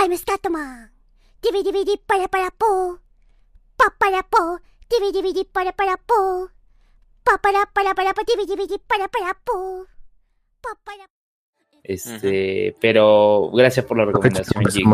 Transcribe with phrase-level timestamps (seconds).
[0.00, 0.90] I'm Scatman.
[1.42, 2.98] Divi divi para para po.
[3.76, 4.58] Pa para po.
[4.88, 6.48] Divi divi para para po.
[7.22, 9.84] Pa para para para pa divi divi para para po.
[10.62, 11.04] Pa para
[11.84, 14.86] Este, pero gracias por la recomendación, Jig.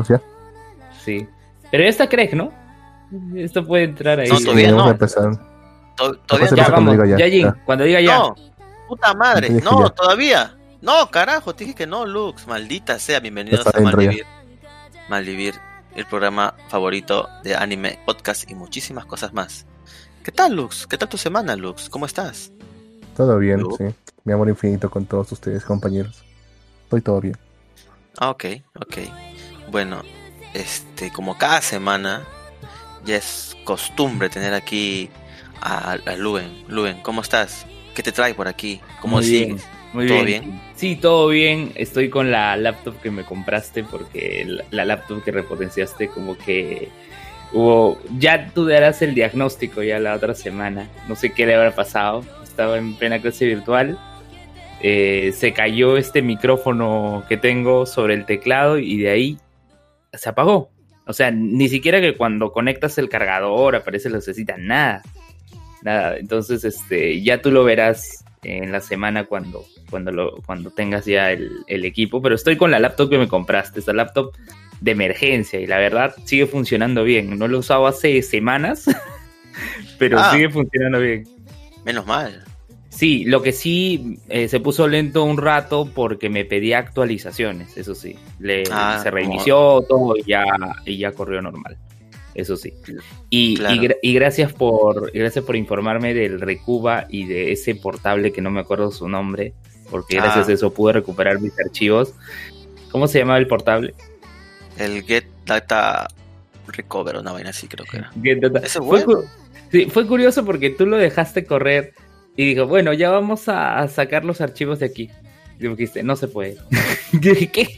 [1.04, 1.28] Sí.
[1.70, 2.52] Pero esta crees, ¿no?
[3.36, 4.28] Esto puede entrar ahí.
[4.28, 4.96] No, todavía no.
[6.26, 6.92] Todavía Ya, vamos.
[6.92, 7.54] diga Ya, Ya.
[7.64, 8.18] cuando diga ya.
[8.18, 8.34] No,
[8.88, 9.50] puta madre.
[9.50, 10.56] No, todavía.
[10.80, 12.46] No, carajo, te dije que no, Lux.
[12.46, 13.80] Maldita sea, bienvenidos a.
[13.80, 14.26] Malvivir.
[15.08, 15.54] Malvivir,
[15.94, 19.66] el programa favorito de anime, podcast y muchísimas cosas más.
[20.24, 20.86] ¿Qué tal, Lux?
[20.86, 21.88] ¿Qué tal tu semana, Lux?
[21.88, 22.50] ¿Cómo estás?
[23.16, 23.84] Todo bien, sí.
[24.24, 26.24] Mi amor infinito con todos ustedes, compañeros.
[26.84, 27.36] Estoy todo bien.
[28.18, 28.96] Ah, ok, ok.
[29.70, 30.02] Bueno,
[30.52, 32.24] este, como cada semana,
[33.04, 35.08] ya es costumbre tener aquí
[35.60, 36.64] a, a Luen.
[36.68, 37.64] Luen, ¿cómo estás?
[37.94, 38.80] ¿Qué te trae por aquí?
[39.00, 39.46] ¿Cómo Muy sigues?
[39.48, 39.60] bien,
[39.96, 40.42] muy ¿Todo bien.
[40.44, 40.60] bien?
[40.76, 41.72] Sí, todo bien.
[41.74, 46.88] Estoy con la laptop que me compraste porque la, la laptop que repotenciaste como que
[47.52, 47.98] hubo...
[48.18, 50.88] Ya tú darás el diagnóstico ya la otra semana.
[51.08, 52.24] No sé qué le habrá pasado.
[52.42, 53.98] Estaba en plena clase virtual.
[54.82, 59.38] Eh, se cayó este micrófono que tengo sobre el teclado y de ahí
[60.12, 60.70] se apagó.
[61.06, 65.02] O sea, ni siquiera que cuando conectas el cargador aparece la lucecita, nada.
[65.82, 71.04] Nada, entonces este, ya tú lo verás en la semana cuando, cuando, lo, cuando tengas
[71.06, 72.20] ya el, el equipo.
[72.22, 74.32] Pero estoy con la laptop que me compraste, esta laptop
[74.80, 77.38] de emergencia y la verdad sigue funcionando bien.
[77.38, 78.84] No lo he usado hace semanas,
[79.98, 80.32] pero Ah.
[80.32, 81.24] sigue funcionando bien.
[81.84, 82.44] Menos mal.
[82.88, 87.94] Sí, lo que sí eh, se puso lento un rato porque me pedía actualizaciones, eso
[87.94, 88.16] sí.
[88.38, 90.44] Le, Ah, se reinició todo y ya,
[90.86, 91.76] y ya corrió normal.
[92.34, 92.72] Eso sí.
[93.30, 93.74] Y, Claro.
[94.02, 98.50] y y gracias por gracias por informarme del Recuba y de ese portable que no
[98.50, 99.52] me acuerdo su nombre,
[99.90, 100.50] porque gracias Ah.
[100.50, 102.12] a eso pude recuperar mis archivos.
[102.90, 103.94] ¿Cómo se llamaba el portable?
[104.78, 106.08] El Get Data
[106.68, 108.10] Recover, una vaina así creo que era.
[108.22, 108.66] Get Data.
[108.68, 109.04] Fue, bueno.
[109.06, 109.24] cu-
[109.70, 111.94] sí, fue curioso porque tú lo dejaste correr
[112.36, 115.10] y dijo, bueno, ya vamos a, a sacar los archivos de aquí.
[115.58, 116.58] Y dijiste, no se puede.
[117.12, 117.68] Dije, ¿qué?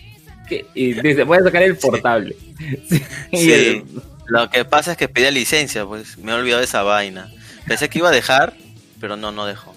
[0.49, 0.67] ¿Qué?
[0.75, 2.35] Y dice, voy a sacar el portable.
[2.89, 3.03] Sí.
[3.31, 3.53] Y Sí.
[3.53, 3.85] el-
[4.27, 7.31] Lo que pasa es que pedía licencia, pues me he olvidado de esa vaina.
[7.67, 8.55] Pensé que iba a dejar,
[9.01, 9.75] pero no, no dejó.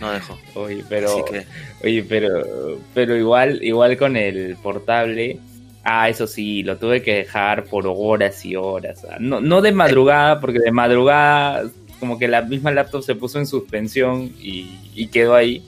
[0.00, 0.38] No dejó.
[0.54, 1.44] Oye, pero, que,
[1.84, 5.38] oye, pero, pero igual, igual con el portable.
[5.84, 9.04] Ah, eso sí, lo tuve que dejar por horas y horas.
[9.10, 13.38] Ah, No, no de madrugada, porque de madrugada como que la misma laptop se puso
[13.38, 15.62] en suspensión y, y quedó ahí.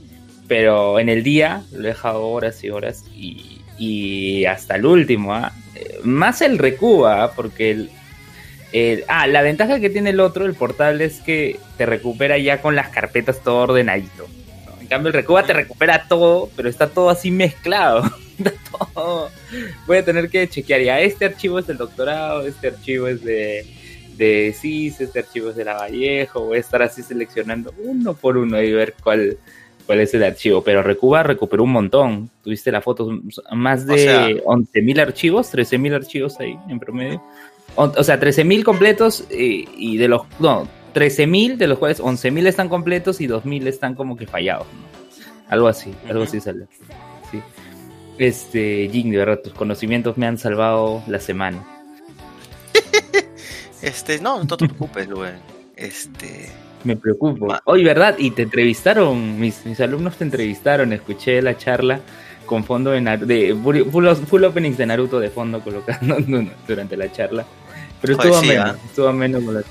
[0.46, 5.34] Pero en el día lo he dejado horas y horas y, y hasta el último.
[5.34, 5.52] ¿ah?
[5.74, 7.90] Eh, Más el Recuba, porque el,
[8.72, 12.60] el- ah, la ventaja que tiene el otro, el portable, es que te recupera ya
[12.62, 14.26] con las carpetas todo ordenadito.
[14.66, 14.80] ¿no?
[14.80, 18.02] En cambio, el Recuba te recupera todo, pero está todo así mezclado.
[18.40, 18.52] Está
[18.94, 19.30] todo-
[19.86, 20.98] Voy a tener que chequear ya.
[21.00, 23.66] Este archivo es del doctorado, este archivo es de,
[24.16, 26.46] de CIS, este archivo es de la Vallejo.
[26.46, 29.36] Voy a estar así seleccionando uno por uno y ver cuál,
[29.84, 30.62] cuál es el archivo.
[30.64, 32.30] Pero Recuba recuperó un montón.
[32.42, 33.10] Tuviste la foto,
[33.52, 37.22] más de O sea- 11.000 archivos, 13.000 archivos ahí en promedio.
[37.76, 40.22] O, o sea, 13.000 completos y de los...
[40.38, 44.66] No, 13.000 de los cuales 11.000 están completos y 2.000 están como que fallados.
[44.72, 44.90] ¿no?
[45.48, 46.66] Algo así, algo así sale.
[47.30, 47.40] Sí.
[48.18, 51.64] Este, Jing, de verdad, tus conocimientos me han salvado la semana.
[53.82, 55.34] este, no, no te preocupes, Luen.
[55.76, 56.50] Este,
[56.84, 57.56] Me preocupo.
[57.64, 58.16] Hoy, ¿verdad?
[58.18, 62.00] Y te entrevistaron, mis, mis alumnos te entrevistaron, escuché la charla
[62.46, 66.16] con fondo de, de full, full- openings de Naruto de fondo colocando
[66.68, 67.46] durante la charla.
[68.00, 68.76] Pero Joder, estuvo sí, ameno, ¿ah?
[68.86, 69.62] estuvo ameno con la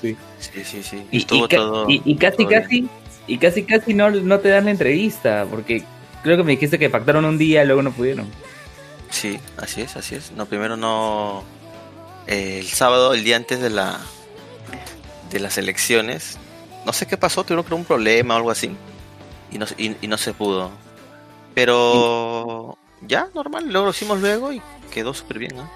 [0.00, 0.16] sí.
[0.38, 1.06] sí, sí, sí.
[1.10, 1.86] Y, Estuvo y ca- todo.
[1.90, 2.62] y- y casi, todo bien.
[2.62, 2.88] casi,
[3.26, 5.82] y casi, casi no, no te dan la entrevista, porque
[6.22, 8.26] creo que me dijiste que pactaron un día y luego no pudieron.
[9.10, 10.32] Sí, así es, así es.
[10.32, 11.44] No, primero no.
[12.26, 13.98] eh, el sábado, el día antes de la
[15.30, 16.38] de las elecciones,
[16.86, 18.70] no sé qué pasó, tuvieron creo un problema o algo así.
[19.50, 20.70] Y no, se- y, y no se pudo.
[21.54, 24.62] Pero ya, normal, luego lo hicimos luego y
[24.92, 25.70] quedó súper bien, ¿no?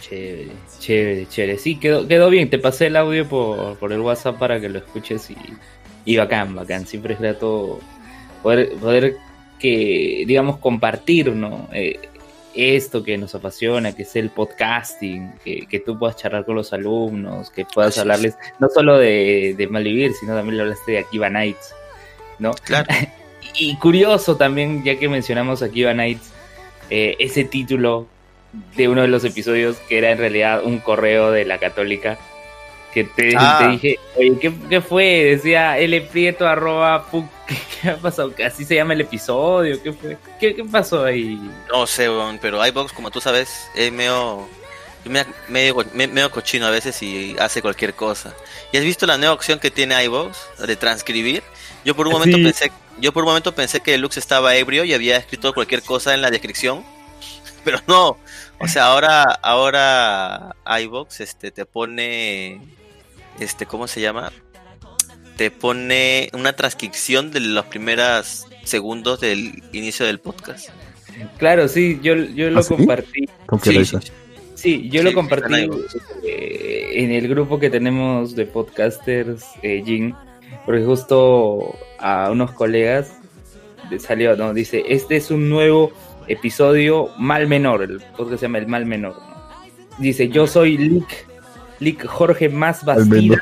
[0.00, 0.48] Chévere,
[0.78, 1.58] chévere, chévere.
[1.58, 2.50] Sí, quedó, quedó bien.
[2.50, 5.36] Te pasé el audio por, por el WhatsApp para que lo escuches y,
[6.04, 6.86] y bacán, bacán.
[6.86, 7.78] Siempre es grato
[8.42, 9.16] poder, poder
[9.58, 11.68] que, digamos, compartir, ¿no?
[11.72, 12.00] Eh,
[12.54, 16.72] esto que nos apasiona, que es el podcasting, que, que tú puedas charlar con los
[16.72, 18.02] alumnos, que puedas Así es.
[18.02, 21.74] hablarles no solo de, de Malvivir, sino también le hablaste de Akiva Nights,
[22.38, 22.52] ¿no?
[22.64, 22.88] Claro.
[23.58, 26.30] Y curioso también, ya que mencionamos Akiva Nights,
[26.88, 28.06] eh, ese título
[28.76, 32.18] de uno de los episodios que era en realidad un correo de la católica
[32.92, 33.58] que te, Ah.
[33.60, 35.04] te dije, oye, ¿qué, qué fue?
[35.36, 38.32] Decía lprieto arroba pu- ¿qué, qué ha pasado?
[38.44, 39.80] ¿Así se llama el episodio?
[39.82, 40.16] ¿Qué fue?
[40.40, 41.38] ¿Qué, qué pasó ahí?
[41.72, 44.48] No sé, weón, pero iBox, como tú sabes, es medio
[45.04, 48.34] me- medio, me- medio cochino a veces y hace cualquier cosa.
[48.72, 50.36] ¿Y has visto la nueva opción que tiene iVoox
[50.66, 51.42] de transcribir?
[51.84, 52.42] Yo por un momento Sí.
[52.44, 56.12] pensé, yo por un momento pensé que Lux estaba ebrio y había escrito cualquier cosa
[56.12, 56.84] en la descripción,
[57.64, 58.18] pero no.
[58.60, 62.60] O sea, ahora, ahora iVoox este te pone,
[63.38, 64.32] este, ¿cómo se llama?
[65.36, 70.68] Te pone una transcripción de los primeros segundos del inicio del podcast.
[71.38, 72.74] Claro, sí, yo, yo lo ¿Ah, sí?
[72.74, 73.28] compartí.
[73.46, 73.98] ¿Con qué Sí, sí,
[74.54, 75.70] Sí, yo Sí, lo compartí en
[76.22, 80.14] eh, en el grupo que tenemos de podcasters, eh, Jin,
[80.66, 83.10] porque justo a unos colegas
[83.90, 84.52] le salió, ¿no?
[84.52, 85.92] Dice, este es un nuevo
[86.30, 89.14] episodio mal menor, el podcast se llama El Mal Menor.
[89.16, 89.40] ¿no?
[89.98, 91.26] Dice, yo soy Lick,
[91.80, 93.38] Lick Jorge Más Bastida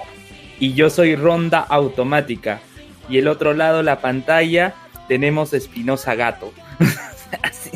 [0.58, 2.60] y yo soy Ronda Automática.
[3.08, 4.74] Y el otro lado, la pantalla,
[5.06, 6.52] tenemos Espinosa Gato.
[7.42, 7.70] así,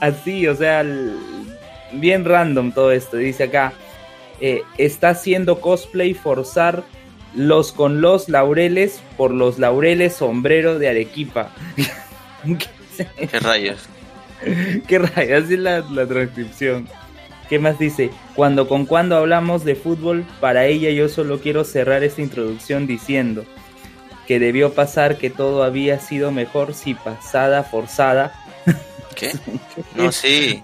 [0.00, 1.16] así, o sea, el-
[1.92, 3.16] bien random todo esto.
[3.16, 3.72] Dice acá,
[4.40, 6.84] eh, está haciendo cosplay forzar
[7.34, 11.50] los con los laureles por los laureles sombrero de Arequipa.
[13.30, 13.78] ¿Qué rayos?
[14.86, 16.88] Qué rayos, así es la, la transcripción.
[17.48, 18.10] ¿Qué más dice?
[18.34, 23.44] Cuando con cuando hablamos de fútbol, para ella yo solo quiero cerrar esta introducción diciendo
[24.26, 28.32] que debió pasar que todo había sido mejor si pasada forzada.
[29.14, 29.32] ¿Qué?
[29.94, 30.62] No, sí.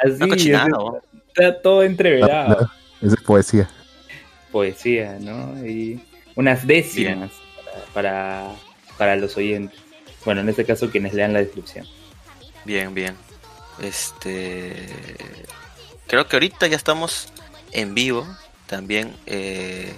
[0.00, 1.02] Así, No cochinado.
[1.28, 2.48] está todo entreverado.
[2.48, 3.70] No, no, Esa es poesía.
[4.50, 5.64] Poesía, ¿no?
[5.64, 6.00] Y
[6.34, 7.30] unas décimas
[7.62, 8.50] para, para,
[8.98, 9.78] para los oyentes.
[10.24, 11.86] Bueno, en este caso quienes lean la descripción.
[12.64, 13.16] Bien, bien.
[13.82, 14.74] Este.
[16.06, 17.28] Creo que ahorita ya estamos
[17.72, 18.26] en vivo
[18.66, 19.14] también.
[19.26, 19.92] eh,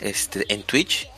[0.00, 1.08] este, en Twitch.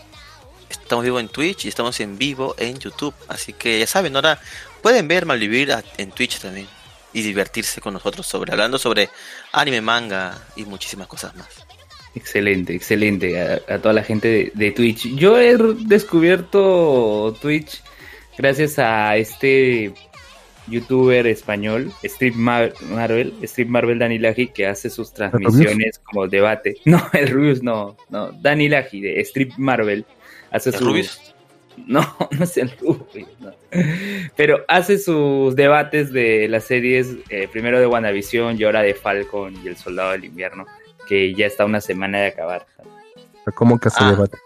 [0.70, 3.14] Estamos vivo en Twitch y estamos en vivo en YouTube.
[3.28, 4.40] Así que ya saben, ahora
[4.82, 6.68] pueden ver Malvivir a- en Twitch también.
[7.12, 9.08] Y divertirse con nosotros sobre hablando sobre
[9.52, 11.48] anime, manga y muchísimas cosas más.
[12.14, 15.06] Excelente, excelente a, a toda la gente de, de Twitch.
[15.16, 15.56] Yo he
[15.86, 17.82] descubierto Twitch
[18.38, 19.92] gracias a este
[20.66, 26.76] youtuber español, Strip Mar- Marvel, Strip Marvel Dani Laji, que hace sus transmisiones como debate.
[26.84, 30.04] No, el Rubius no, no, Dani Laji de Strip Marvel
[30.50, 31.34] hace ¿El sus Rubius?
[31.86, 32.00] No,
[32.30, 33.52] no es el Rubius, no.
[34.36, 39.54] Pero hace sus debates de las series, eh, primero de WandaVision y ahora de Falcon
[39.64, 40.66] y El Soldado del Invierno,
[41.08, 42.66] que ya está una semana de acabar.
[43.54, 44.10] ¿Cómo que hace Ah.
[44.10, 44.36] debate?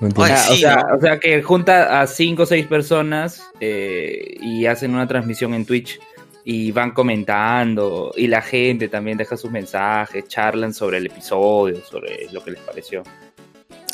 [0.00, 0.24] No entiendo.
[0.24, 0.96] Ay, Ah, o, sea, ¿no?
[0.96, 5.64] o sea, que junta a cinco o seis personas eh, y hacen una transmisión en
[5.64, 5.98] Twitch
[6.44, 12.26] y van comentando y la gente también deja sus mensajes, charlan sobre el episodio, sobre
[12.32, 13.02] lo que les pareció.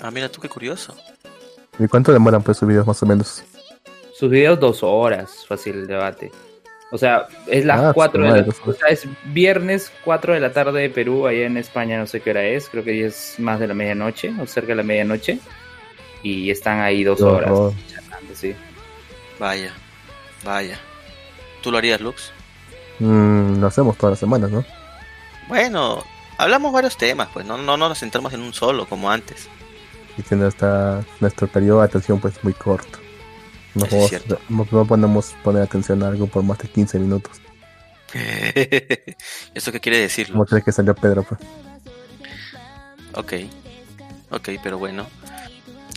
[0.02, 0.96] Ah, mira tú qué curioso.
[1.78, 3.44] ¿Y cuánto demoran pues sus videos más o menos?
[4.14, 6.30] Sus videos dos horas, fácil el debate.
[6.92, 8.60] O sea, es las Ah, cuatro su de madre, la, horas.
[8.66, 12.20] o sea, es viernes 4 de la tarde de Perú, allá en España no sé
[12.20, 14.82] qué hora es, creo que ya es más de la medianoche o cerca de la
[14.82, 15.38] medianoche.
[16.22, 18.54] Y están ahí dos horas charlando, sí.
[19.38, 19.72] Vaya,
[20.44, 20.78] vaya.
[21.62, 22.32] ¿Tú lo harías, Lux?
[22.98, 24.64] Mm, lo hacemos todas las semanas, ¿no?
[25.48, 26.04] Bueno,
[26.36, 29.48] hablamos varios temas, pues no, no, no nos centramos en un solo como antes.
[30.16, 32.98] Y que nuestra, nuestro periodo de atención pues muy corto.
[33.74, 34.38] No, cierto.
[34.48, 37.40] no, no podemos poner atención a algo por más de 15 minutos.
[39.54, 40.30] ¿Eso qué quiere decir?
[40.30, 40.50] Lux?
[40.50, 41.40] crees que salió Pedro, pues.
[43.14, 43.32] Ok,
[44.30, 45.06] ok, pero bueno.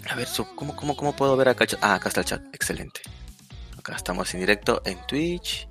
[0.09, 1.79] A ver, ¿cómo, cómo, cómo puedo ver acá el chat?
[1.81, 3.01] Ah, acá está el chat, excelente.
[3.77, 5.67] Acá estamos en directo en Twitch.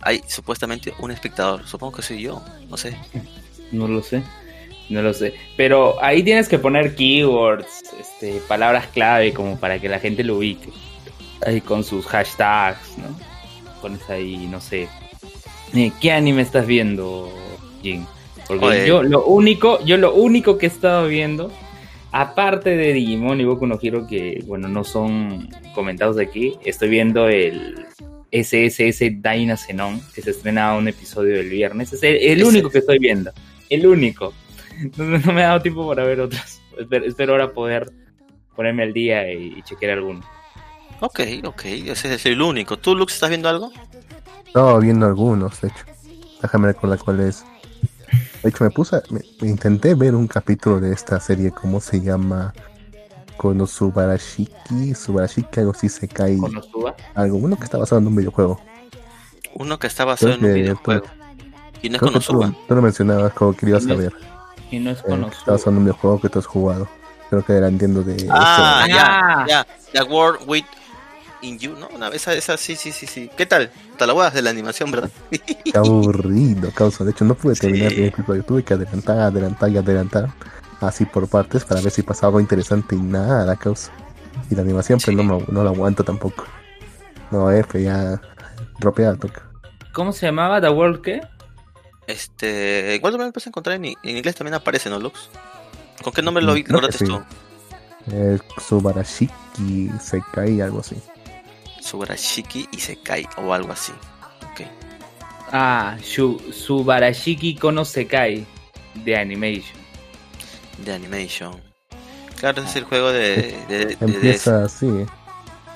[0.00, 2.96] Hay supuestamente un espectador, supongo que soy yo, no sé.
[3.72, 4.22] No lo sé.
[4.90, 5.34] No lo sé.
[5.56, 10.36] Pero ahí tienes que poner keywords, este, palabras clave como para que la gente lo
[10.36, 10.68] ubique.
[11.46, 13.16] Ahí con sus hashtags, ¿no?
[13.80, 14.88] Pones ahí, no sé.
[15.74, 17.32] Eh, ¿Qué anime estás viendo,
[17.82, 18.06] Jin?
[18.46, 18.86] Porque Oye.
[18.86, 21.50] yo lo único, yo lo único que he estado viendo,
[22.12, 27.28] aparte de Digimon y Boku no Hero, que bueno, no son comentados aquí, estoy viendo
[27.28, 27.86] el
[28.30, 31.92] SSS Daina Zenon, que se estrena un episodio el viernes.
[31.92, 33.32] Es el, único que estoy viendo.
[33.68, 34.32] El único.
[34.96, 36.60] No, no me ha dado tiempo para ver otros.
[36.78, 37.92] Espero, espero ahora poder
[38.56, 40.24] ponerme al día y, y chequear alguno.
[41.00, 42.78] Ok, ok, ese es el único.
[42.78, 43.70] ¿Tú, Lux, estás viendo algo?
[44.46, 45.84] Estaba viendo algunos, de hecho.
[46.40, 47.44] Déjame recordar cuál es.
[48.42, 52.00] De hecho, me puse, me, me intenté ver un capítulo de esta serie, ¿cómo se
[52.00, 52.52] llama?
[53.36, 56.94] Konosubarashiki, Subarashiki, algo así se cae, Konosuba.
[57.14, 58.60] algo, uno que está basado en un videojuego.
[59.54, 61.06] Uno que está basado Creo en un videojuego.
[61.82, 62.54] Y no es Creo que tú, Konosuba.
[62.68, 64.12] tú lo mencionabas como que ibas a No es ver.
[64.70, 65.52] Y no es eh, que está Konosuba.
[65.52, 66.88] basado en un videojuego que tú has jugado.
[67.30, 68.28] Creo que era entiendo de...
[68.30, 68.88] Ah, Ah.
[68.88, 69.66] ya, ya.
[69.92, 70.64] The World with
[71.42, 71.88] in You, ¿no?
[71.94, 73.30] Una vez esa, esa, sí, sí, sí, sí.
[73.36, 73.70] ¿Qué tal?
[73.98, 75.10] Te la de la animación, ¿verdad?
[75.30, 77.04] Qué aburrido, causa.
[77.04, 77.62] De hecho, no pude Sí.
[77.62, 78.42] terminar el episodio.
[78.44, 80.28] Tuve que adelantar, adelantar y adelantar.
[80.80, 83.92] Así por partes para ver si pasaba algo interesante y nada, causa.
[84.50, 86.44] Y la animación, pues no, me- no la aguanto tampoco.
[87.30, 88.20] No, F, ya.
[88.80, 89.42] Dropea, toca.
[89.92, 90.60] ¿Cómo se llamaba?
[90.60, 91.20] ¿The World qué?
[92.06, 95.30] Este, igual también lo puedes encontrar en, en inglés también aparece, ¿no, Lux?
[96.02, 96.64] ¿Con qué nombre lo vi?
[96.64, 97.12] Creo que ¿Lograste sí.
[97.12, 97.22] tú?
[98.10, 100.96] Eh, Subarashiki Sekai, algo así.
[101.82, 103.92] Subarashiki y Sekai o algo así.
[105.54, 108.46] Ah, Subarashiki Kono Sekai
[109.04, 109.78] de Animation.
[110.84, 111.60] De Animation.
[112.38, 113.56] Claro, es el juego de...
[113.68, 114.88] de, de- de- Empieza así.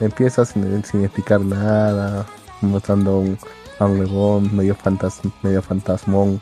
[0.00, 2.26] Empieza sin, sin explicar nada.
[2.62, 3.38] Mostrando un,
[3.78, 6.40] a un huevón medio, fantas, medio fantasmón.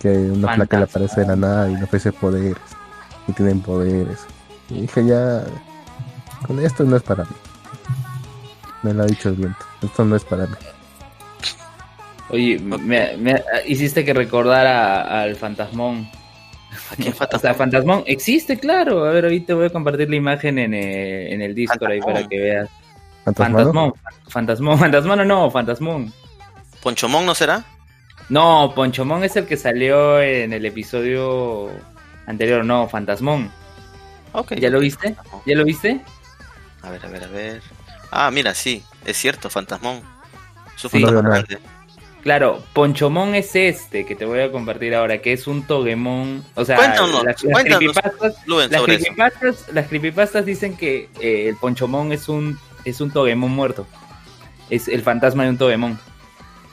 [0.00, 2.56] Que una placa le aparece de la nada y le ofrece poderes.
[3.28, 4.18] Y tienen poderes.
[4.68, 5.44] Y dije ya.
[6.46, 7.30] Con esto no es para mí.
[8.82, 9.58] Me lo ha dicho el viento.
[9.82, 10.54] Esto no es para mí.
[12.30, 16.08] Oye, me, me hiciste que recordar a- al Fantasmón.
[16.92, 17.38] ¿A quién O falta?
[17.38, 19.04] sea, Fantasmón existe, claro.
[19.04, 22.00] A ver, ahorita te voy a compartir la imagen en, eh, en el Discord ahí
[22.00, 22.28] para Fantasmón.
[22.30, 22.68] que veas.
[23.24, 23.92] Fantasmón,
[24.28, 26.12] Fantasmón, Fantasmón no, Fantasmón.
[26.82, 27.64] ¿Ponchomón no será?
[28.28, 31.68] No, Ponchomón es el que salió en el episodio
[32.26, 33.50] anterior, no, Fantasmón.
[34.32, 34.52] Ok.
[34.54, 35.16] ¿Ya lo viste?
[35.44, 36.00] ¿Ya lo viste?
[36.82, 37.62] A ver, a ver, a ver.
[38.10, 40.00] Ah, mira, sí, es cierto, Fantasmón.
[40.76, 41.00] Su Sí.
[41.02, 41.44] fantasma.
[42.22, 46.44] Claro, Ponchomón es este que te voy a compartir ahora, que es un Togemon.
[46.54, 51.48] O sea, Cuéntanos, las, las cuéntanos, creepypastas, Luen, las, creepypastas, las creepypastas dicen que eh,
[51.48, 53.86] el Ponchomón es un, es un Togemon muerto.
[54.68, 55.98] Es el fantasma de un Togemon.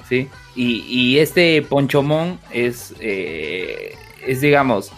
[0.10, 0.28] ¿Sí?
[0.56, 4.92] Y, y este Ponchomón es, eh, es, digamos,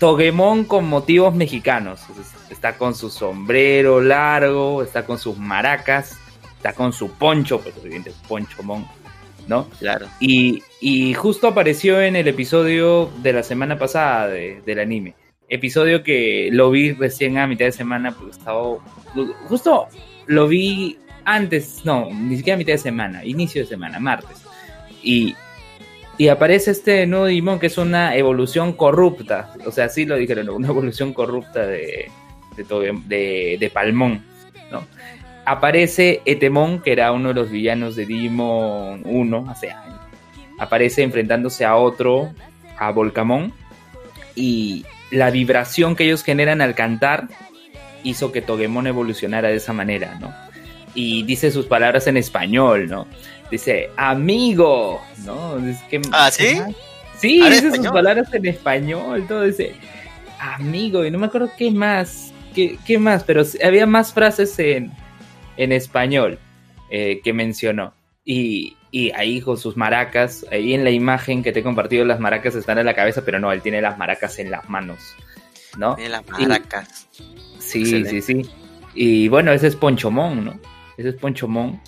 [0.00, 2.00] Togemon con motivos mexicanos.
[2.20, 6.18] Es- Está con su sombrero largo, está con sus maracas,
[6.56, 8.86] está con su poncho, pues evidente, Ponchomón,
[9.46, 9.68] ¿no?
[9.78, 10.06] Claro.
[10.20, 15.14] Y, y justo apareció en el episodio de la semana pasada de- del anime.
[15.50, 18.76] Episodio que lo vi recién a mitad de semana, porque estaba.
[19.48, 19.86] Justo
[20.26, 24.42] lo vi antes, no, ni siquiera a mitad de semana, inicio de semana, martes.
[25.02, 25.34] Y,
[26.18, 29.54] y aparece este nuevo Digimon que es una evolución corrupta.
[29.64, 32.10] O sea, sí lo dijeron, una evolución corrupta de,
[32.64, 34.22] de, de, de Palmón,
[34.70, 34.84] ¿no?
[35.44, 39.98] Aparece Etemon, que era uno de los villanos de Digimon 1 hace años.
[40.58, 42.32] Aparece enfrentándose a otro,
[42.78, 43.52] a Volcamón.
[44.34, 47.28] Y la vibración que ellos generan al cantar
[48.04, 50.34] hizo que Togemon evolucionara de esa manera, ¿no?
[50.94, 53.06] Y dice sus palabras en español, ¿no?
[53.50, 55.56] Dice, amigo, ¿no?
[55.58, 56.58] Dice, ¿qué- Ah, ¿sí?
[57.18, 59.74] Sí, Ah, ¿en dice sus palabras en español, todo dice,
[60.38, 64.92] amigo, y no me acuerdo qué más, qué, qué más, pero había más frases en,
[65.56, 66.38] en español
[66.90, 67.94] eh, que mencionó.
[68.24, 72.20] Y, y ahí con sus maracas, ahí en la imagen que te he compartido, las
[72.20, 74.98] maracas están en la cabeza, pero no, él tiene las maracas en las manos,
[75.78, 75.94] ¿no?
[75.94, 77.08] Tiene las maracas.
[77.58, 78.22] Sí, Excelente.
[78.22, 78.50] sí, sí.
[78.94, 80.60] Y bueno, ese es Ponchomón, ¿no?
[80.96, 81.80] Ese es Ponchomón.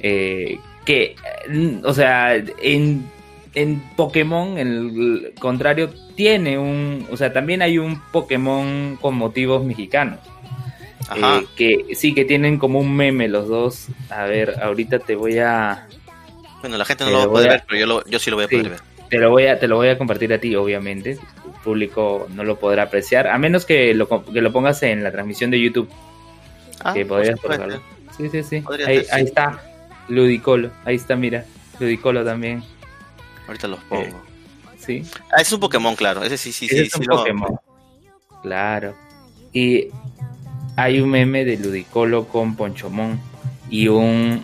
[0.00, 1.14] eh, que,
[1.48, 3.08] eh, o sea, en,
[3.54, 7.06] en Pokémon, en el contrario, tiene un.
[7.10, 10.18] O sea, también hay un Pokémon con motivos mexicanos.
[11.08, 11.40] Ajá.
[11.40, 13.88] eh, que sí, que tienen como un meme los dos.
[14.08, 15.86] A ver, ahorita te voy a.
[16.60, 18.30] bueno, la gente no lo va a poder a- ver, pero yo, lo- yo sí
[18.30, 18.56] lo voy a Sí.
[18.56, 18.80] poder ver.
[19.10, 21.10] Te lo voy a, te lo voy a compartir a ti, obviamente.
[21.12, 21.18] El
[21.64, 25.50] público no lo podrá apreciar, a menos que lo, que lo pongas en la transmisión
[25.50, 25.90] de YouTube.
[26.82, 27.38] Ah, que podrías.
[28.16, 28.64] Sí, sí, sí.
[28.86, 29.60] Ahí, ahí está.
[30.08, 30.70] Ludicolo.
[30.84, 31.44] Ahí está, mira.
[31.78, 32.62] Ludicolo también.
[33.52, 34.22] Ahorita los pongo.
[34.78, 35.02] Sí.
[35.30, 36.22] Ah, es un Pokémon, claro.
[36.24, 36.82] Ese sí, sí, Ese sí.
[36.86, 37.56] es un sí lo- Pokémon.
[38.42, 38.94] Claro.
[39.52, 39.88] Y
[40.76, 43.20] hay un meme de Ludicolo con Ponchomón.
[43.68, 44.42] Y un.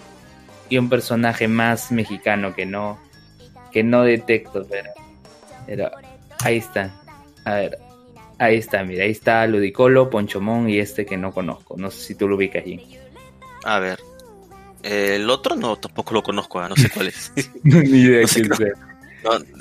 [0.69, 2.99] Y un personaje más mexicano que no.
[3.73, 4.91] Que no detecto, pero.
[5.67, 5.91] Pero
[6.41, 6.95] ahí está.
[7.45, 7.79] A ver.
[8.39, 9.05] Ahí está, mira.
[9.05, 11.75] Ahí está Ludicolo, Ponchomón y este que no conozco.
[11.79, 12.97] No sé si tú lo ubicas allí.
[13.65, 13.99] A ver.
[14.85, 17.33] Eh, el otro no, tampoco lo conozco, ah, no sé cuál es.
[17.65, 18.73] Ni idea No sé quién qué- sea.
[18.77, 18.88] No,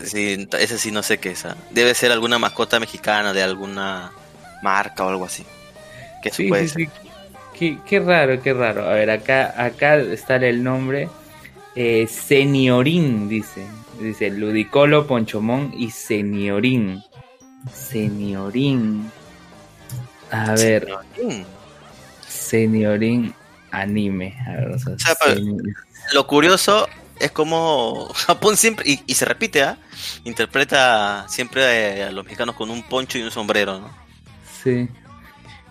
[0.06, 1.46] sí, ese sí no sé qué es.
[1.46, 1.56] ah.
[1.72, 4.12] Debe ser alguna mascota mexicana de alguna
[4.62, 5.46] marca o algo así.
[6.24, 6.90] Que Sí, puede sí, ser.
[7.58, 8.86] Qué, qué raro, qué raro.
[8.88, 11.10] A ver, acá, acá está el nombre.
[11.76, 13.66] Eh, seniorín, dice.
[14.00, 17.02] Dice Ludicolo, Ponchomón y Seniorín.
[17.74, 19.12] Seniorín.
[20.32, 20.88] A ver.
[22.28, 23.34] Seniorín
[23.72, 24.36] anime.
[24.48, 25.58] A ver, o sea, sea, pa- seni-
[26.14, 26.88] Lo curioso
[27.20, 29.78] es como Japón siempre, y, y se repite, ¿ah?
[30.24, 33.90] interpreta siempre eh, a los mexicanos con un poncho y un sombrero, ¿no?
[34.64, 34.88] sí.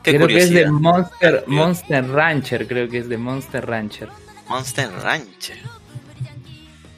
[0.06, 0.70] Qué creo que es de.
[0.70, 4.08] Monster, Monster Rancher, creo que es de Monster Rancher.
[4.48, 5.58] Monster Rancher.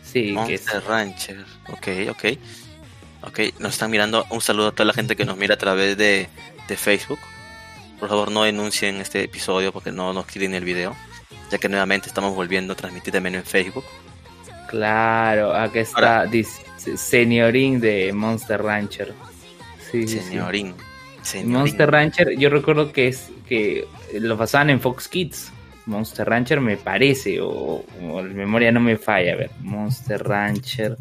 [0.02, 1.46] Sí, que Monster Rancher.
[1.72, 2.24] Ok, ok.
[3.22, 4.26] Ok, nos están mirando.
[4.28, 6.28] Un saludo a toda la gente que nos mira a través de,
[6.68, 7.18] de Facebook.
[7.98, 10.94] Por favor, no denuncien este episodio porque no nos quieren el video.
[11.50, 13.84] Ya que nuevamente estamos volviendo a transmitir también en Facebook.
[14.68, 16.62] Claro, acá está dice,
[16.96, 19.12] Seniorín de Monster Rancher.
[19.90, 20.24] Sí, sí, sí.
[20.28, 20.74] Señorín.
[21.22, 21.52] Señorín.
[21.52, 25.52] Monster Rancher, yo recuerdo que es que lo pasaban en Fox Kids.
[25.86, 29.32] Monster Rancher me parece, o, o la memoria no me falla.
[29.32, 30.96] A ver, Monster Rancher,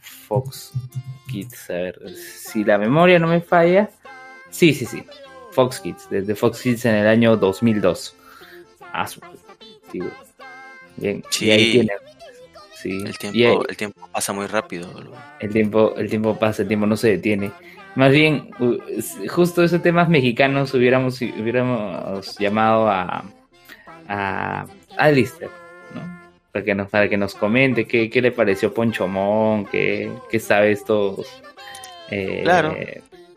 [0.00, 0.72] Fox
[1.30, 1.68] Kids.
[1.70, 3.90] A ver, si la memoria no me falla.
[4.50, 5.04] Sí, sí, sí.
[5.52, 8.14] Fox Kids, desde Fox Kids en el año 2002.
[8.92, 9.06] Ah.
[10.96, 11.46] Bien, Sí.
[11.46, 11.90] y ahí tiene.
[12.82, 14.88] Sí, El y tiempo, el tiempo pasa muy rápido.
[15.40, 17.52] el tiempo, el tiempo pasa, el tiempo no se detiene.
[17.94, 18.50] Más bien,
[19.28, 23.24] justo esos temas mexicanos hubiéramos, hubiéramos llamado a,
[24.08, 24.66] a
[24.96, 25.50] Alistair,
[25.94, 26.02] ¿no?
[26.52, 30.70] Para que nos, para que nos comente qué, qué le pareció Ponchomón, qué, qué sabe
[30.72, 31.42] estos.
[32.10, 32.76] eh, Claro.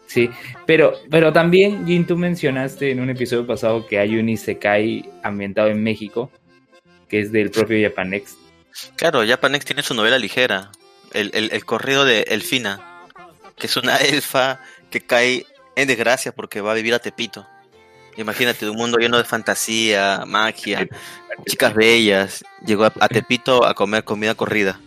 [0.05, 0.29] Sí,
[0.65, 5.69] pero, pero también, Jin, tú mencionaste en un episodio pasado que hay un Isekai ambientado
[5.69, 6.29] en México,
[7.07, 8.37] que es del propio Japanex.
[8.95, 10.71] Claro, Japanex tiene su novela ligera.
[11.13, 12.79] El, el, corrido de Elfina.
[13.57, 14.59] Que es una elfa
[14.89, 17.45] que cae en desgracia porque va a vivir a Tepito.
[18.17, 20.87] Imagínate, un mundo lleno de fantasía, magia,
[21.45, 22.43] chicas bellas.
[22.65, 24.79] Llegó a, a Tepito a comer comida corrida.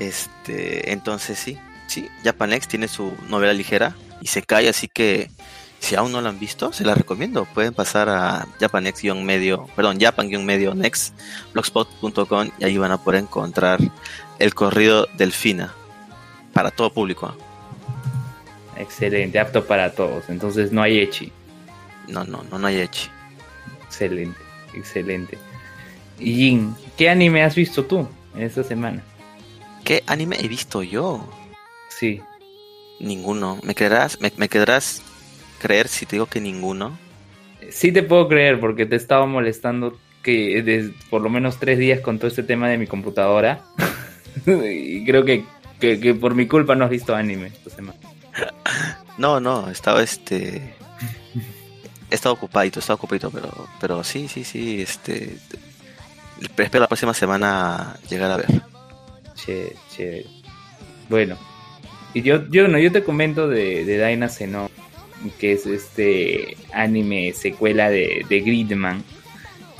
[0.00, 5.30] Este, entonces sí, sí, Japanex tiene su novela ligera y se cae, así que
[5.80, 7.46] si aún no la han visto, se la recomiendo.
[7.46, 11.14] Pueden pasar a Japanex-medio, perdón, Japan-medio next,
[11.52, 13.80] blogspot.com y ahí van a poder encontrar
[14.38, 15.74] el corrido Delfina
[16.52, 17.34] para todo público.
[18.76, 20.28] Excelente, apto para todos.
[20.28, 21.32] Entonces no hay Echi.
[22.08, 23.08] No, no, no, no hay echi.
[23.86, 24.38] Excelente,
[24.74, 25.38] excelente.
[26.18, 29.02] Y Jin, ¿qué anime has visto tú en esta semana?
[29.84, 31.24] ¿Qué anime he visto yo?
[31.88, 32.20] Sí,
[32.98, 33.58] Ninguno.
[33.62, 35.02] ¿Me quedarás, me, me quedarás
[35.60, 36.98] creer si te digo que ninguno?
[37.70, 42.18] sí te puedo creer porque te estaba molestando que por lo menos tres días con
[42.18, 43.62] todo este tema de mi computadora.
[44.46, 45.44] y creo que,
[45.78, 47.98] que, que por mi culpa no has visto anime esta semana.
[49.18, 50.62] No, no, estaba este.
[52.10, 55.36] He estado ocupadito, he estado ocupadito, pero, pero sí, sí, sí, este.
[56.40, 58.46] Espero la próxima semana llegar a ver.
[59.34, 60.24] Che, che.
[61.10, 61.36] Bueno,
[62.14, 64.70] y yo, yo no, yo te comento de, de Daina Xenon,
[65.38, 69.02] que es este anime secuela de, de Gridman.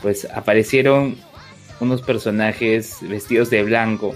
[0.02, 1.16] Pues aparecieron
[1.80, 4.14] unos personajes vestidos de blanco,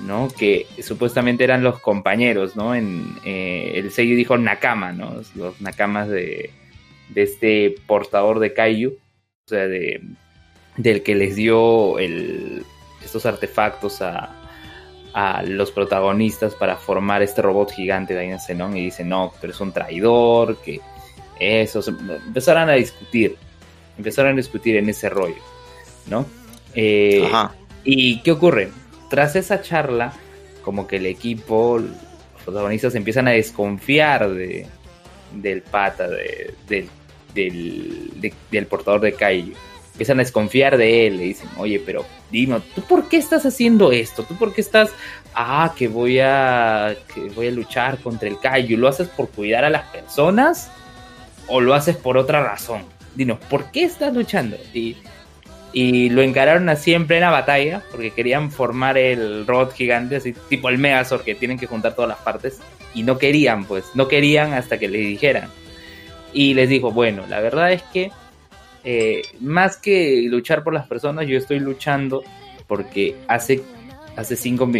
[0.00, 0.28] ¿no?
[0.28, 2.74] Que supuestamente eran los compañeros, ¿no?
[2.74, 5.20] En eh, el sello dijo Nakama, ¿no?
[5.34, 6.50] Los Nakamas de,
[7.10, 10.02] de este portador de Kaiju, o sea, de,
[10.76, 14.43] del que les dio estos artefactos a,
[15.14, 19.52] a los protagonistas para formar este robot gigante de Aina Zenon y dicen, no, pero
[19.52, 20.80] es un traidor, que
[21.38, 21.80] eso,
[22.26, 23.36] empezaron a discutir,
[23.96, 25.40] empezaron a discutir en ese rollo,
[26.08, 26.26] ¿no?
[26.74, 27.54] Eh, Ajá.
[27.84, 28.70] ¿Y qué ocurre?
[29.08, 30.12] Tras esa charla,
[30.62, 34.66] como que el equipo, los protagonistas empiezan a desconfiar de,
[35.32, 36.88] del pata, de- del,
[37.34, 39.52] del, de- del portador de Kaiju.
[39.94, 43.92] Empiezan a desconfiar de él, le dicen, oye, pero dime, ¿tú por qué estás haciendo
[43.92, 44.24] esto?
[44.24, 44.90] ¿Tú por qué estás,
[45.34, 48.76] ah, que voy a, que voy a luchar contra el Kaiju?
[48.76, 50.70] ¿Lo haces por cuidar a las personas
[51.46, 52.82] o lo haces por otra razón?
[53.14, 54.56] Dinos, ¿por qué estás luchando?
[54.72, 54.96] Y
[55.74, 60.68] y lo encararon así en plena batalla porque querían formar el robot gigante así tipo
[60.68, 62.60] el Megazord que tienen que juntar todas las partes
[62.94, 65.50] y no querían pues no querían hasta que les dijeran
[66.32, 68.12] y les dijo bueno la verdad es que
[68.84, 72.22] eh, más que luchar por las personas yo estoy luchando
[72.66, 73.62] porque hace
[74.16, 74.70] hace cinco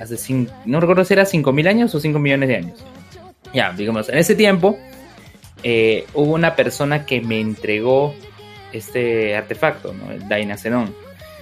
[0.00, 2.84] hace cinco, no recuerdo si era cinco mil años o cinco millones de años
[3.54, 4.78] ya digamos en ese tiempo
[5.62, 8.14] eh, hubo una persona que me entregó
[8.72, 10.12] este artefacto, ¿no?
[10.12, 10.94] El Daina Xenon.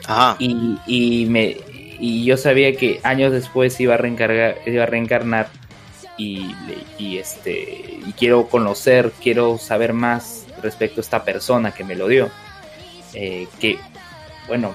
[0.06, 0.36] Ajá.
[0.38, 1.56] Y, y, me,
[2.00, 5.48] y yo sabía que años después iba a reencargar, iba a reencarnar
[6.16, 6.50] y,
[6.98, 12.08] y este y quiero conocer, quiero saber más respecto a esta persona que me lo
[12.08, 12.30] dio.
[13.14, 13.78] Eh, que
[14.46, 14.74] bueno,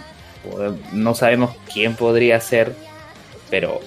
[0.92, 2.74] no sabemos quién podría ser,
[3.50, 3.80] pero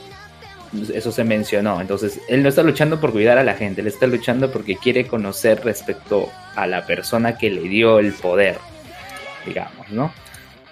[0.92, 1.80] eso se mencionó.
[1.80, 5.06] Entonces, él no está luchando por cuidar a la gente, él está luchando porque quiere
[5.06, 8.59] conocer respecto a la persona que le dio el poder,
[9.46, 10.12] digamos, ¿no?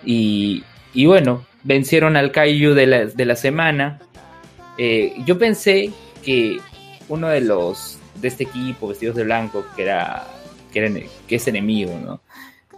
[0.05, 4.01] Y, y bueno, vencieron al Kaiju de la, de la semana.
[4.77, 5.91] Eh, yo pensé
[6.23, 6.59] que
[7.09, 10.27] uno de los de este equipo vestidos de blanco, que era
[10.75, 12.21] que, era, que es enemigo, ¿no?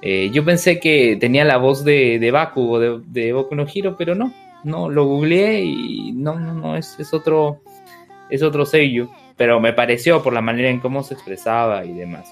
[0.02, 3.66] Eh, yo pensé que tenía la voz de, de Baku o de, de Boku no
[3.72, 4.32] Hiro, pero no,
[4.62, 7.62] no, lo googleé y no, no, no, es, es otro,
[8.28, 12.30] es otro sello, pero me pareció por la manera en cómo se expresaba y demás.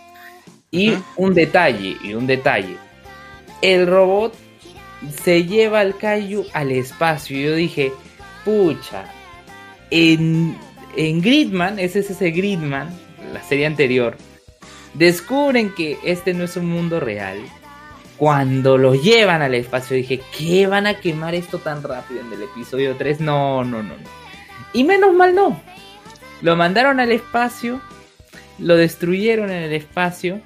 [0.71, 2.77] Y un detalle, y un detalle,
[3.63, 4.35] el robot
[5.23, 7.39] se lleva al Kaiju al espacio.
[7.39, 7.93] Y yo dije,
[8.45, 9.05] pucha,
[9.91, 10.57] en,
[10.97, 12.89] en Gridman, ese es ese Gridman,
[13.33, 14.17] la serie anterior,
[14.95, 17.39] descubren que este no es un mundo real.
[18.17, 22.43] Cuando lo llevan al espacio dije, ¿qué van a quemar esto tan rápido en el
[22.43, 23.21] episodio 3?
[23.21, 24.25] No, no, no, no.
[24.73, 25.61] Y menos mal no.
[26.41, 27.81] Lo mandaron al espacio,
[28.59, 30.41] lo destruyeron en el espacio,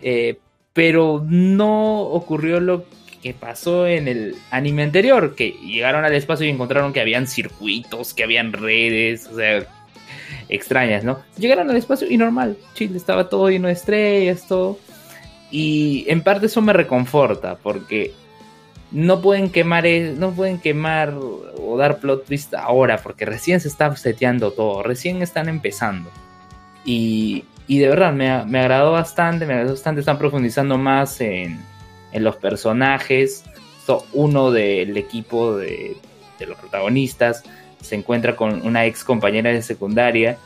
[0.00, 0.38] eh,
[0.72, 2.84] pero no ocurrió lo
[3.22, 8.14] que pasó en el anime anterior, que llegaron al espacio y encontraron que habían circuitos,
[8.14, 9.66] que habían redes, o sea,
[10.48, 11.18] extrañas, ¿no?
[11.36, 14.78] Llegaron al espacio y normal, chill, estaba todo lleno de estrellas, todo.
[15.50, 18.12] Y en parte eso me reconforta, porque
[18.90, 23.68] no pueden quemar, e- no pueden quemar o dar plot twist ahora, porque recién se
[23.68, 26.10] está seteando todo, recién están empezando.
[26.84, 31.60] Y, y de verdad, me, me agradó bastante, me agradó bastante, están profundizando más en,
[32.12, 33.44] en los personajes.
[33.86, 35.96] So, uno del equipo de,
[36.38, 37.42] de los protagonistas
[37.80, 40.38] se encuentra con una ex compañera de secundaria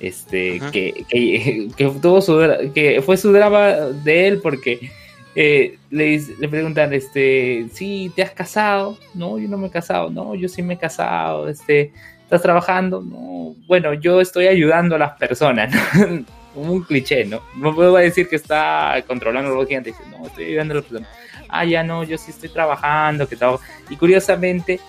[0.00, 2.38] este que, que, que tuvo su
[2.74, 4.90] que fue su drama de él porque
[5.36, 10.10] eh, le, le preguntan este sí te has casado no yo no me he casado.
[10.10, 14.98] No yo sí me he casado este estás trabajando no bueno yo estoy ayudando a
[14.98, 16.24] las personas ¿no?
[16.54, 20.46] un cliché no no puedo decir que está controlando el robot gigante dice no estoy
[20.46, 21.10] ayudando a las personas.
[21.48, 24.80] Ah ya no yo sí estoy trabajando que trabajo y curiosamente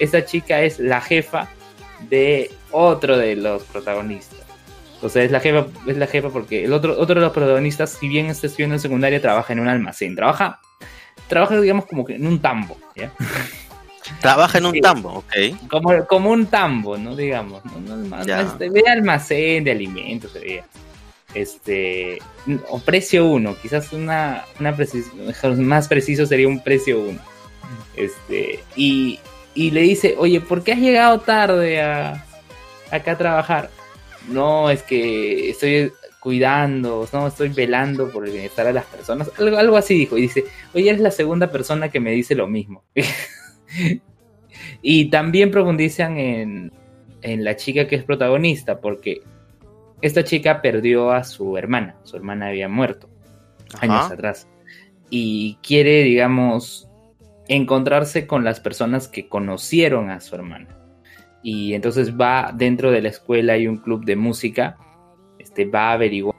[0.00, 1.48] esta chica es la jefa
[2.08, 4.38] de otro de los protagonistas.
[5.02, 7.90] O sea, es la jefa, es la jefa porque el otro, otro de los protagonistas,
[7.98, 10.14] si bien está estudiando en secundaria, trabaja en un almacén.
[10.14, 10.60] Trabaja,
[11.28, 13.12] trabaja digamos, como que en un tambo, ¿ya?
[14.20, 14.80] Trabaja en un Sí.
[14.80, 15.32] tambo, ok.
[15.70, 17.14] Como, como un tambo, ¿no?
[17.14, 17.78] Digamos, ¿no?
[17.80, 20.64] No, no, este, ve almacén de alimentos, veía.
[21.32, 22.18] Este,
[22.68, 25.12] o precio uno, quizás una, una precis-
[25.58, 27.20] más preciso sería un precio uno.
[27.94, 29.20] Este, y,
[29.54, 32.24] y le dice, oye, ¿por qué has llegado tarde a,
[32.90, 33.70] acá a trabajar?
[34.28, 39.30] No, es que estoy cuidando, no, estoy velando por el bienestar de las personas.
[39.38, 40.18] Algo, algo así dijo.
[40.18, 42.84] Y dice, oye, eres la segunda persona que me dice lo mismo.
[44.82, 46.72] y también profundizan en,
[47.22, 49.22] en la chica que es protagonista, porque
[50.02, 51.96] esta chica perdió a su hermana.
[52.04, 53.08] Su hermana había muerto
[53.80, 54.48] años atrás.
[55.10, 56.89] Y quiere, digamos,
[57.50, 60.68] encontrarse con las personas que conocieron a su hermana.
[61.42, 64.76] Y entonces va dentro de la escuela, hay un club de música,
[65.38, 66.36] este, va a averiguar.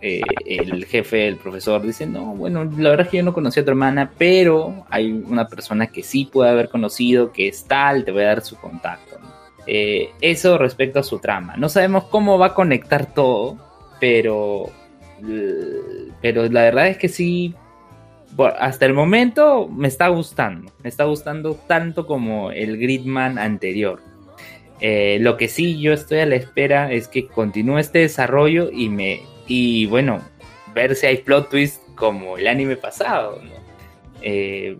[0.00, 3.60] eh, el jefe, el profesor, dice, no, bueno, la verdad es que yo no conocí
[3.60, 8.04] a tu hermana, pero hay una persona que sí puede haber conocido, que es tal,
[8.04, 9.18] te voy a dar su contacto.
[9.66, 11.56] Eh, eso respecto a su trama.
[11.58, 13.58] No sabemos cómo va a conectar todo,
[14.00, 14.70] pero,
[16.22, 17.54] pero la verdad es que sí,
[18.46, 20.72] hasta el momento me está gustando.
[20.82, 24.00] Me está gustando tanto como el Gridman anterior.
[24.80, 28.88] Eh, lo que sí yo estoy a la espera es que continúe este desarrollo y
[28.88, 30.20] me y bueno
[30.74, 33.40] ver si hay plot twist como el anime pasado.
[33.42, 33.50] ¿no?
[34.22, 34.78] Eh,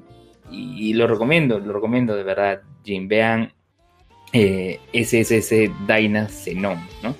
[0.51, 2.62] y, y lo recomiendo, lo recomiendo de verdad.
[2.85, 3.53] Jim, vean
[4.33, 7.14] eh, SSS Daina Zenon, ¿no?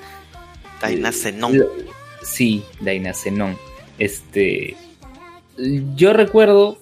[0.81, 1.59] Daina Zenon.
[1.59, 1.69] Lo-
[2.23, 3.57] Sí, Daina Zenon.
[3.99, 4.77] Este.
[5.95, 6.79] Yo recuerdo.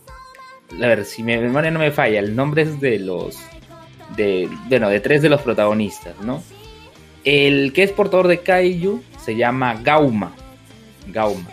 [0.72, 3.38] A ver, si mi memoria no me falla, el nombre es de los.
[4.16, 6.42] De, bueno, de tres de los protagonistas, ¿no?
[7.24, 10.32] El que es portador de Kaiju se llama Gauma.
[11.08, 11.48] Gauma.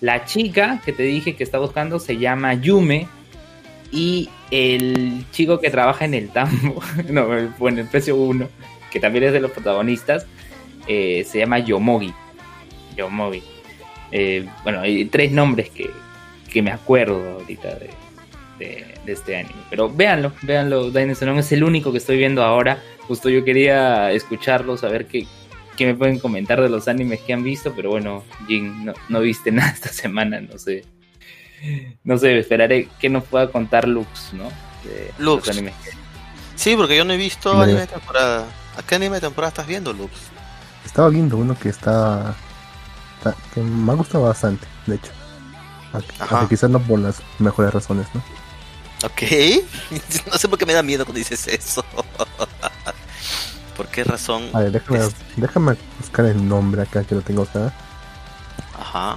[0.00, 3.06] La chica que te dije que está buscando se llama Yume.
[3.92, 8.48] Y el chico que trabaja en el tambo, no, bueno, el precio 1,
[8.90, 10.26] que también es de los protagonistas,
[10.88, 12.12] eh, se llama Yomogi.
[12.96, 13.42] Yomogi.
[14.10, 15.90] Eh, bueno, hay tres nombres que,
[16.52, 17.90] que me acuerdo ahorita de,
[18.58, 19.54] de, de este anime.
[19.70, 20.90] Pero véanlo, véanlo.
[20.90, 22.82] No es el único que estoy viendo ahora.
[23.08, 25.26] Justo yo quería escucharlo, saber qué,
[25.76, 27.72] qué me pueden comentar de los animes que han visto.
[27.74, 30.84] Pero bueno, Jin, no, no viste nada esta semana, no sé.
[32.04, 34.44] No sé, esperaré que nos pueda contar Lux, ¿no?
[34.84, 35.46] De Lux.
[35.46, 35.74] los animes.
[36.56, 37.64] Sí, porque yo no he visto Vale.
[37.64, 38.46] anime de temporada.
[38.76, 40.12] ¿A qué anime de temporada estás viendo, Lux?
[40.84, 42.34] Estaba viendo uno que está,
[43.18, 45.12] está- que me ha gustado bastante, de hecho.
[46.18, 46.48] Ajá.
[46.48, 48.22] quizás no por las mejores razones, ¿no?
[49.04, 49.22] Ok.
[50.32, 51.84] no sé por qué me da miedo cuando dices eso.
[53.76, 54.44] ¿Por qué razón?
[54.52, 57.72] A ver, déjame, Es- déjame buscar el nombre acá que lo tengo acá.
[58.78, 59.16] Ajá.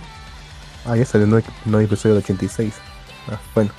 [0.85, 2.73] Ah, ya salió el nuevo, episodio de 86.
[3.31, 3.71] Ah, bueno.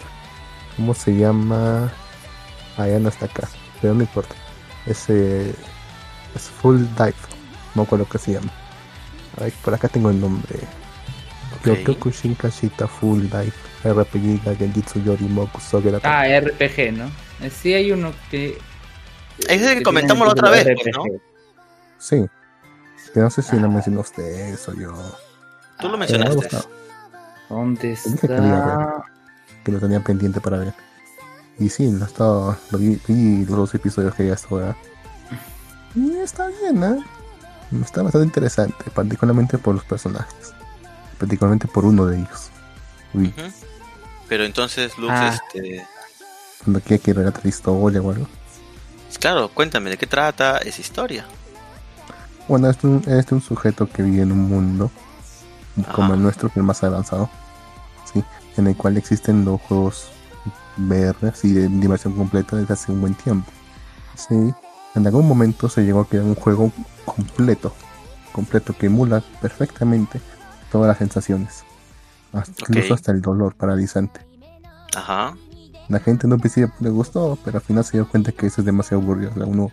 [0.76, 1.90] ¿Cómo se llama?
[2.76, 3.48] Ah, ya no está acá.
[3.80, 4.34] Pero no importa.
[4.84, 5.54] Es, eh,
[6.34, 7.14] es Full Dive.
[7.74, 8.50] No acuerdo qué se llama.
[9.38, 10.60] A ver, por acá tengo el nombre.
[11.70, 11.78] Ok.
[11.84, 13.52] Kyotoku Shinkashita Full Dive.
[13.84, 16.00] RPG Genjitsu Yori Moku Sogera.
[16.02, 17.06] Ah, RPG, ¿no?
[17.40, 18.58] Eh, Sí, hay uno que.
[19.48, 21.04] Ese que que comentamos la otra el vez, pues, ¿no?
[21.98, 22.24] Sí.
[23.14, 23.70] Que no sé si lo Ah.
[23.70, 24.24] mencionó usted
[24.54, 24.90] eso yo.
[24.92, 25.02] Tú lo
[25.78, 26.34] Pero me ha mencionaste.
[26.36, 26.68] gustado,
[27.48, 29.04] ¿Dónde dije que lo está?
[29.64, 30.74] que lo tenía pendiente para ver.
[31.58, 34.76] Y sí, lo, estaba, lo vi, vi los dos episodios que ya hasta ahora.
[35.94, 36.98] Y está bien, ¿eh?
[37.82, 40.52] Está bastante interesante, particularmente por los personajes.
[41.18, 42.50] Particularmente por uno de ellos.
[44.28, 45.34] Pero entonces, Lux, Ah.
[45.34, 45.86] este,
[46.62, 48.26] cuando quiere que relate la historia o algo.
[49.20, 51.24] claro, cuéntame de qué trata esa historia.
[52.48, 54.90] Bueno, este es un, este es un sujeto que vive en un mundo
[55.94, 57.28] como el nuestro, que es el más avanzado,
[58.12, 58.22] ¿sí?
[58.56, 60.08] en el cual existen los juegos
[60.78, 63.50] VR y de diversión completa desde hace un buen tiempo.
[64.14, 64.34] ¿sí?
[64.94, 66.70] En algún momento se llegó a crear un juego
[67.04, 67.74] completo,
[68.32, 70.20] completo que emula perfectamente
[70.70, 71.64] todas las sensaciones,
[72.32, 74.20] hasta- incluso hasta el dolor paralizante.
[74.94, 75.36] Ajá.
[75.88, 78.64] La gente no principio le gustó, pero al final se dio cuenta que eso es
[78.64, 79.30] demasiado aburrido.
[79.30, 79.70] O sea, uno,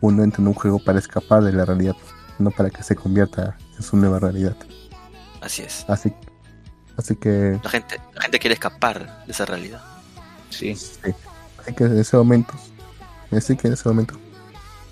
[0.00, 1.94] uno entra en un juego para escapar de la realidad,
[2.38, 4.56] no para que se convierta en su nueva realidad.
[5.40, 5.84] Así es.
[5.88, 6.12] Así,
[6.96, 9.82] así que, La gente, la gente quiere escapar de esa realidad.
[10.50, 10.74] Sí.
[10.74, 10.98] sí.
[11.60, 12.54] así que en ese momento,
[13.30, 14.14] así que en ese momento,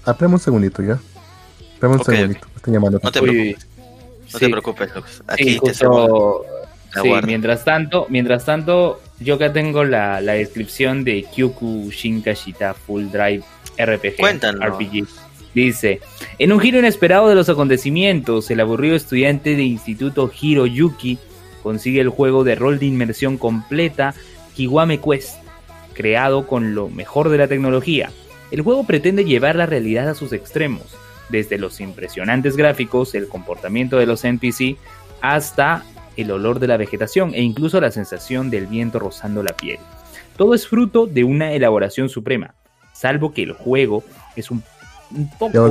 [0.04, 0.98] apreme un segundito ya.
[1.76, 3.00] Apreme un segundito, me están llamando.
[3.02, 3.66] No te preocupes.
[4.32, 4.44] No sí.
[4.46, 5.22] te preocupes, Lux.
[5.26, 6.44] Aquí te justo-
[7.02, 13.06] sí, mientras tanto, mientras tanto, yo acá tengo la, la descripción de Kyoku Shinkashita Full
[13.10, 13.42] Drive
[13.78, 14.16] RPG.
[14.18, 14.64] Cuéntanos.
[14.64, 15.06] RPG.
[15.54, 16.00] Dice,
[16.38, 21.18] en un giro inesperado de los acontecimientos, el aburrido estudiante de instituto Hiroyuki
[21.62, 24.14] consigue el juego de rol de inmersión completa
[24.54, 25.36] Kiwame Quest,
[25.92, 28.10] creado con lo mejor de la tecnología.
[28.52, 30.82] El juego pretende llevar la realidad a sus extremos,
[31.30, 34.76] desde los impresionantes gráficos, el comportamiento de los NPC,
[35.20, 35.84] hasta
[36.16, 39.78] el olor de la vegetación e incluso la sensación del viento rozando la piel.
[40.36, 42.54] Todo es fruto de una elaboración suprema,
[42.92, 44.02] salvo que el juego
[44.36, 44.62] es un,
[45.10, 45.70] un poco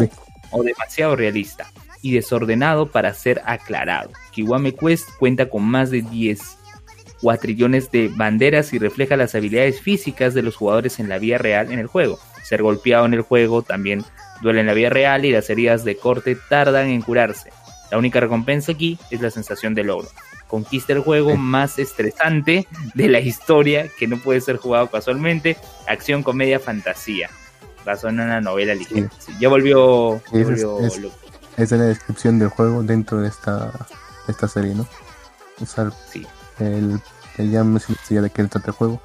[0.52, 4.12] o demasiado realista y desordenado para ser aclarado.
[4.32, 6.40] Kiwame Quest cuenta con más de 10
[7.22, 11.72] cuatrillones de banderas y refleja las habilidades físicas de los jugadores en la vida real
[11.72, 12.20] en el juego.
[12.44, 14.04] Ser golpeado en el juego también
[14.42, 17.52] duele en la vida real y las heridas de corte tardan en curarse.
[17.92, 20.08] La única recompensa aquí es la sensación de logro.
[20.48, 25.58] Conquista el juego más estresante de la historia que no puede ser jugado casualmente.
[25.88, 27.30] Acción, comedia, fantasía.
[27.86, 29.10] Basado en una novela ligera.
[29.20, 31.16] Sí, ya volvió, Es- volvió es- loco.
[31.58, 33.66] Esa es la descripción del juego dentro de esta,
[34.28, 34.88] de esta serie, ¿no?
[36.12, 36.26] Sí.
[36.60, 37.00] el,
[37.38, 37.64] el ya
[38.10, 39.02] ya de qué trata el juego.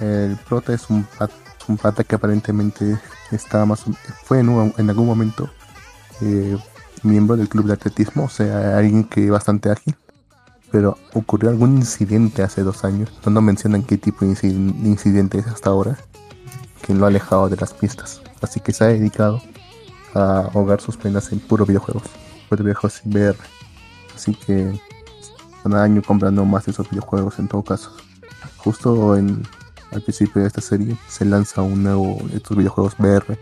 [0.00, 1.06] El prota es un,
[1.68, 2.98] un pata que aparentemente
[3.30, 3.84] está más
[4.24, 5.48] fue en, un- en algún momento
[6.20, 6.56] eh,
[7.02, 9.96] miembro del club de atletismo, o sea, alguien que bastante ágil.
[10.70, 14.52] Pero ocurrió algún incidente hace dos años, no nos mencionan qué tipo de inci-
[14.84, 15.96] incidente es hasta ahora,
[16.82, 18.20] que lo ha alejado de las pistas.
[18.42, 19.40] Así que se ha dedicado
[20.14, 22.02] a ahogar sus penas en puros videojuegos,
[22.48, 23.36] puros videojuegos sin VR.
[24.16, 24.80] Así que
[25.62, 27.92] cada año comprando más de esos videojuegos en todo caso.
[28.58, 29.42] Justo en
[29.94, 33.38] al principio de esta serie se lanza un nuevo de estos videojuegos VR.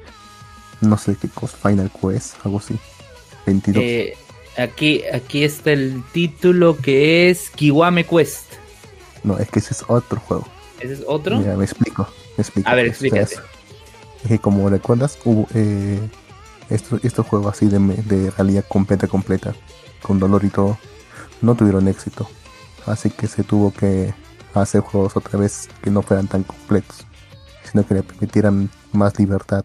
[0.80, 2.78] No sé qué cosa, Final Quest, algo así.
[3.46, 3.82] 22.
[3.82, 4.14] Eh,
[4.58, 8.52] aquí, aquí está el título que es Kiwame Quest.
[9.24, 10.46] No, es que ese es otro juego.
[10.80, 11.38] ¿Ese es otro?
[11.38, 12.08] Mira, me explico.
[12.36, 12.68] Me explico.
[12.68, 13.36] A ver, explícate.
[14.24, 16.00] es que como recuerdas, hubo eh,
[16.68, 19.54] estos, estos juegos así de, de realidad completa, completa,
[20.02, 20.78] con dolor y todo,
[21.40, 22.28] no tuvieron éxito.
[22.86, 24.12] Así que se tuvo que
[24.54, 27.06] hacer juegos otra vez que no fueran tan completos,
[27.70, 29.64] sino que le permitieran más libertad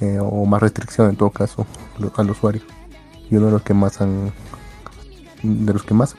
[0.00, 1.66] eh, o más restricción en todo caso
[2.16, 2.62] al usuario.
[3.30, 4.32] Y uno de los que más han
[5.42, 6.16] de los que más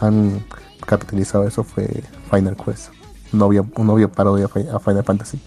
[0.00, 0.44] han
[0.86, 2.90] capitalizado eso fue Final Quest.
[3.32, 5.40] No había, no había parodia a Fi- a Final Fantasy.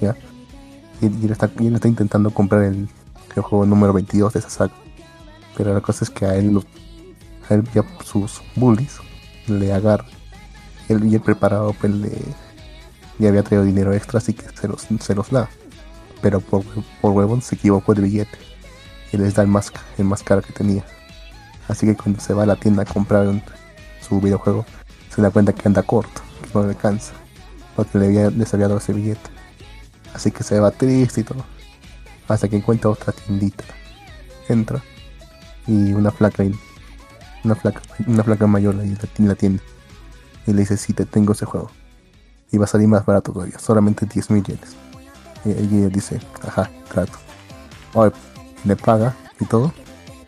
[0.00, 0.16] ¿ya?
[1.00, 2.88] Y, él está, y está intentando comprar el,
[3.36, 4.72] el juego número 22 de esa saga.
[5.56, 6.64] Pero la cosa es que a él, lo-
[7.48, 8.98] a él ya sus bullies
[9.48, 10.10] le agarran.
[10.90, 12.10] Él bien preparado pues le,
[13.28, 15.48] había traído dinero extra así que se los, se los da.
[16.20, 16.64] Pero por,
[17.00, 18.36] por huevón se equivocó de billete.
[19.12, 20.84] Y les da el más, el más caro que tenía.
[21.68, 23.26] Así que cuando se va a la tienda a comprar
[24.00, 24.66] su videojuego,
[25.14, 27.12] se da cuenta que anda corto, que no le alcanza.
[27.76, 29.30] Porque le había, les había dado ese billete.
[30.12, 31.44] Así que se va triste y todo.
[32.26, 33.64] Hasta que encuentra otra tiendita.
[34.48, 34.82] Entra.
[35.68, 36.42] Y una flaca
[37.44, 39.62] una flaca, una flaca mayor ahí la tienda.
[40.46, 41.70] Y le dice, sí, te tengo ese juego.
[42.52, 44.76] Y va a salir más barato todavía, solamente 10 mil yenes.
[45.44, 47.18] Y ella dice, ajá, trato.
[47.94, 48.12] Oye,
[48.64, 49.72] le paga y todo.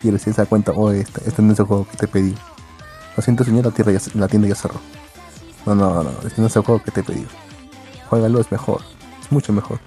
[0.03, 2.35] Y recién se da cuenta, oye, este, este no es el juego que te pedí.
[3.17, 4.81] Lo siento, señor, la, tierra la tienda ya cerró.
[5.67, 7.27] No, no, no, este no es el juego que te pedí.
[8.09, 8.81] Juégalo, es mejor,
[9.23, 9.79] es mucho mejor.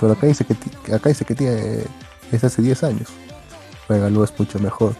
[0.00, 1.84] Pero acá dice que acá dice que tiene,
[2.32, 3.08] es hace 10 años.
[3.86, 4.96] Juégalo, es mucho mejor.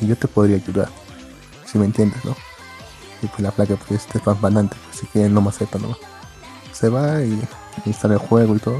[0.00, 0.88] Y yo te podría ayudar,
[1.66, 2.36] si me entiendes, ¿no?
[3.24, 5.96] Y pues la placa pues es banante, así que no más sepa nomás.
[6.72, 7.40] Se va y
[7.86, 8.78] instala el juego y todo.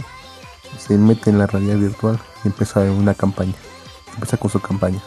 [0.79, 3.55] Se mete en la realidad virtual y empieza una campaña.
[4.13, 5.01] Empieza con su campaña.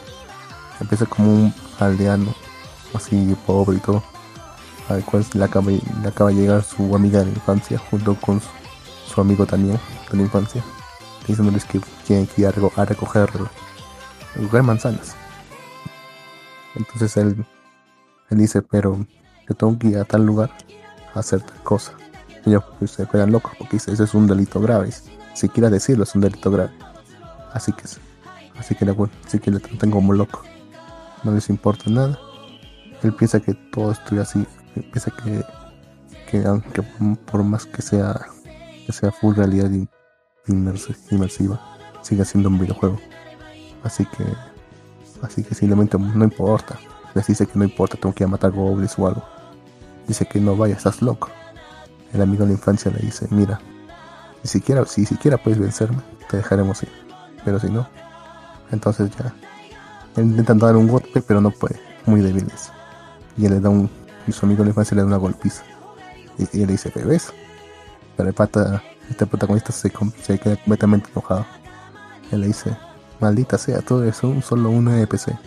[0.79, 2.33] Empieza como un aldeano,
[2.95, 4.01] así pobre y todo.
[4.89, 9.21] Al cual le acaba, le de llegar su amiga de la infancia junto con su,
[9.21, 10.63] amigo también de la infancia.
[11.27, 15.13] Diciéndoles que tienen que ir a, reco- a recoger, a recoger manzanas.
[16.75, 17.45] Entonces él,
[18.29, 19.05] él dice, pero
[19.47, 20.51] yo tengo que ir a tal lugar
[21.13, 21.93] a hacer tal cosa.
[22.45, 24.89] Y ellos pues, se pegan locos porque dice, ese es un delito grave.
[25.33, 26.71] Si quieres decirlo, es un delito grave.
[27.53, 27.83] Así que,
[28.59, 30.43] así que, le, así que le tratan como loco.
[31.23, 32.17] No les importa nada.
[33.03, 34.45] Él piensa que todo esto así.
[34.73, 35.43] Piensa que,
[36.29, 36.81] que aunque
[37.31, 38.19] por más que sea,
[38.85, 39.89] que sea full realidad in-
[40.47, 41.59] inmersi- inmersiva,
[42.01, 42.97] sigue siendo un videojuego.
[43.83, 44.23] Así que,
[45.21, 46.77] así que simplemente no importa.
[47.15, 49.23] Les dice que no importa, tengo que ir a matar goblins o algo.
[50.07, 51.29] Dice que no vaya, estás loco.
[52.13, 53.59] El amigo de la infancia le dice, mira,
[54.43, 56.89] si siquiera, si siquiera puedes vencerme, te dejaremos ir.
[57.43, 57.87] Pero si no,
[58.71, 59.33] entonces ya.
[60.15, 61.79] Él intenta dar un golpe, pero no puede.
[62.05, 62.71] Muy débiles.
[63.37, 63.89] Y él le da un.
[64.25, 65.63] Y su amigo de la infancia le da una golpiza.
[66.37, 67.33] Y, él le dice, ¿bebés?
[68.15, 71.45] Pero el pata, este protagonista se, queda completamente enojado.
[72.31, 72.75] Él le dice,
[73.19, 75.37] maldita sea, todo es un, solo un NPC.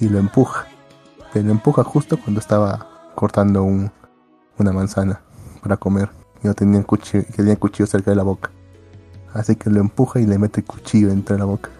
[0.00, 0.66] Y lo empuja.
[1.32, 3.90] Pero lo empuja justo cuando estaba cortando un,
[4.58, 5.20] una manzana
[5.62, 6.08] para comer.
[6.42, 8.50] Y no tenía el cuchillo, y tenía el cuchillo cerca de la boca.
[9.34, 11.70] Así que lo empuja y le mete el cuchillo entre la boca.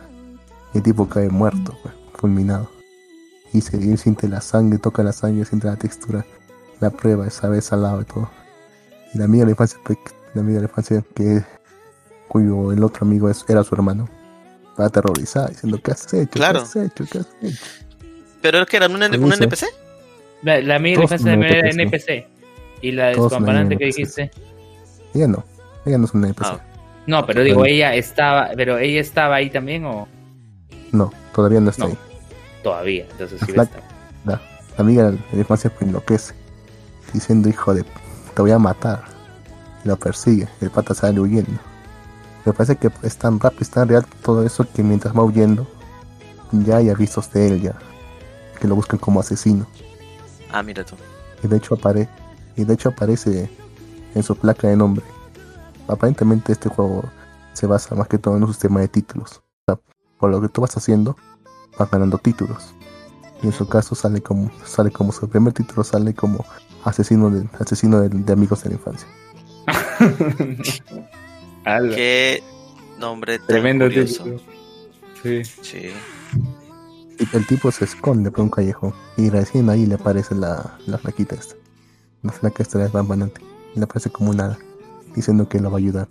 [0.74, 2.68] Y el tipo cae muerto, pues, fulminado.
[3.52, 6.24] Y se y siente la sangre, toca la sangre, siente la textura,
[6.80, 8.28] la prueba, esa vez al lado y todo.
[9.14, 9.98] Y la amiga de la infancia, pues,
[10.34, 11.42] la amiga de la infancia que
[12.28, 14.08] cuyo el otro amigo es- era su hermano,
[14.78, 16.30] va aterrorizada diciendo, ¿qué has hecho?
[16.32, 16.60] Claro.
[16.60, 17.04] ¿Qué has hecho?
[17.10, 17.64] ¿Qué has hecho?
[18.42, 19.64] ¿Pero es que eran un, NPC?
[20.42, 22.26] La, la amiga de Todos infancia era NPC.
[22.80, 24.30] Y la despampanante que dijiste.
[25.14, 25.44] Ella no,
[25.84, 26.44] ella no es una NPC.
[26.46, 26.60] Ah,
[27.06, 27.74] No, pero digo, Bueno.
[27.74, 30.06] ella estaba, pero ella estaba ahí también o
[30.92, 31.90] No, todavía no está No.
[31.90, 31.98] ahí.
[32.62, 33.06] todavía.
[33.10, 33.82] Entonces sí La- va a estar.
[34.24, 34.40] La, la
[34.84, 36.34] amiga de la infancia pues enloquece,
[37.12, 37.82] diciendo, hijo de,
[38.34, 39.04] te voy a matar.
[39.84, 41.58] Y lo persigue, el pata sale huyendo.
[42.44, 45.66] Me parece que es tan rápido, es tan real todo eso que mientras va huyendo,
[46.52, 47.74] ya hay avisos de él ya,
[48.60, 49.66] que lo buscan como asesino.
[50.50, 50.94] Ah, mira tú.
[51.42, 52.08] Y de hecho apare
[52.58, 53.48] y de hecho aparece
[54.14, 55.04] en su placa de nombre.
[55.86, 57.04] Aparentemente este juego
[57.52, 59.38] se basa más que todo en un sistema de títulos.
[59.38, 59.80] O sea,
[60.18, 61.16] por lo que tú vas haciendo,
[61.78, 62.74] vas ganando títulos.
[63.42, 66.44] Y en su caso sale como, sale como su primer título sale como
[66.84, 69.06] asesino de, asesino de, de amigos de la infancia.
[71.94, 72.42] Qué
[72.98, 74.24] nombre tan Tremendo curioso.
[74.24, 74.40] título.
[75.22, 75.44] Sí.
[75.44, 75.90] Sí.
[77.20, 78.94] Y el tipo se esconde por un callejón.
[79.16, 81.54] Y recién ahí le aparece la, la flaquita esta.
[82.22, 83.40] La flaca esta es bambanante.
[83.74, 84.58] Y le aparece como una hada,
[85.14, 86.08] diciendo que lo va a ayudar.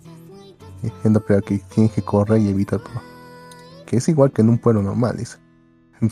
[0.82, 3.02] Diciendo pero que tiene que correr y evitar todo.
[3.86, 5.38] Que es igual que en un pueblo normal, dice.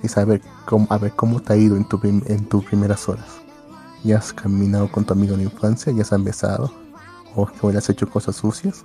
[0.00, 3.26] Y saber cómo, a ver cómo te ha ido en, tu en tus primeras horas.
[4.04, 6.72] Ya has caminado con tu amigo de la infancia, ya se han besado.
[7.34, 8.84] O que le has hecho cosas sucias.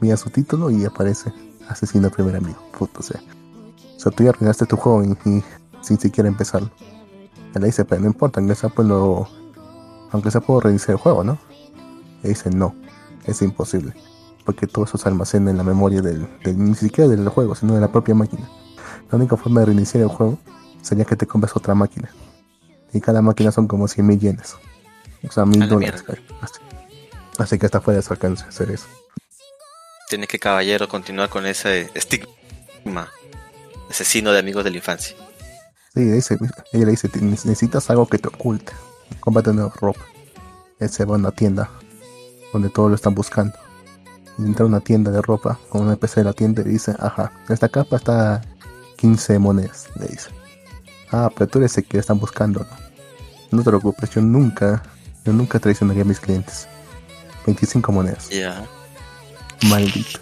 [0.00, 1.30] Mira su título y aparece
[1.68, 2.58] asesino al primer amigo.
[2.76, 3.20] Puto, o sea.
[3.96, 5.44] O sea, tú ya arruinaste tu juego y,
[5.82, 6.70] sin siquiera empezarlo.
[7.54, 9.28] Él le dice, pero no importa, sea, pues lo,
[10.12, 11.38] aunque sea puedo reiniciar el juego, ¿no?
[12.22, 12.74] Le dice, no,
[13.26, 13.94] es imposible.
[14.44, 17.74] Porque todo eso se almacena en la memoria del, del- ni siquiera del juego, sino
[17.74, 18.48] de la propia máquina.
[19.10, 20.38] La única forma de reiniciar el juego
[20.82, 22.10] sería que te compres otra máquina.
[22.92, 24.56] Y cada máquina son como 100 mil yenes.
[25.28, 26.04] O sea, mil dólares.
[26.40, 26.54] Así.
[27.38, 28.86] Así que está fuera de su alcance hacer eso.
[30.08, 33.08] Tiene que caballero continuar con ese estigma.
[33.88, 35.16] Asesino de amigos de la infancia.
[35.94, 36.36] Sí, dice,
[36.72, 38.72] ella le dice, "Te- necesitas algo que te oculte.
[39.18, 40.00] Cómprate nueva ropa.
[40.78, 41.70] Él se va a una tienda
[42.52, 43.54] donde todos lo están buscando.
[44.38, 46.94] Y entra a una tienda de ropa con una PC de la tienda y dice,
[46.98, 48.42] ajá, esta capa está
[48.96, 50.30] 15 monedas, le dice.
[51.10, 52.76] Ah, pero tú eres el que están buscando, ¿no?
[53.50, 54.82] No te preocupes, yo nunca,
[55.24, 56.68] yo nunca traicionaría a mis clientes.
[57.46, 58.28] 25 monedas.
[58.28, 58.64] Ya.
[59.68, 60.20] Maldito.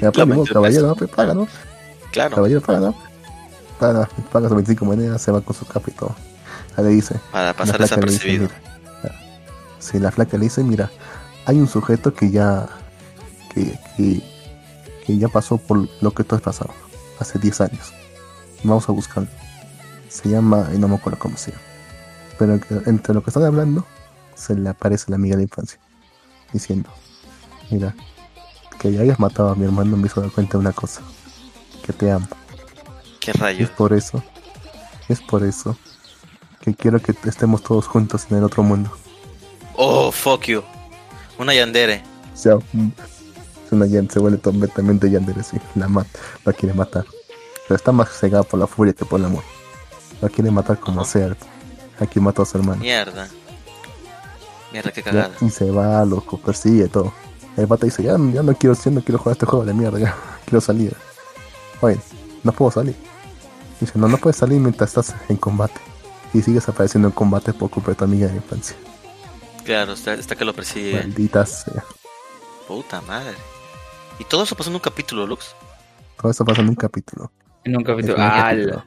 [0.00, 1.46] Ya, pues, mancha caballero, no, pues, paga, ¿no?
[2.12, 2.36] Claro.
[2.36, 3.10] Caballero, paga, ¿no?
[3.80, 6.14] paga, paga sus 25 monedas, se va con su capa y todo.
[6.76, 8.30] Ahí le dice, Para la pasar flaca le dice, desapercibido.
[8.30, 8.62] mira,
[9.78, 10.92] sí, la flaca le dice, mira,
[11.44, 12.68] hay un sujeto que ya,
[13.48, 14.22] que, que,
[15.06, 16.76] que ya pasó por lo que tú has pasado,
[17.18, 17.94] hace 10 años.
[18.62, 19.30] Vamos a buscarlo.
[20.08, 21.62] Se llama, y no me acuerdo cómo se llama.
[22.38, 23.86] Pero entre lo que están hablando,
[24.34, 25.80] se le aparece la amiga de la infancia,
[26.52, 26.90] diciendo,
[27.70, 27.94] mira,
[28.78, 31.02] que ya hayas matado a mi hermano me hizo dar cuenta de una cosa,
[31.84, 32.28] que te amo.
[33.20, 33.70] ¿Qué Y es rayos?
[33.70, 34.24] por eso,
[35.08, 35.78] es por eso
[36.60, 38.90] que quiero que estemos todos juntos en el otro mundo.
[39.76, 40.62] Oh, fuck you.
[41.38, 42.02] Una yandere.
[42.34, 42.54] O sea,
[43.66, 45.56] es una se vuelve completamente yandere, sí.
[45.74, 47.04] La mata, la quiere matar.
[47.66, 49.42] Pero está más cegada por la furia que por el amor.
[50.20, 51.34] La quiere matar como sea.
[51.98, 52.80] Aquí mató a su hermano.
[52.80, 53.28] Mierda.
[54.72, 55.34] Mierda, qué Ya, cagada.
[55.40, 57.12] y se va, lo persigue todo.
[57.56, 59.98] El pata dice, ya, ya no quiero, ya no quiero jugar este juego de mierda,
[59.98, 60.94] ya quiero salir.
[61.80, 61.98] Oye,
[62.42, 62.94] no puedo salir.
[63.80, 65.80] Dice, no, no puedes salir mientras estás en combate.
[66.32, 68.76] Y sigues apareciendo en combate por culpa de tu amiga de infancia.
[69.64, 70.94] Claro, está, está que lo persigue.
[70.94, 71.84] Maldita sea.
[72.68, 73.34] Puta madre.
[74.18, 75.54] Y todo eso pasó en un capítulo, Lux.
[76.20, 77.30] Todo eso pasa en un capítulo.
[77.64, 78.14] En un capítulo.
[78.16, 78.42] En un ¡Hala!
[78.50, 78.84] capítulo.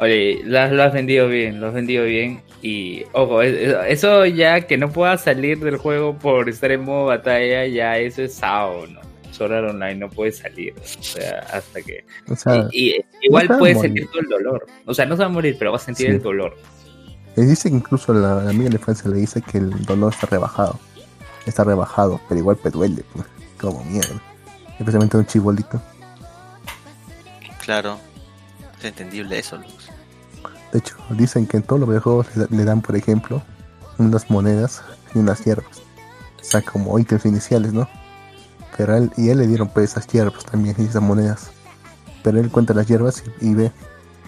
[0.00, 2.42] Oye, lo, has- lo has vendido bien, lo has vendido bien.
[2.62, 6.82] Y, ojo, es- es- eso ya que no puedas salir del juego por estar en
[6.84, 9.00] modo batalla, ya eso es SAO, ¿no?
[9.32, 10.74] Solar Online no puedes salir.
[10.78, 12.04] O sea, hasta que.
[12.30, 13.76] O sea, y, y- igual no va morir.
[13.78, 14.66] sentir todo el dolor.
[14.86, 16.12] O sea, no se va a morir, pero vas a sentir Sí.
[16.12, 16.56] el dolor.
[17.36, 20.12] le dice que incluso la, la amiga de la infancia le dice que el dolor
[20.12, 20.78] está rebajado.
[21.46, 23.26] Está rebajado, pero igual te duele, pues.
[23.60, 24.20] Como mierda.
[24.78, 25.80] Especialmente un chibolito.
[27.64, 27.98] Claro.
[28.78, 29.90] Es entendible eso, Lux.
[30.72, 33.42] De hecho, dicen que en todos los videojuegos le, le dan, por ejemplo,
[33.98, 34.82] unas monedas
[35.14, 35.78] y unas hierbas.
[36.40, 37.88] O sea, como ítems iniciales, ¿no?
[39.16, 41.50] Y él le dieron pues esas hierbas también y esas monedas.
[42.22, 43.72] Pero él cuenta las hierbas y, ve,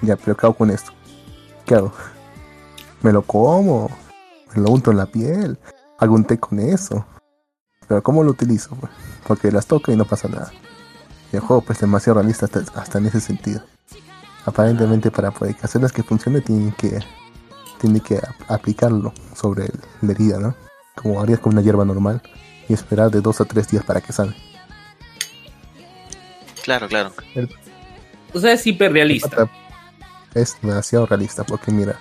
[0.03, 0.93] ya, pero ¿qué con esto?
[1.67, 1.93] ¿Qué hago?
[3.03, 3.91] ¿Me lo como?
[4.55, 5.59] ¿Me lo unto en la piel?
[5.99, 7.05] ¿Hago un té con eso?
[7.87, 8.75] Pero ¿cómo lo utilizo?
[8.77, 8.93] pues?
[9.27, 10.51] Porque las toca y no pasa nada.
[11.33, 13.63] Y el juego pues es demasiado realista hasta, hasta en ese sentido
[14.47, 16.99] aparentemente para poder hacerlas que funcione tienen que
[17.79, 19.71] tiene que ap- aplicarlo sobre
[20.01, 20.55] la herida, ¿no?
[20.97, 22.23] Como harías con una hierba normal
[22.71, 24.35] y esperar de dos a tres días para que salga.
[26.63, 27.13] Claro, claro.
[28.33, 29.49] O sea, es hiperrealista.
[30.35, 31.99] Es demasiado realista porque mira,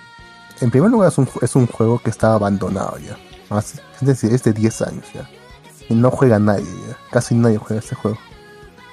[0.62, 3.18] en primer lugar es un, es un juego que está abandonado ya.
[3.60, 5.28] Es decir, es de 10 años ya.
[5.90, 6.96] Y no juega nadie ya.
[7.10, 8.20] Casi nadie juega este juego.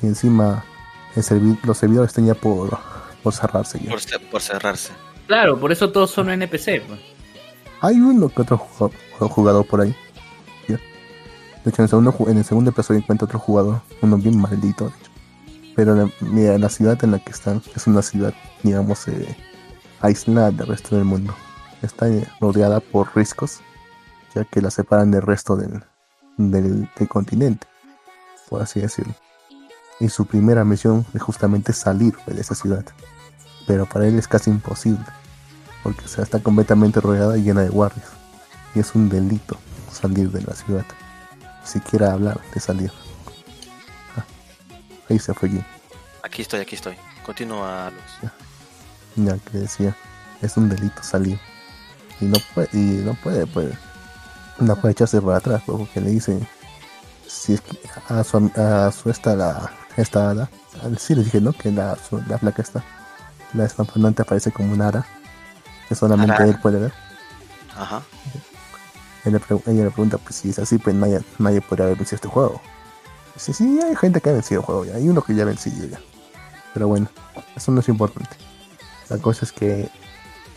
[0.01, 0.65] Y encima
[1.15, 2.79] el servi- los servidores están ya por,
[3.23, 3.91] por cerrarse ya.
[3.91, 4.93] Por, ce- por cerrarse.
[5.27, 6.83] Claro, por eso todos son NPC.
[6.87, 7.01] pues.
[7.83, 8.91] Hay uno que otro ju-
[9.29, 9.95] jugador por ahí.
[11.67, 14.93] De hecho, en el segundo, en el segundo episodio encuentro otro jugador, uno bien maldito.
[15.75, 19.37] Pero la, mira, la ciudad en la que están es una ciudad, digamos, eh,
[20.01, 21.35] aislada del resto del mundo.
[21.83, 23.63] Está eh, rodeada por riscos,
[24.33, 25.83] ya que la separan del resto del,
[26.37, 27.67] del, continente,
[28.49, 29.17] por así decirlo.
[29.99, 32.85] Y su primera misión es justamente salir de esa ciudad.
[33.67, 35.05] Pero para él es casi imposible
[35.83, 38.07] porque está completamente rodeada y llena de guardias.
[38.73, 39.59] Y es un delito
[39.91, 40.85] salir de la ciudad.
[41.67, 42.93] Siquiera hablar de salir.
[44.17, 44.25] Ah,
[45.11, 45.63] ahí se fue Jim.
[46.23, 46.97] Aquí estoy, aquí estoy.
[47.25, 48.33] Continúa, Lux.
[49.17, 49.97] Ya que decía,
[50.43, 51.39] es un delito salir.
[52.21, 53.75] Y no puede, y no puede, pues,
[54.59, 56.39] no puede echarse para atrás, pues, porque le dice,
[57.27, 60.49] si es que a su, a su esta, la, esta hada,
[60.83, 61.53] al- sí le dije, ¿no?
[61.53, 62.83] Que la, su- la placa está,
[63.55, 65.05] la despampanante aparece como un ara,
[65.89, 66.93] que solamente él puede ver.
[67.77, 68.03] Ajá.
[69.27, 72.61] Ella le pregunta, pues si es así, pues nadie, nadie podría haber vencido este juego.
[73.35, 75.47] Dice, sí, hay gente que ha vencido el juego ya, hay uno que ya ha
[75.47, 76.01] vencido ya.
[76.73, 77.09] Pero bueno,
[77.57, 78.37] eso no es importante.
[79.09, 79.89] La cosa es que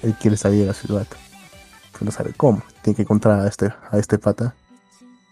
[0.03, 1.07] él quiere salir de la ciudad.
[1.93, 2.61] Pero no sabe cómo.
[2.83, 4.53] Tiene que encontrar a este, a este pata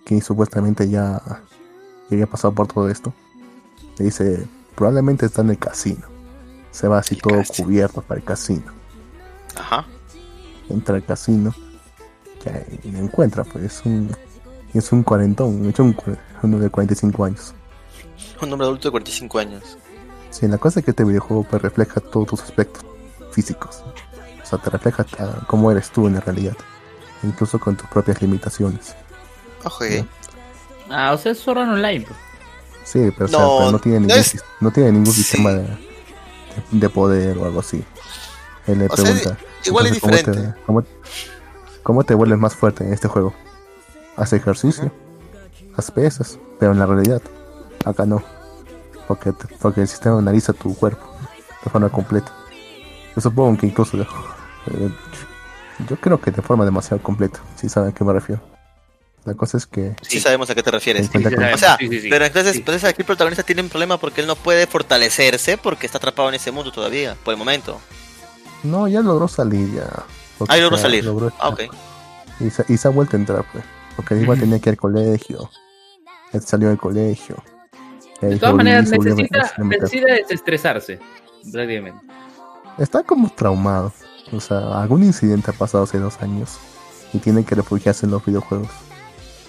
[0.05, 3.13] que supuestamente ya, ya había pasado por todo esto.
[3.97, 6.07] Le dice, probablemente está en el casino.
[6.71, 7.65] Se va así El todo casino.
[7.65, 8.71] cubierto para el casino.
[9.55, 9.85] Ajá.
[10.69, 11.53] entra al casino
[12.47, 14.15] ya, y lo encuentra, pues es un
[14.73, 17.53] es un cuarentón, de hecho un, cu- uno de 45 años.
[18.41, 19.77] Un hombre adulto de 45 años.
[20.29, 22.83] Sí, la cosa es que este videojuego pues refleja todos tus aspectos
[23.31, 23.83] físicos.
[24.43, 25.05] O sea, te refleja
[25.47, 26.55] cómo eres tú en la realidad,
[27.23, 28.93] incluso con tus propias limitaciones.
[29.63, 30.05] Ojo, Ya.
[30.89, 32.05] Ah, o sea, es Art Online.
[32.05, 32.19] pues.
[32.83, 35.23] Sí, pero, o sea, No, pero no tiene no ningún, es- no tiene ningún Sí.
[35.23, 35.65] sistema de,
[36.71, 37.83] de poder o algo así.
[38.67, 40.59] Él le O sea, pregunta, igual es entonces, ¿cómo diferente.
[40.59, 40.83] te- ¿cómo,
[41.87, 43.33] cómo te vuelves más fuerte en este juego?
[44.17, 44.91] Haz ejercicio,
[45.77, 47.21] haz pesas, pero en la realidad,
[47.85, 48.21] acá no.
[49.07, 51.05] Porque, te- porque el sistema analiza tu cuerpo
[51.63, 52.29] de forma completa.
[53.15, 53.97] Yo supongo que incluso.
[54.01, 54.05] eh,
[55.87, 58.41] yo creo que de forma demasiado completa, si saben a qué me refiero.
[59.23, 59.95] La cosa es que.
[60.01, 61.07] Sí sabemos a qué te refieres.
[61.09, 62.09] Sí, sí, O sea, Sí, sí, sí.
[62.09, 62.59] pero entonces, Sí.
[62.59, 66.27] entonces aquí el protagonista tiene un problema porque él no puede fortalecerse porque está atrapado
[66.27, 67.79] en ese mundo todavía, por el momento.
[68.63, 69.87] No, ya logró salir ya.
[70.37, 71.03] Porque Ah, logró salir.
[71.05, 71.61] logró Ah, ok.
[72.39, 73.63] Y se, y se ha vuelto a entrar, pues.
[73.95, 75.49] Porque igual tenía que ir al colegio.
[76.33, 77.35] Él salió del colegio.
[78.21, 80.99] De todas maneras, a- necesita, a necesita desestresarse.
[81.51, 81.99] Prácticamente.
[82.77, 83.91] Está como traumado.
[84.31, 86.57] O sea, algún incidente ha pasado hace dos años.
[87.13, 88.67] Y tiene que refugiarse en los videojuegos.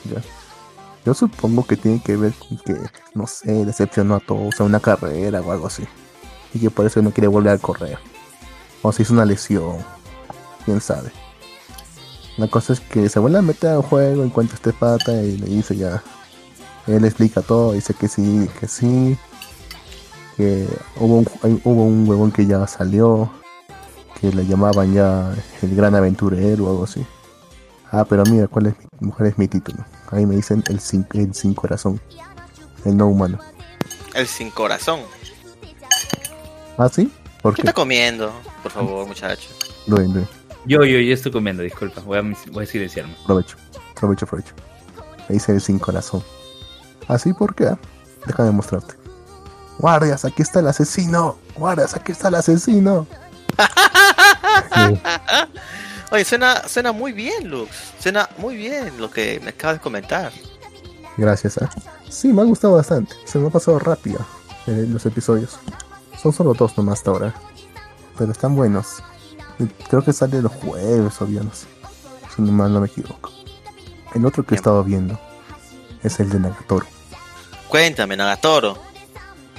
[0.05, 0.23] Ya.
[1.05, 2.77] Yo supongo que tiene que ver con que,
[3.15, 5.85] no sé, decepcionó a todos a una carrera o algo así.
[6.55, 7.99] Y que por eso no quiere volver al correo.
[8.83, 9.77] O si es una lesión.
[10.69, 11.11] Quién sabe.
[12.37, 15.39] La cosa es que se vuelve a meter al juego en cuanto esté pata y
[15.39, 16.03] le dice ya.
[16.87, 19.17] Él explica todo, dice que sí, que sí.
[20.37, 23.31] Que hubo un, hubo un huevón que ya salió.
[24.21, 27.03] Que le llamaban ya el gran aventurero o algo así.
[27.91, 29.87] Ah, pero mira, ¿cuál es mi, cuál es mi título?
[30.11, 31.99] Ahí me dicen el sin, el sin corazón.
[32.85, 33.39] El no humano.
[34.15, 35.01] El sin corazón.
[36.77, 37.11] ¿Ah, sí?
[37.41, 37.69] ¿Por ¿Qué qué?
[37.69, 38.31] está comiendo?
[38.63, 39.49] Por favor, muchacho.
[39.87, 40.29] Duen, duen.
[40.69, 42.03] Yo, yo, yo estoy comiendo, disculpa.
[42.03, 43.15] Voy a, voy a silenciarme.
[43.23, 43.57] Aprovecho,
[43.97, 44.55] aprovecho, aprovecho.
[45.29, 46.23] Me dice el sin corazón.
[47.09, 47.71] ¿Así por qué?
[48.27, 48.95] Déjame mostrarte.
[49.79, 51.39] Guardias, aquí está el asesino.
[51.57, 53.07] Guardias, aquí está el asesino.
[54.75, 55.01] Sí,
[56.11, 57.71] Oye, suena, suena muy bien, Lux.
[57.99, 60.33] Suena muy bien lo que me acabas de comentar.
[61.17, 61.57] gracias.
[61.59, 61.69] ¿eh?
[62.11, 63.15] Sí, me ha gustado bastante.
[63.25, 64.19] Se me ha pasado rápido
[64.67, 65.59] eh, los episodios.
[66.23, 67.35] Son solo dos nomás hasta ahora.
[68.19, 69.03] Pero están buenos.
[69.89, 71.67] Creo que sale los jueves o viernes.
[72.35, 73.33] Si no mal no me equivoco.
[74.15, 75.19] El otro que he estado viendo
[76.03, 76.87] es el de Nagatoro.
[77.69, 78.79] Cuéntame, Nagatoro.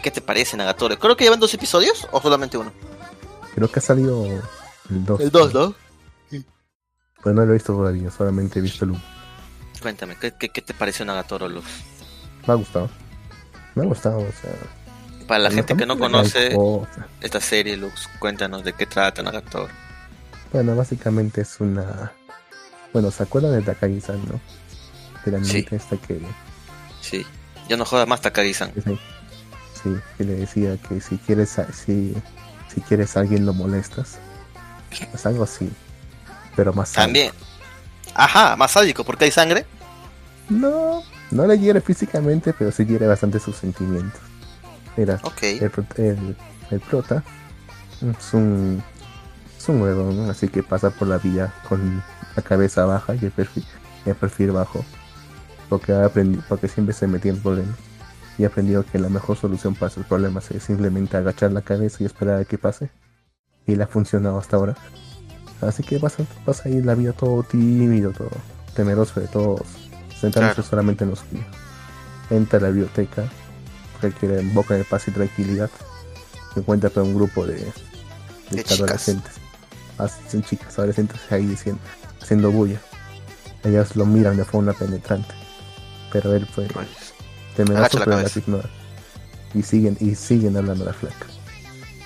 [0.01, 0.97] ¿Qué te parece, Nagatoro?
[0.97, 2.71] Creo que llevan dos episodios o solamente uno.
[3.53, 5.19] Creo que ha salido el 2.
[5.19, 5.75] El dos, ¿no?
[7.21, 9.01] Pero no lo he visto todavía, solamente he visto el 1.
[9.81, 11.65] Cuéntame, ¿qué, qué, qué te pareció Nagatoro, Lux?
[12.47, 12.89] Me ha gustado.
[13.75, 14.53] Me ha gustado, o sea.
[15.27, 16.55] Para la gente que no conoce
[17.21, 19.67] esta serie, Lux, cuéntanos de qué trata Nagatoro.
[20.51, 22.11] Bueno, básicamente es una.
[22.93, 24.39] Bueno, ¿se acuerdan de Takagi-san, no?
[25.25, 25.65] De la Sí.
[25.69, 26.19] esta que.
[27.01, 27.25] Sí.
[27.67, 28.71] Ya no jodas más Takagi-san.
[28.73, 28.97] se-
[29.81, 32.13] Sí, que le decía que si quieres a, si,
[32.73, 34.17] si quieres a alguien lo molestas.
[35.13, 35.71] Es algo así.
[36.57, 37.05] Pero más sádico.
[37.05, 37.31] También.
[38.13, 39.65] Ajá, más sádico, porque hay sangre.
[40.49, 44.19] No, no le hiere físicamente, pero sí hiere bastante sus sentimientos.
[44.97, 45.43] Mira, Ok.
[45.43, 46.35] el, el,
[46.71, 47.23] el prota
[48.01, 48.83] es un,
[49.69, 50.29] un huevón, ¿no?
[50.31, 52.01] así que pasa por la vía con
[52.35, 53.65] la cabeza baja y el perfil,
[54.05, 54.83] el perfil bajo.
[55.69, 57.75] Porque, ha aprendi- porque siempre se metía en problemas.
[58.37, 61.97] Y ha aprendido que la mejor solución para sus problemas es simplemente agachar la cabeza
[61.99, 62.89] y esperar a que pase.
[63.67, 64.75] Y le ha funcionado hasta ahora.
[65.61, 68.29] Así que pasa, pasa ahí la vida todo tímido, todo
[68.73, 69.61] temeroso de todos,
[70.21, 70.69] centrándose Claro.
[70.69, 71.43] solamente en lo suyo.
[72.29, 73.25] Entra a la biblioteca,
[73.99, 75.69] porque quiere en boca de paz y tranquilidad.
[76.53, 77.73] Se encuentra con un grupo de, de,
[78.51, 78.79] De chicas.
[78.79, 79.33] adolescentes.
[80.07, 81.81] Son chicas, adolescentes ahí diciendo,
[82.21, 82.79] haciendo bulla.
[83.63, 85.33] Ellas lo miran de forma penetrante.
[86.11, 86.87] Pero él fue Pues,
[87.55, 88.69] temeroso, pero las ignora.
[89.53, 91.25] Y siguen, y siguen hablando a la flaca.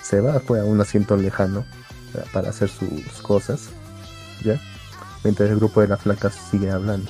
[0.02, 1.66] Se va pues, a un asiento lejano
[2.12, 3.70] para- para hacer sus cosas.
[4.44, 4.60] ¿Ya?
[5.24, 7.10] Mientras el grupo de las flacas sigue hablando.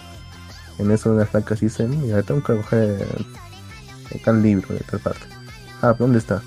[0.77, 3.07] En eso una de las flacas dice, mira, tengo que coger
[4.11, 5.21] el tal libro de tal parte.
[5.81, 6.41] Ah, ¿dónde está?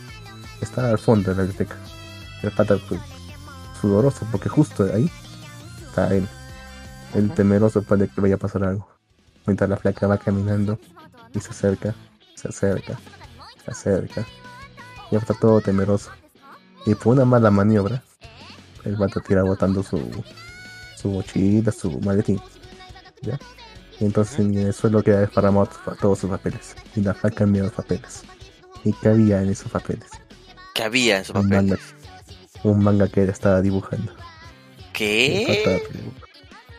[0.61, 1.77] Está al fondo de la biblioteca.
[2.43, 3.01] El pata pues,
[3.81, 5.11] sudoroso, porque justo ahí
[5.87, 6.27] está él.
[7.15, 8.89] El temeroso pues, de que vaya a pasar algo.
[9.47, 10.79] Mientras la flaca va caminando
[11.35, 11.95] y se acerca,
[12.35, 12.99] se acerca,
[13.65, 14.27] se acerca.
[15.11, 16.11] Ya está todo temeroso.
[16.85, 18.03] Y por una mala maniobra,
[18.85, 20.01] el vato tira botando su,
[20.97, 22.41] su mochila, su maletín.
[23.23, 23.39] ¿Ya?
[23.99, 26.75] Y entonces en el suelo queda desparramado to- todos sus papeles.
[26.97, 28.23] Y la flaca mira los papeles.
[28.85, 30.11] ¿Y qué había en esos papeles?
[30.75, 31.57] ¿Qué había en su Un papel?
[31.67, 31.79] manga,
[32.63, 34.13] un manga que él estaba dibujando.
[34.93, 35.63] ¿Qué?
[35.65, 36.01] pata,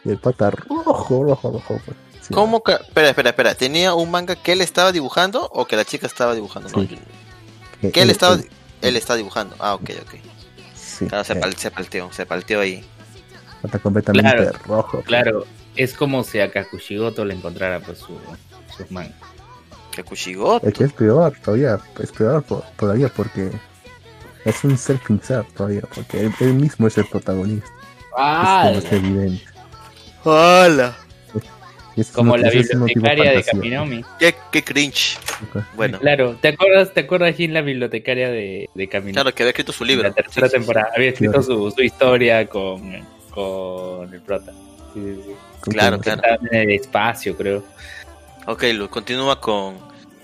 [0.05, 1.81] y el pata rojo, rojo, rojo.
[1.85, 1.97] pues.
[2.21, 2.73] Sí, ¿Cómo que?
[2.73, 3.55] Espera, espera, espera.
[3.55, 6.69] ¿Tenía un manga que él estaba dibujando o que la chica estaba dibujando?
[6.69, 7.91] No, Sí.
[7.91, 8.49] que él estaba, él-
[8.81, 9.55] él está dibujando.
[9.59, 10.15] Ah, ok, ok.
[10.75, 12.83] sí, Claro, se, pal- se palteó, se palteó ahí.
[13.63, 14.91] Está completamente Claro, rojo.
[14.93, 15.05] pues.
[15.05, 18.17] Claro, es como si a Kakushigoto le encontrara pues su,
[18.75, 19.13] sus mangas.
[19.91, 20.67] Que Kushigoto.
[20.67, 22.43] Es que es peor todavía, es peor
[22.77, 23.51] todavía porque
[24.49, 27.67] es un self-insert todavía, porque él, él mismo es el protagonista.
[28.17, 28.71] ¡Ah!
[28.73, 29.43] Es, evidente.
[31.95, 33.43] Es Como la bibliotecaria de.
[33.43, 34.03] Kaminomi.
[34.19, 35.17] Qué, qué cringe.
[35.75, 39.13] Bueno, Claro, ¿te acuerdas, te acuerdas Jin, la bibliotecaria de, de Kaminomi?
[39.13, 40.07] claro que había escrito su libro.
[40.07, 40.59] La tercera Sí, sí, sí.
[40.59, 40.89] temporada.
[40.95, 41.43] Había escrito Claro.
[41.43, 44.51] su, su historia con, con el prota.
[44.93, 45.71] Sí, sí, sí.
[45.71, 46.21] Claro, claro.
[46.51, 47.63] En el espacio, creo.
[48.45, 49.75] Ok, Lux, continúa con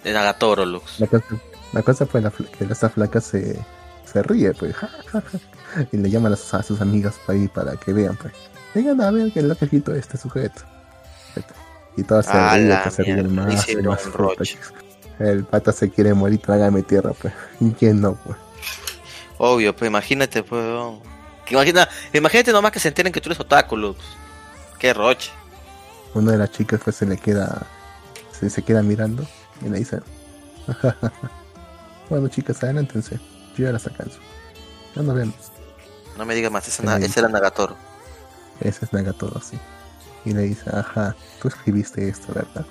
[0.03, 0.99] el Nagatoro, Lux.
[0.99, 1.25] La cosa,
[1.73, 3.59] la cosa fue la, que esta flaca se,
[4.13, 7.39] se ríe, pues, ja, ja, ja, y le llaman a sus, a sus amigas para,
[7.39, 8.33] ir para que vean, pues.
[8.73, 10.61] Vengan a ver que lo que escrito este sujeto.
[11.95, 14.57] Y todas se Ah, ríen, que se ríen más, y más roche.
[15.19, 17.33] El pata se quiere morir, trágame tierra, pues.
[17.59, 18.37] ¿Y quién no, pues?
[19.37, 20.63] Obvio, pues imagínate, pues.
[21.45, 23.99] Que imagina, imagínate nomás que se enteren que tú eres otaku, Lux.
[24.79, 25.31] Qué roche.
[26.13, 27.65] Una de las chicas pues se le queda,
[28.31, 29.25] se, se queda mirando
[29.65, 29.99] y le dice,
[32.09, 33.19] bueno chicas, adelántense,
[33.55, 34.19] yo ya las alcanzo.
[34.95, 35.35] Ya nos vemos.
[36.17, 37.75] No me digas más, ese, na- ese era Nagatoro.
[38.59, 39.57] Ese es Nagatoro, sí.
[40.25, 42.65] Y le dice, ajá, tú escribiste esto, ¿verdad?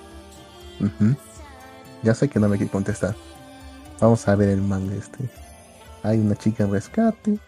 [2.01, 3.15] Ya sé que no me quiere contestar.
[3.99, 5.29] Vamos a ver el manga este.
[6.03, 7.39] Hay una chica en rescate,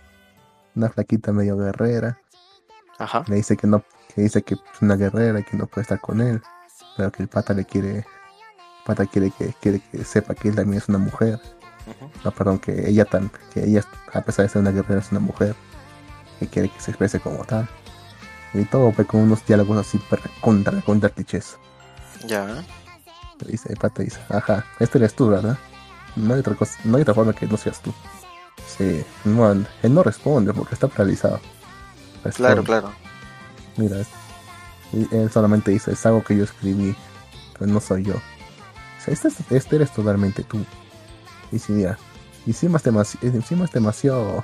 [0.76, 2.20] una flaquita medio guerrera.
[3.00, 3.24] Ajá.
[3.28, 3.84] Le dice que no,
[4.14, 6.42] que dice que es una guerrera y que no puede estar con él,
[6.96, 8.06] pero que el pata le quiere, el
[8.86, 11.40] pata quiere que, quiere que sepa que él también es una mujer.
[12.24, 13.84] No, perdón, que ella tan, que ella,
[14.14, 15.56] a pesar de ser una guerrera, es una mujer
[16.40, 17.68] que quiere que se exprese como tal.
[18.54, 21.58] Y todo fue con unos diálogos así para contra, contra clichés.
[22.26, 22.46] Ya.
[23.40, 25.58] Le Dice, el pata dice, ajá, este eres tú, ¿verdad?
[26.16, 27.94] No hay otra cosa, no hay otra forma que no seas tú.
[28.66, 31.40] Sí, no, él no responde porque está paralizado.
[32.36, 32.64] Claro, Responde.
[32.64, 32.92] claro.
[33.78, 33.98] Mira,
[35.12, 36.96] él solamente dice, es algo que yo escribí,
[37.60, 38.14] pero no soy yo.
[38.16, 40.66] O sea, este, es- este eres totalmente tú.
[41.56, 41.97] Y si mira,
[42.45, 44.43] encima es, demasi- encima es demasiado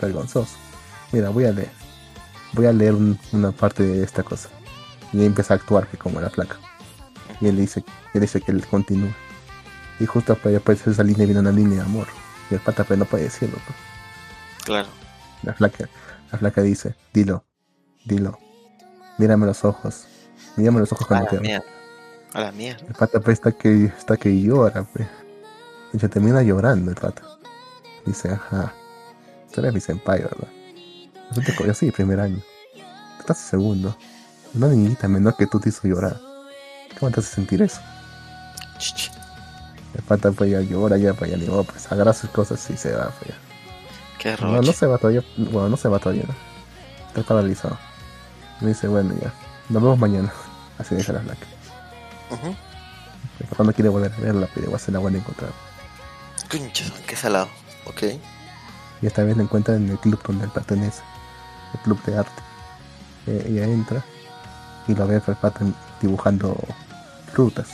[0.00, 0.56] vergonzoso.
[1.12, 1.70] Mira, voy a leer.
[2.54, 4.48] Voy a leer un- una parte de esta cosa.
[5.12, 6.56] Y él empieza a actuar que como la placa.
[7.40, 7.84] Y él dice,
[8.14, 9.10] él dice que él continúa.
[10.00, 12.06] Y justo para aparecer esa línea viene una línea de amor.
[12.50, 13.58] Y el pata pues no puede decirlo.
[13.66, 13.76] pues.
[14.64, 14.88] Claro.
[15.42, 15.88] La flaca,
[16.32, 17.44] la flaca dice, dilo,
[18.06, 18.38] dilo.
[19.18, 20.06] Mírame los ojos.
[20.56, 21.64] Mírame los ojos A cuando la te mierda.
[22.32, 22.84] A la mierda.
[22.88, 25.06] El pata pues está que, está que llora, pues.
[25.96, 27.22] Y se termina llorando el pata.
[28.04, 28.74] Dice, ajá.
[29.52, 30.48] Tú eres mi senpai, ¿verdad?
[31.66, 32.36] Yo sí, primer año.
[32.74, 33.96] Tú estás en segundo.
[34.52, 36.20] Una niñita menor que tú te hizo llorar.
[37.00, 37.80] ¿Cómo te hace sentir eso?
[39.94, 42.76] El pata pues ya llora, ya pues ya ni modo, pues agarra sus cosas y
[42.76, 43.36] se va, pues ya.
[44.18, 44.72] Qué No, no roche.
[44.74, 45.24] se va todavía.
[45.38, 46.24] Bueno, no se va todavía.
[46.28, 46.34] ¿no?
[47.08, 47.78] Está paralizado.
[48.60, 49.32] Me dice, bueno, ya.
[49.70, 50.30] Nos vemos mañana.
[50.78, 51.46] Así deja la placa.
[53.40, 55.50] Mi papá no quiere volver a verla, pero igual se la van a encontrar.
[56.48, 57.48] Qué salado.
[57.86, 58.02] Ok.
[59.02, 61.02] Y esta vez la encuentra en el club donde él pertenece.
[61.74, 62.42] El club de arte.
[63.26, 64.04] Eh, ella entra
[64.88, 65.20] y lo ve
[66.00, 66.56] dibujando
[67.32, 67.68] frutas.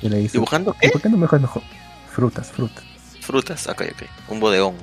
[0.00, 0.90] Y le dice, ¿Dibujando "¿Y qué?
[0.90, 1.62] ¿por qué no mejor mejor?
[2.10, 2.84] Frutas, frutas.
[3.20, 3.66] Frutas.
[3.66, 4.02] Ok, ok.
[4.28, 4.74] Un bodegón.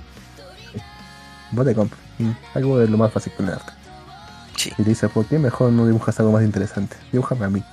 [1.63, 1.99] Te compras.
[2.19, 3.71] Mm, Algo de lo más fácil con el arte.
[4.57, 4.71] Sí.
[4.77, 6.97] Y le dice, ¿por qué mejor no dibujas algo más interesante?
[7.11, 7.63] Dibújame a mí.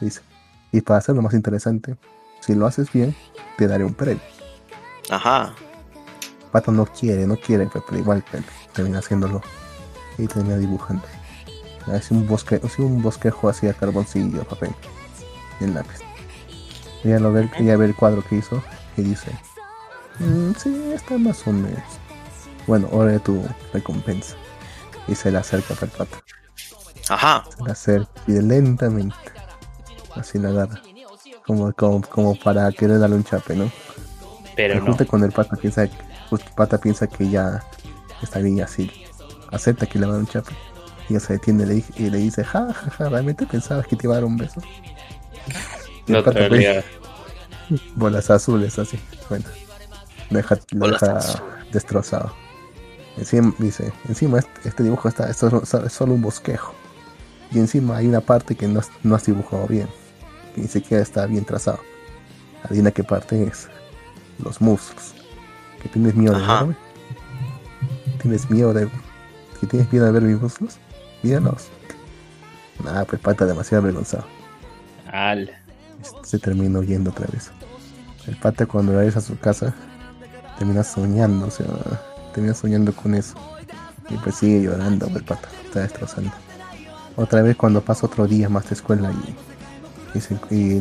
[0.00, 0.20] Dice,
[0.72, 1.96] y para hacerlo más interesante,
[2.40, 3.16] si lo haces bien,
[3.56, 4.22] te daré un premio.
[5.10, 5.54] Ajá.
[6.52, 8.24] Pato no quiere, no quiere, pero igual
[8.72, 9.42] termina haciéndolo.
[10.16, 11.04] Y termina dibujando.
[11.86, 14.70] Hace un bosque, hace un bosquejo así a carboncillo, papel.
[15.60, 15.98] Y el lápiz.
[17.04, 18.62] Ella lo ve, ella ve el cuadro que hizo
[18.96, 19.30] y dice,
[20.18, 21.82] "Mm, sí, está más o menos.
[22.66, 23.42] Bueno, ahora es tu
[23.72, 24.36] recompensa.
[25.06, 26.18] Y se le acerca al pato.
[27.08, 27.44] Ajá.
[27.56, 29.16] Se le acerca y lentamente.
[30.14, 30.82] Así la agarra.
[31.46, 33.70] Como, como, como para querer darle un chape, ¿no?
[34.58, 34.86] Pero no.
[34.86, 35.90] justo cuando el pata piensa el
[36.56, 37.62] pata piensa que ya
[38.22, 38.90] está bien así,
[39.52, 40.52] acepta que le va a dar un chape.
[41.08, 43.86] Y ella se detiene y le, di- y le dice, ja, ja, ja, ¿realmente pensabas
[43.86, 44.60] que te iba a dar un beso?
[46.06, 46.84] Y No te pues,
[47.94, 48.98] bolas azules así.
[49.28, 49.44] Bueno,
[50.30, 51.20] lo deja, lo deja
[51.72, 52.32] destrozado.
[53.16, 56.74] Encima, dice, encima este, este dibujo está, es solo, es solo un bosquejo.
[57.52, 59.88] Y encima hay una parte que no, has- no has dibujado bien,
[60.54, 61.78] que ni siquiera está bien trazado.
[62.64, 63.68] Adivina qué parte es.
[64.38, 65.14] Los muslos.
[65.82, 66.76] ¿Que tienes miedo de verme?
[68.20, 68.88] ¿Tienes miedo de...
[69.60, 70.78] que tienes miedo de ver mis muslos?
[71.22, 71.68] Míralos.
[72.84, 74.24] Nada, pues pata demasiado avergonzado
[75.10, 75.50] Ala.
[76.22, 77.50] se termina huyendo otra vez.
[78.26, 79.74] El pata cuando regresa a su casa
[80.58, 81.66] termina soñando, o sea,
[82.34, 83.34] termina soñando con eso.
[84.10, 86.30] Y pues sigue llorando, el pata, está destrozando.
[87.16, 90.80] Otra vez cuando pasa otro día más de escuela y, y, se, y,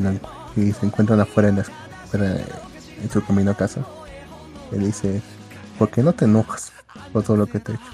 [0.55, 1.65] y se encuentran afuera en, la,
[2.03, 2.37] afuera
[3.01, 3.81] en su camino a casa,
[4.71, 5.21] él dice,
[5.77, 6.71] ¿por qué no te enojas
[7.13, 7.91] por todo lo que te he hecho?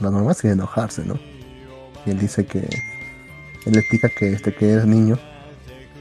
[0.00, 1.18] Lo normal sería enojarse, ¿no?
[2.04, 5.18] Y él dice que, él explica que desde que era niño,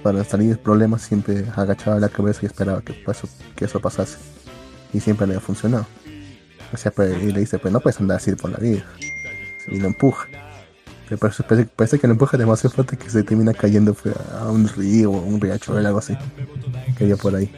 [0.02, 4.18] para salir de problemas, siempre agachaba la cabeza y esperaba que, eso, que eso pasase.
[4.94, 5.86] Y siempre le ha funcionado.
[6.74, 8.84] O sea, pues, y le dice, pues no puedes andar así por la vida.
[9.68, 10.28] Y lo empuja.
[11.08, 11.20] Pero
[11.76, 13.96] parece, que lo empuja demasiado fuerte que se termina cayendo
[14.40, 16.18] a un río o un riacho o algo así.
[16.98, 17.52] Que por ahí.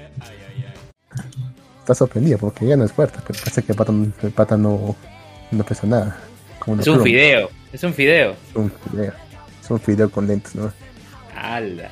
[1.80, 3.91] Está sorprendido porque ya no es fuerte, pero parece que el pata,
[4.22, 4.95] el pata no,
[5.51, 6.18] no pesa nada.
[6.80, 8.32] es un fideo, es un fideo.
[8.32, 9.14] Es un fideo.
[9.61, 10.72] Es un fideo con lentes, ¿no?
[11.36, 11.91] ¡Hala!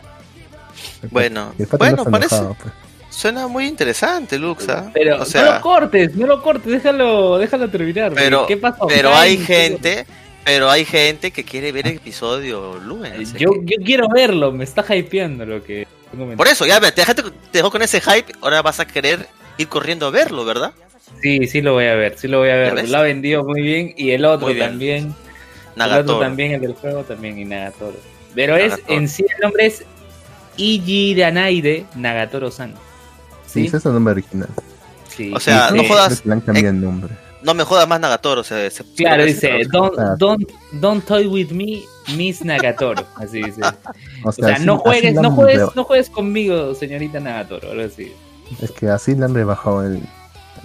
[1.09, 2.35] Bueno, bueno, parece.
[2.37, 2.73] Pues.
[3.09, 4.89] Suena muy interesante, Luxa.
[4.93, 8.13] Pero o sea, no lo cortes, no lo cortes, déjalo, déjalo terminar.
[8.13, 8.87] Pero, ¿qué pasó?
[8.87, 10.05] Pero hay gente,
[10.45, 13.25] pero hay gente que quiere ver el episodio Lumen.
[13.37, 15.87] Yo, yo quiero verlo, me está hypeando lo que.
[16.35, 20.07] Por eso, ya te, te dejó con ese hype, ahora vas a querer ir corriendo
[20.07, 20.73] a verlo, ¿verdad?
[21.21, 22.89] Sí, sí lo voy a ver, sí lo voy a ver.
[22.89, 25.13] Lo ha vendido muy bien y el otro también.
[25.75, 27.97] El otro también, el del juego también y Nagatoro.
[28.35, 29.83] Pero es, en sí el nombre es
[30.57, 32.73] Ijiranaide Nagatoro-san.
[33.47, 33.65] ¿Sí?
[33.65, 34.49] ese es el nombre original.
[35.09, 35.31] Sí.
[35.33, 36.23] O sea, no jodas.
[36.25, 37.13] el nombre.
[37.43, 38.41] No me jodas más Nagatoro.
[38.41, 41.83] O sea, claro, dice, don't, don't, don't toy with me,
[42.15, 43.05] Miss Nagatoro.
[43.15, 43.61] Así dice.
[44.23, 47.69] o sea, no, juegues, no, juegues, no juegues conmigo, señorita Nagatoro.
[47.69, 48.13] Ahora sí.
[48.61, 50.01] Es que así le han rebajado el.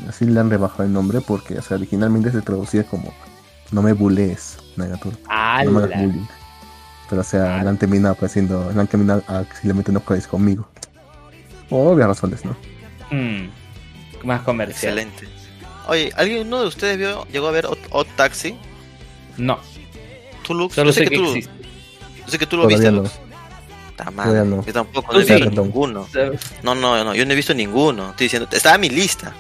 [0.09, 3.15] Así le han rebajado el nombre porque, o sea, originalmente se traducía como
[3.71, 5.17] No me bulees, Nagatoro.
[5.65, 6.27] No me bullying.
[7.09, 10.69] Pero o sea, le han terminado apareciendo, le han terminado a simplemente no juegues conmigo.
[11.69, 12.57] Por obvias razones, ¿no?
[13.11, 13.49] Mm,
[14.27, 14.99] más comercial.
[14.99, 15.36] Excelente.
[15.87, 18.57] Oye, ¿alguien uno de ustedes vio, llegó a ver Odd, Taxi?
[19.37, 19.59] No.
[20.43, 20.75] ¿Tú, Lux?
[20.75, 23.11] Solo sé, que, tú, Yo sé que tú lo viste, Lux.
[23.91, 24.49] Está mal.
[24.49, 24.65] No.
[24.65, 26.09] Yo tampoco no he visto ninguno.
[26.63, 28.11] No, no, no, yo no he visto ninguno.
[28.11, 29.33] Estoy diciendo, estaba en mi lista.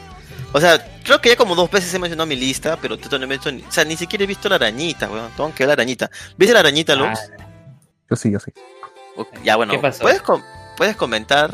[0.53, 3.27] O sea, creo que ya como dos veces he mencionado mi lista, pero no he
[3.27, 5.31] visto, o sea, ni siquiera he visto la arañita, weón.
[5.37, 6.11] Tengo que ver la arañita.
[6.37, 7.19] ¿Viste la arañita, Lux?
[7.19, 7.45] Ah.
[8.09, 8.53] Yo sí, yo sí.
[9.43, 10.23] ya, bueno, ¿puedes,
[10.77, 11.53] puedes comentar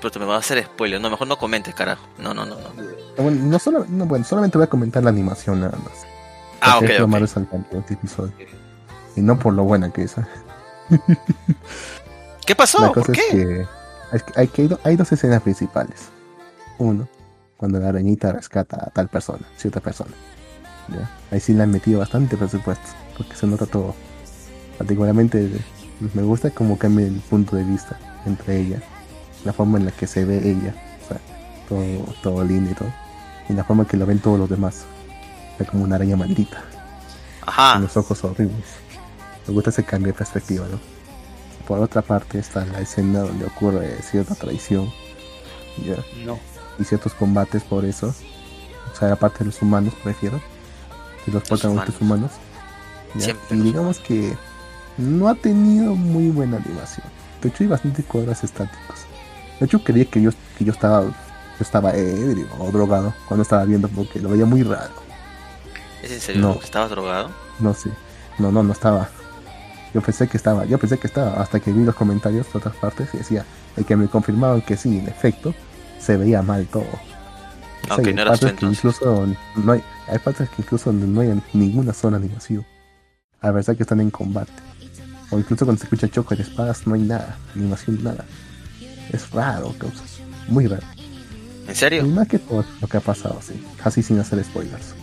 [0.00, 1.00] pero te me vas a hacer spoiler.
[1.00, 2.06] No, mejor no comentes, carajo.
[2.18, 2.56] No, no, no.
[2.56, 2.95] no.
[3.16, 6.06] Bueno, no solo, no, bueno, solamente voy a comentar la animación nada más.
[6.60, 6.84] Ah, ok.
[6.84, 8.32] Es lo más resaltante de este episodio.
[9.14, 10.14] Y no por lo buena que es.
[12.46, 12.80] ¿Qué pasó?
[12.80, 13.66] La cosa ¿Por qué?
[14.12, 16.08] Es que, hay, dos escenas principales.
[16.78, 17.08] Uno,
[17.56, 20.12] cuando la arañita rescata a tal persona, cierta persona.
[20.88, 21.10] ¿ya?
[21.30, 23.94] Ahí sí le han metido bastante presupuesto, porque se nota todo.
[24.78, 25.50] Particularmente
[26.14, 28.82] me gusta como cambia el punto de vista entre ella
[29.46, 31.20] la forma en la que se ve ella, o sea,
[31.68, 32.92] todo, todo lindo y todo,
[33.48, 34.84] y la forma que lo ven todos los demás,
[35.58, 36.62] es como una araña maldita,
[37.42, 37.74] Ajá.
[37.74, 38.64] con los ojos horribles.
[39.46, 40.78] Me gusta ese cambio de perspectiva, ¿no?
[41.66, 44.90] Por otra parte está la escena donde ocurre cierta traición,
[45.84, 45.96] ¿ya?
[46.24, 46.38] No.
[46.78, 48.14] Y ciertos combates por eso,
[48.92, 50.40] o sea, aparte de los humanos, prefiero,
[51.26, 52.32] y los protagonistas humanos.
[53.50, 54.36] Y digamos que
[54.98, 57.06] no ha tenido muy buena animación.
[57.42, 59.00] De hecho, hay bastantes cuadros estáticos.
[59.58, 61.04] De hecho, creía que yo, que yo estaba
[61.62, 64.92] estaba ebrio o drogado cuando estaba viendo porque lo veía muy raro.
[66.02, 66.42] ¿Es en serio?
[66.42, 66.58] No.
[66.62, 67.30] ¿Estabas drogado?
[67.58, 67.90] No, sí.
[68.38, 69.08] No, no, no estaba.
[69.94, 72.76] Yo pensé que estaba, yo pensé que estaba, hasta que vi los comentarios de otras
[72.76, 73.46] partes y decía,
[73.76, 75.54] el que me confirmaban que sí, en efecto,
[75.98, 76.84] se veía mal todo.
[77.88, 79.26] Aunque no hay que incluso
[79.56, 82.66] no hay, hay partes que incluso no hay ninguna zona de animación.
[83.40, 84.52] A pesar que están en combate.
[85.30, 88.24] O incluso cuando se escucha choque de espadas no hay nada, animación nada.
[89.12, 89.74] Es raro,
[90.48, 90.86] muy raro.
[91.68, 92.04] ¿En serio?
[92.04, 93.54] Y más que todo lo que ha pasado, sí.
[93.82, 94.94] Así sin hacer spoilers.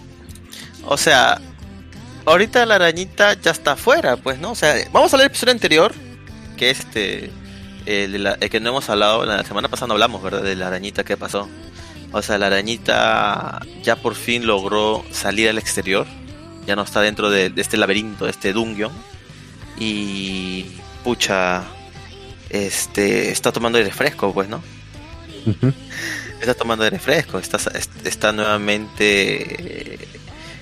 [0.86, 1.40] O sea,
[2.26, 4.52] ahorita la arañita ya está afuera, pues, ¿no?
[4.52, 5.94] O sea, vamos a leer el episodio anterior,
[6.58, 7.32] que es este,
[7.86, 10.44] el, que no hemos hablado, la semana pasada no hablamos, ¿verdad?
[10.44, 11.50] De la arañita que pasó.
[12.12, 16.06] O sea, la arañita ya por fin logró salir al exterior.
[16.68, 18.92] Ya no está dentro de, de este laberinto, de este dungeon.
[19.78, 21.64] Y pucha,
[22.50, 24.62] este está tomando aire fresco, pues, ¿no?
[26.44, 27.58] Está tomando aire fresco, está,
[28.04, 29.98] está nuevamente...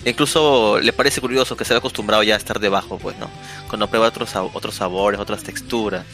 [0.06, 3.30] incluso le parece curioso que se acostumbrado ya a estar debajo, pues, ¿no?
[3.68, 6.06] Cuando prueba otros, otros sabores, otras texturas,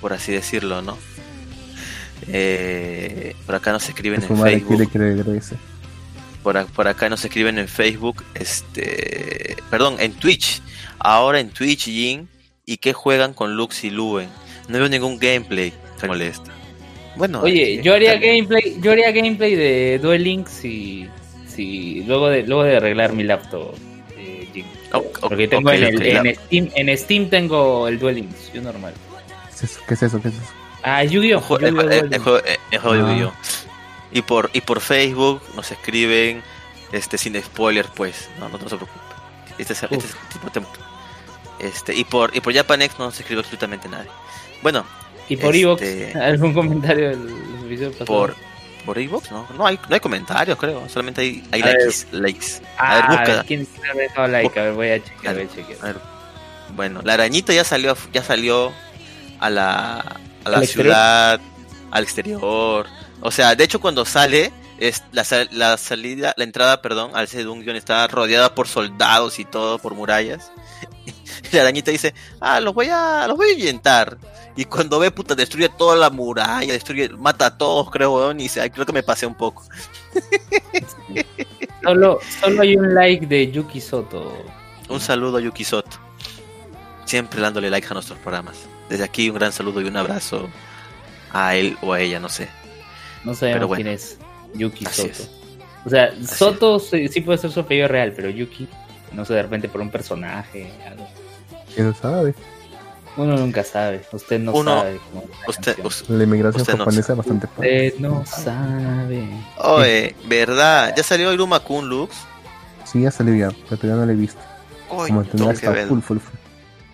[0.00, 0.98] por así decirlo, ¿no?
[2.26, 4.90] Eh, por acá nos escriben en Facebook.
[6.42, 10.60] Por, por, acá nos escriben en Facebook, este, perdón, en Twitch.
[10.98, 12.28] Ahora en Twitch, Jin,
[12.66, 14.28] y que juegan con Lux y Luen
[14.68, 16.52] no veo ningún gameplay que molesta.
[17.18, 21.08] Bueno, oye, yo haría gameplay, yo haría gameplay de Duel Links si,
[21.48, 23.74] si luego de luego de arreglar mi laptop.
[24.16, 24.64] Eh,
[25.20, 28.94] Porque tengo en, el, Steam, en Steam tengo el Duel Links, yo normal.
[29.58, 30.22] ¿Qué es eso?
[30.22, 30.52] ¿Qué es eso?
[30.84, 31.58] Ah, Yu-Gi-Oh!
[31.58, 31.74] El,
[32.20, 32.40] juego,
[32.70, 33.32] Yu-Gi-Oh!
[34.12, 36.40] Y por, y por Facebook nos escriben
[36.92, 38.30] este sin spoiler, pues.
[38.38, 39.00] No, no, no se preocupe.
[39.58, 40.68] Este es, este es tipo
[41.58, 44.08] Este, y por y por Japanex no se escribió absolutamente nadie.
[44.62, 44.84] Bueno,
[45.28, 46.16] ¿Y por Este- Evox?
[46.22, 47.28] ¿Algún comentario del
[47.66, 48.06] episodio pasado?
[48.06, 48.36] por
[48.86, 51.76] por Xbox no, no hay no hay comentarios, creo, solamente hay, hay A ver.
[51.84, 52.46] likes, likes.
[52.78, 53.44] Ah, a ver, busca.
[53.44, 54.58] ¿Quién quién ha dejado like?
[54.58, 55.78] A ver, voy a chequear, voy a chequear.
[55.82, 55.96] A ver,
[56.74, 58.72] Bueno, la arañita ya salió ya salió
[59.40, 59.98] a la
[60.44, 61.38] a la ciudad,
[61.90, 62.40] al exterior.
[63.20, 67.28] O sea, de hecho cuando sale es la, sal- la salida, la entrada, perdón, al
[67.28, 70.50] Sedungion está rodeada por soldados y todo, por murallas.
[71.52, 74.18] Y la arañita dice, ah, los voy a, los voy a ahuyentar.
[74.58, 78.42] Y cuando ve, puta, destruye toda la muralla, destruye, mata a todos, creo, weón, y
[78.42, 79.62] dice, ay, creo que me pasé un poco.
[81.84, 84.36] Solo, solo hay un like de Yuki Soto.
[84.88, 85.96] Un saludo a Yuki Soto.
[87.04, 88.56] Siempre dándole like a nuestros programas.
[88.90, 90.48] Desde aquí un gran saludo y un abrazo
[91.32, 92.48] a él o a ella, no sé.
[93.22, 93.84] No sabemos Pero bueno.
[93.84, 94.18] quién es
[94.54, 95.08] Yuki Soto.
[95.08, 95.30] es.
[95.84, 98.66] O sea, Soto sí, sí puede ser su apellido real, pero Yuki,
[99.12, 101.06] no sé, de repente por un personaje, algo.
[101.72, 102.34] ¿Quién sabe?
[103.18, 104.02] Uno nunca sabe.
[104.12, 104.98] Usted no Uno- sabe.
[105.12, 105.76] cómo la Usted,
[106.08, 107.86] inmigración Usted no japonesa es bastante fuerte.
[107.88, 109.28] Usted no sabe.
[109.58, 110.94] oye, ¿verdad?
[110.96, 112.14] ¿Ya salió Iruma Kun Lux?
[112.84, 114.40] Sí, ya salió ya, pero todavía no la he visto.
[114.90, 116.36] Uy, Como tendrá está full, full, full.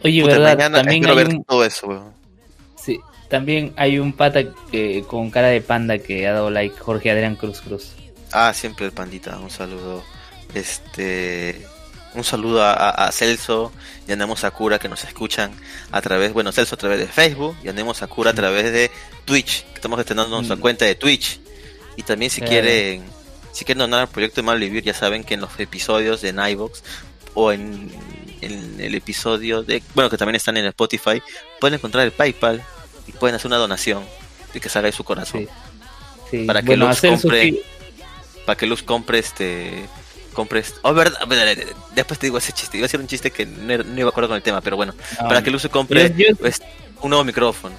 [0.02, 0.56] Oye, Puta, ¿verdad?
[0.56, 2.12] mañana También espero hay, ver un, todo eso, weón.
[2.76, 2.98] sí,
[3.28, 4.40] también hay un pata
[4.72, 7.92] que, con cara de panda que ha dado like, Jorge Adrián Cruz Cruz.
[8.32, 10.02] Ah, siempre el pandita, un saludo.
[10.54, 11.66] Este.
[12.14, 13.72] Un saludo a, Celso
[14.06, 15.50] y a Nemo Sakura que nos escuchan
[15.90, 18.90] a través, bueno, Celso a través de Facebook y a Nemo Sakura a través de
[19.24, 20.60] Twitch, que estamos estrenando nuestra Mm.
[20.60, 21.40] cuenta de Twitch.
[21.96, 23.04] Y también si quieren,
[23.52, 26.32] si quieren donar al proyecto de Mal Vivir, ya saben que en los episodios de
[26.32, 26.82] Nivox
[27.34, 27.90] o en,
[28.40, 31.20] en el episodio de, bueno, que también están en Spotify,
[31.60, 32.62] pueden encontrar el PayPal
[33.08, 34.04] y pueden hacer una donación
[34.54, 35.40] y que salga de su corazón.
[35.40, 35.48] Sí.
[36.30, 36.44] Sí.
[36.46, 37.60] Para que bueno, su compre-
[38.46, 39.86] para que Luz compre este
[40.34, 41.18] compre este- oh verdad
[41.94, 44.28] después te digo ese chiste iba a ser un chiste que no, iba a acuerdo
[44.28, 46.60] con el tema pero bueno Ah, para que Luz se compre Yo- yo- pues,
[47.00, 47.74] un nuevo micrófono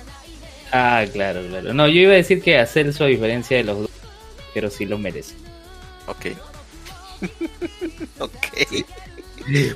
[0.72, 1.74] Ah, claro, claro.
[1.74, 3.89] No, yo iba a decir que a Celso, a diferencia de los dos,
[4.53, 5.36] pero sí lo merece.
[6.08, 6.26] ok
[8.20, 8.32] ok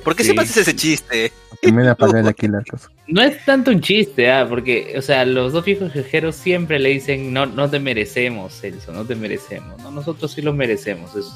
[0.04, 0.28] ¿por qué Sí.
[0.28, 1.32] siempre haces ese chiste?
[1.62, 1.70] Aquí
[2.48, 2.90] la cosa.
[3.06, 6.88] No es tanto un chiste, ah, porque, o sea, los dos viejos jejeros siempre le
[6.90, 9.80] dicen, no, no te merecemos, Celso, no te merecemos.
[9.82, 11.14] No, nosotros sí lo merecemos.
[11.14, 11.26] Es,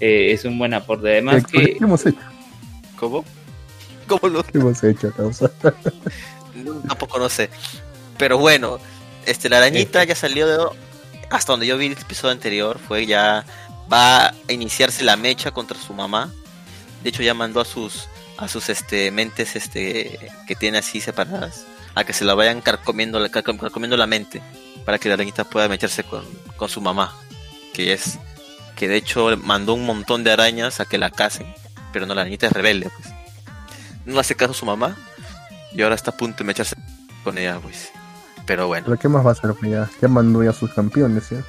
[0.00, 1.08] eh, es un buen aporte.
[1.10, 2.18] Además ¿Qué, que, qué hemos hecho?
[2.96, 3.24] ¿cómo?
[4.06, 5.50] ¿cómo lo ¿Qué hemos hecho, causa?
[6.54, 7.50] No, tampoco no sé.
[8.16, 8.78] Pero bueno,
[9.26, 10.58] este la arañita ya salió de
[11.30, 13.44] hasta donde yo vi el episodio anterior fue ya
[13.92, 16.32] va a iniciarse la mecha contra su mamá.
[17.02, 21.66] De hecho ya mandó a sus a sus este mentes este que tiene así separadas
[21.94, 24.42] a que se la vayan carcomiendo carcomiendo la mente
[24.84, 26.24] para que la arañita pueda mecharse con,
[26.56, 27.14] con su mamá,
[27.72, 28.18] que es
[28.76, 31.46] que de hecho mandó un montón de arañas a que la casen,
[31.92, 33.14] pero no la arañita es rebelde, pues.
[34.04, 34.96] No hace caso a su mamá
[35.72, 36.76] y ahora está a punto de mecharse
[37.22, 37.90] con ella, pues.
[38.46, 39.54] Pero bueno, ¿Pero qué más va a hacer?
[39.54, 41.42] Pues ya, ya mandó ya a sus campeones, ¿ya?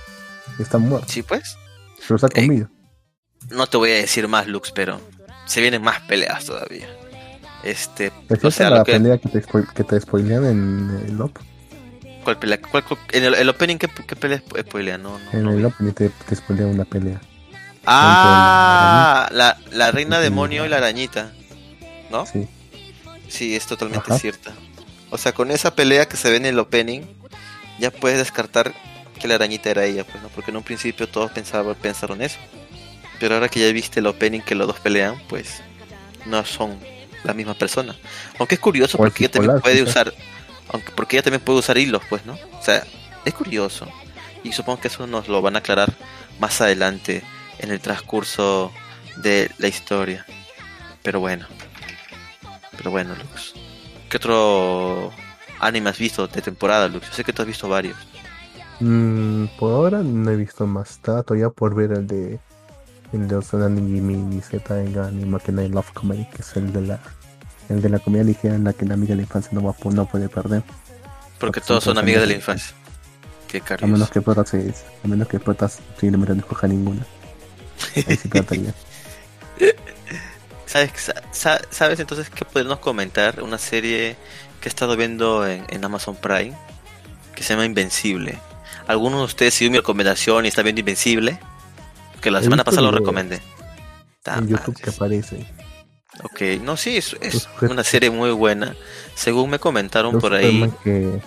[0.60, 1.12] Están muertos.
[1.12, 1.58] sí, pues.
[2.00, 2.70] Se los ha comido.
[3.50, 5.00] No te voy a decir más, Lux, pero
[5.46, 6.88] se vienen más peleas todavía.
[7.64, 9.44] Este, ¿Es o sea, la que, pelea que te,
[9.76, 11.38] que te spoilean en el op?
[12.26, 12.60] ¿Cuál pelea?
[12.62, 14.98] ¿Cuál- cuál- en el, el opening, ¿qué, qué pelea spo- spoilea?
[14.98, 15.64] No, no, En no el vi.
[15.64, 17.22] opening te, te spoilean una pelea.
[17.86, 21.32] Ah, la, la reina demonio y la arañita,
[22.12, 22.26] ¿no?
[22.26, 22.48] Sí.
[23.28, 24.20] Sí, es totalmente Ajá.
[24.20, 24.54] cierta.
[25.12, 27.02] O sea, con esa pelea que se ve en el opening,
[27.80, 28.74] ya puedes descartar
[29.20, 30.30] que la arañita era ella, pues, ¿no?
[30.30, 32.38] Porque en un principio todos pensaban, pensaron eso.
[33.20, 35.62] Pero ahora que ya viste el opening que los dos pelean, pues
[36.26, 36.78] no son
[37.24, 37.96] la misma persona.
[38.40, 40.14] Aunque es curioso O porque ella también puede usar,
[40.70, 42.34] aunque porque ella también puede usar hilos, pues, ¿no?
[42.34, 42.84] O sea,
[43.24, 43.88] es curioso.
[44.44, 45.94] Y supongo que eso nos lo van a aclarar
[46.40, 47.24] más adelante
[47.60, 48.72] en el transcurso
[49.18, 50.26] de la historia.
[51.02, 51.48] Pero bueno.
[52.78, 53.54] Pero bueno, Lux.
[54.10, 55.12] ¿Qué otro
[55.60, 57.08] anime has visto de temporada, Lux?
[57.08, 57.98] Yo sé que tú has visto varios.
[58.80, 60.92] Mm, por ahora no he visto más.
[60.92, 62.40] Estaba todavía por ver el de
[63.14, 67.00] el de Osanani Jimmy Z en Anima que Love Comedy, que es el de la
[67.70, 69.76] el de la comedia ligera en la que la amiga de la infancia no va
[69.92, 70.62] no puede perder.
[70.62, 72.76] Porque Porque todos son amigas de la infancia.
[73.48, 77.06] Qué A menos que Prota se, a menos que Prota simplemente no escoja ninguna.
[78.08, 78.30] Ahí sí.
[80.66, 83.42] ¿Sabes, sa- sa- ¿Sabes entonces qué podemos comentar?
[83.42, 84.16] Una serie
[84.60, 86.56] que he estado viendo en, en Amazon Prime
[87.36, 88.40] que se llama Invencible.
[88.88, 91.40] ¿Alguno de ustedes siguió mi recomendación y está viendo Invencible?
[92.22, 93.42] Que la semana pasada lo recomendé.
[94.26, 95.46] En YouTube que aparece.
[96.24, 98.76] Ok, no, sí, es, es una serie muy buena.
[99.16, 100.72] Según me comentaron por ahí.
[100.84, 101.20] Que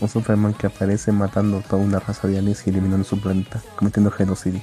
[0.00, 4.10] un Superman que aparece matando toda una raza de aliens y eliminando su planeta, cometiendo
[4.10, 4.62] genocidio.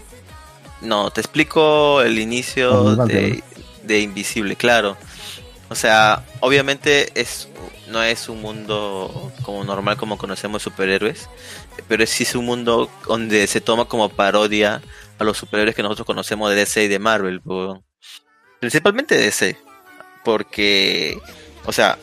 [0.82, 3.08] No, te explico el inicio Batman.
[3.08, 3.44] de,
[3.84, 4.98] de Invisible, claro.
[5.70, 7.50] O sea, obviamente es
[7.88, 11.30] no es un mundo como normal como conocemos superhéroes,
[11.88, 14.82] pero sí es un mundo donde se toma como parodia
[15.20, 17.42] a los superhéroes que nosotros conocemos de DC y de Marvel,
[18.60, 19.58] principalmente DC,
[20.26, 21.18] porque,
[21.66, 21.98] o sea,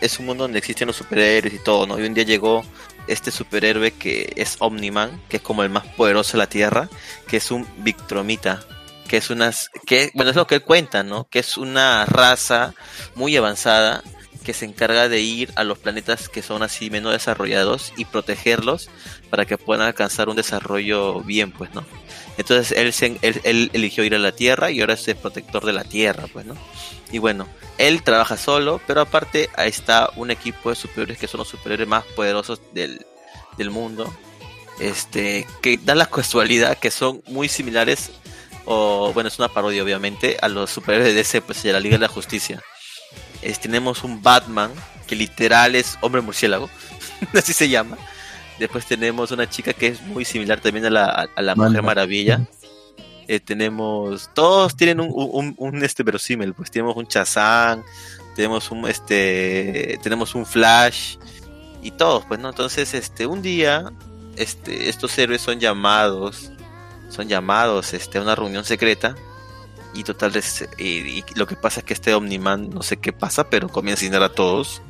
[0.00, 1.98] es un mundo donde existen los superhéroes y todo, ¿no?
[1.98, 2.64] Y un día llegó
[3.08, 6.88] este superhéroe que es Omniman, que es como el más poderoso de la Tierra,
[7.28, 8.64] que es un Victromita,
[9.08, 11.28] que es unas, que, bueno, es lo que él cuenta, ¿no?
[11.28, 12.74] Que es una raza
[13.14, 14.02] muy avanzada
[14.46, 18.88] que se encarga de ir a los planetas que son así menos desarrollados y protegerlos
[19.28, 21.84] para que puedan alcanzar un desarrollo bien, pues, ¿no?
[22.38, 22.70] Entonces
[23.02, 26.46] él, eligió ir a la Tierra y ahora es el protector de la Tierra, pues,
[26.46, 26.54] ¿no?
[27.10, 31.38] Y bueno, él trabaja solo, pero aparte ahí está un equipo de superiores que son
[31.38, 33.04] los superiores más poderosos del,
[33.58, 34.16] del mundo.
[34.78, 38.12] Este, que da la casualidad que son muy similares,
[38.64, 41.96] o bueno, es una parodia obviamente, a los superiores de DC, pues de la Liga
[41.96, 42.62] de la Justicia.
[43.46, 44.72] Es, tenemos un Batman,
[45.06, 46.68] que literal es hombre murciélago,
[47.32, 47.96] así se llama.
[48.58, 51.82] Después tenemos una chica que es muy similar también a la, a la Mujer.
[51.82, 52.40] Maravilla.
[53.28, 57.84] Eh, tenemos, todos tienen un, un, un, este verosímil, pues tenemos un Chazán,
[58.34, 61.16] tenemos un este, tenemos un Flash
[61.82, 62.48] y todos, pues no.
[62.48, 63.92] Entonces, este, un día,
[64.36, 66.50] este, estos héroes son llamados,
[67.10, 69.14] son llamados, este, a una reunión secreta
[69.96, 73.12] y total, es- y, y lo que pasa es que este Omniman, no sé qué
[73.12, 74.82] pasa, pero comienza a asesinar a todos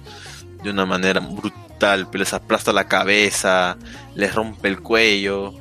[0.62, 3.76] de una manera brutal, pero les aplasta la cabeza,
[4.14, 5.54] les rompe el cuello,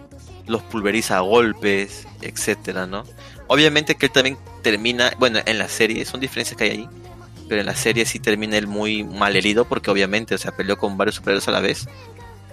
[0.47, 3.03] los pulveriza a golpes, etcétera, ¿no?
[3.47, 6.89] Obviamente que él también termina, bueno, en la serie, son diferencias que hay ahí,
[7.47, 10.77] pero en la serie sí termina él muy mal herido porque obviamente, o sea, peleó
[10.77, 11.87] con varios superhéroes a la vez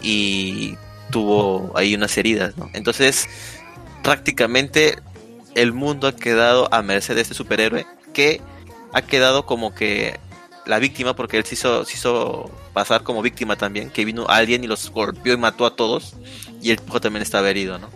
[0.02, 0.76] y
[1.10, 2.68] tuvo ahí unas heridas, ¿no?
[2.74, 3.28] Entonces,
[4.02, 4.98] prácticamente
[5.54, 8.40] el mundo ha quedado a merced de este superhéroe que
[8.92, 10.18] ha quedado como que
[10.66, 14.62] la víctima porque él se hizo, se hizo pasar como víctima también, que vino alguien
[14.64, 16.14] y los golpeó y mató a todos
[16.60, 17.88] y el hijo también estaba herido, ¿no?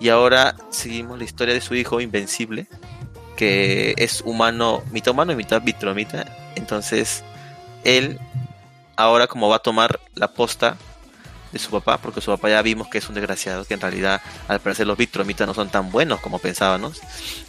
[0.00, 2.66] Y ahora seguimos la historia de su hijo invencible,
[3.36, 6.52] que es humano, mitad humano y mitad vitromita.
[6.54, 7.22] Entonces,
[7.84, 8.18] él
[8.96, 10.76] ahora como va a tomar la posta
[11.52, 14.20] de su papá, porque su papá ya vimos que es un desgraciado, que en realidad
[14.48, 17.00] al parecer los vitromitas no son tan buenos como pensábamos.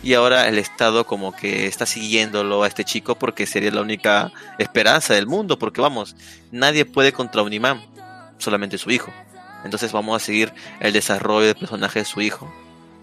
[0.03, 4.31] Y ahora el Estado como que está siguiéndolo a este chico porque sería la única
[4.57, 6.15] esperanza del mundo, porque vamos,
[6.51, 7.81] nadie puede contra un imán,
[8.37, 9.11] solamente su hijo.
[9.63, 12.51] Entonces vamos a seguir el desarrollo del personaje de su hijo,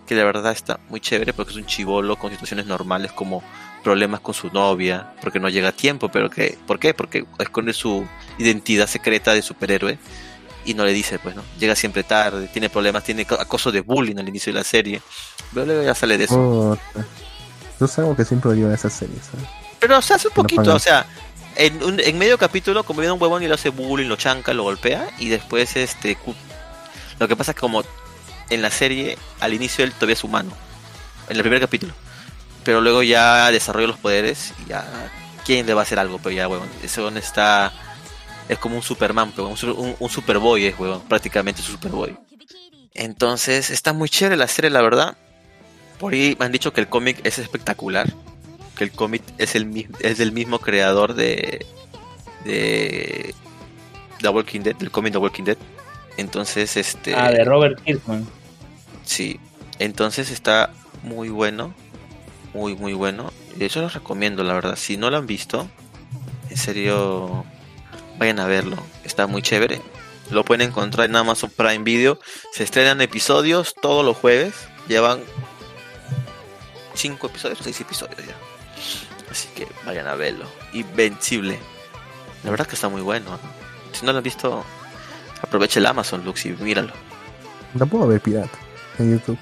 [0.07, 3.43] que de verdad está muy chévere porque es un chivolo con situaciones normales como
[3.83, 6.95] problemas con su novia, porque no llega a tiempo, pero que, ¿por qué?
[6.95, 8.07] Porque esconde su
[8.39, 9.99] identidad secreta de superhéroe
[10.65, 11.43] y no le dice, pues, ¿no?
[11.59, 15.03] Llega siempre tarde, tiene problemas, tiene co- acoso de bullying al inicio de la serie,
[15.53, 16.79] pero luego ya sale de eso.
[16.95, 17.07] Puta.
[17.81, 19.21] Yo sé algo que siempre odio a esas series.
[19.31, 19.47] ¿sabes?
[19.81, 21.07] Pero se hace un No poquito, o sea,
[21.57, 24.55] en, un- en medio capítulo, como viene un huevón y lo hace bullying, lo chanca,
[24.55, 26.17] lo golpea, y después, este,
[27.19, 27.83] lo que pasa es que como
[28.51, 30.53] en la serie, al inicio él todavía es humano,
[31.29, 31.93] en el primer capítulo,
[32.65, 34.85] pero luego ya desarrolla los poderes, y ya,
[35.45, 36.19] ¿quién le va a hacer algo?
[36.19, 37.73] Pero ya, huevón, ese huevón está,
[38.49, 42.17] es como un Superman, pero un, un, un Superboy, es, huevón, prácticamente es un Superboy.
[42.95, 45.17] Entonces, está muy chévere la serie, la verdad.
[45.99, 48.13] Por ahí me han dicho que el cómic es espectacular.
[48.77, 51.67] Que el cómic es, el, es del mismo creador de.
[52.45, 53.35] de.
[54.21, 55.59] The Walking Dead, del cómic The Walking Dead.
[56.17, 57.15] Entonces, este.
[57.15, 58.27] Ah, de Robert Kirkman.
[59.05, 59.41] Sí.
[59.79, 60.71] Entonces está
[61.03, 61.75] muy bueno.
[62.53, 63.33] Muy, muy bueno.
[63.59, 64.77] Hecho, los recomiendo, la verdad.
[64.77, 65.69] Si no lo han visto,
[66.51, 67.45] en serio,
[68.19, 68.77] vayan a verlo.
[69.05, 69.81] Está muy chévere.
[70.31, 72.19] Lo pueden encontrar en Amazon Prime Video.
[72.53, 74.55] Se estrenan episodios todos los jueves.
[74.89, 75.21] Llevan
[76.95, 78.35] cinco episodios, seis episodios ya.
[79.31, 80.47] Así que vayan a verlo.
[80.73, 81.59] Invencible.
[82.43, 83.31] La verdad que está muy bueno.
[83.31, 83.39] ¿no?
[83.93, 84.65] Si no lo han visto,
[85.43, 86.93] aprovecha el Amazon Lux y míralo.
[87.79, 88.59] Tampoco ver pirata
[88.99, 89.39] en YouTube.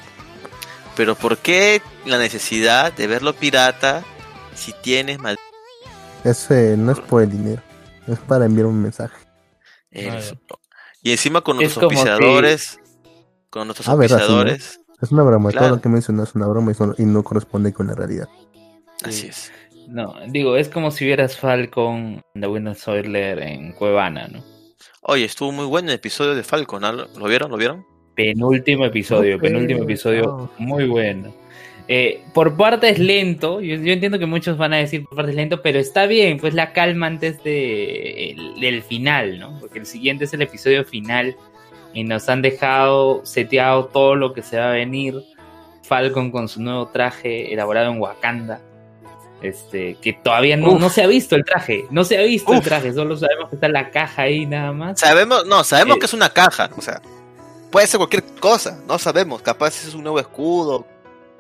[0.97, 4.05] Pero ¿por qué la necesidad de verlo pirata
[4.55, 5.37] si tienes mal...
[6.25, 7.63] Ese no es por el dinero.
[8.13, 9.17] Es para enviar un mensaje.
[9.91, 10.37] Eso.
[11.03, 12.79] Y encima con Es nuestros auspiciadores,
[13.51, 13.93] con nuestros Ah.
[13.93, 14.03] Sí, ¿no?
[14.05, 15.51] auspiciadores, Es una broma.
[15.51, 15.67] Claro.
[15.67, 18.29] Todo lo que mencionas es una broma y, son- y no corresponde con la realidad.
[19.05, 19.51] así es.
[19.89, 24.43] No, digo, es como si vieras Falcon de Windows Soiler en Cuevana, ¿no?
[25.03, 26.93] Oye, estuvo muy bueno el episodio de Falcon, ¿no?
[26.93, 27.51] ¿lo vieron?
[27.51, 27.85] ¿Lo vieron?
[28.15, 30.51] Penúltimo episodio, penúltimo episodio, oh.
[30.59, 31.35] muy bueno.
[31.95, 35.33] Eh, por parte es lento, yo, yo entiendo que muchos van a decir por parte
[35.33, 39.59] es lento, pero está bien, pues la calma antes de, el- del final, ¿no?
[39.61, 41.37] Porque el siguiente es el episodio final
[41.93, 45.17] y nos han dejado seteado todo lo que se va a venir.
[45.83, 48.61] Falcon con su nuevo traje elaborado en Wakanda.
[49.43, 52.63] Este, que todavía no, no se ha visto el traje, no se ha visto el
[52.63, 55.01] traje, solo sabemos que está la caja ahí nada más.
[55.01, 55.99] Sabemos, no, sabemos Eh.
[55.99, 57.03] que es una caja, o sea,
[57.71, 60.87] puede ser cualquier cosa, no sabemos, capaz es un nuevo escudo,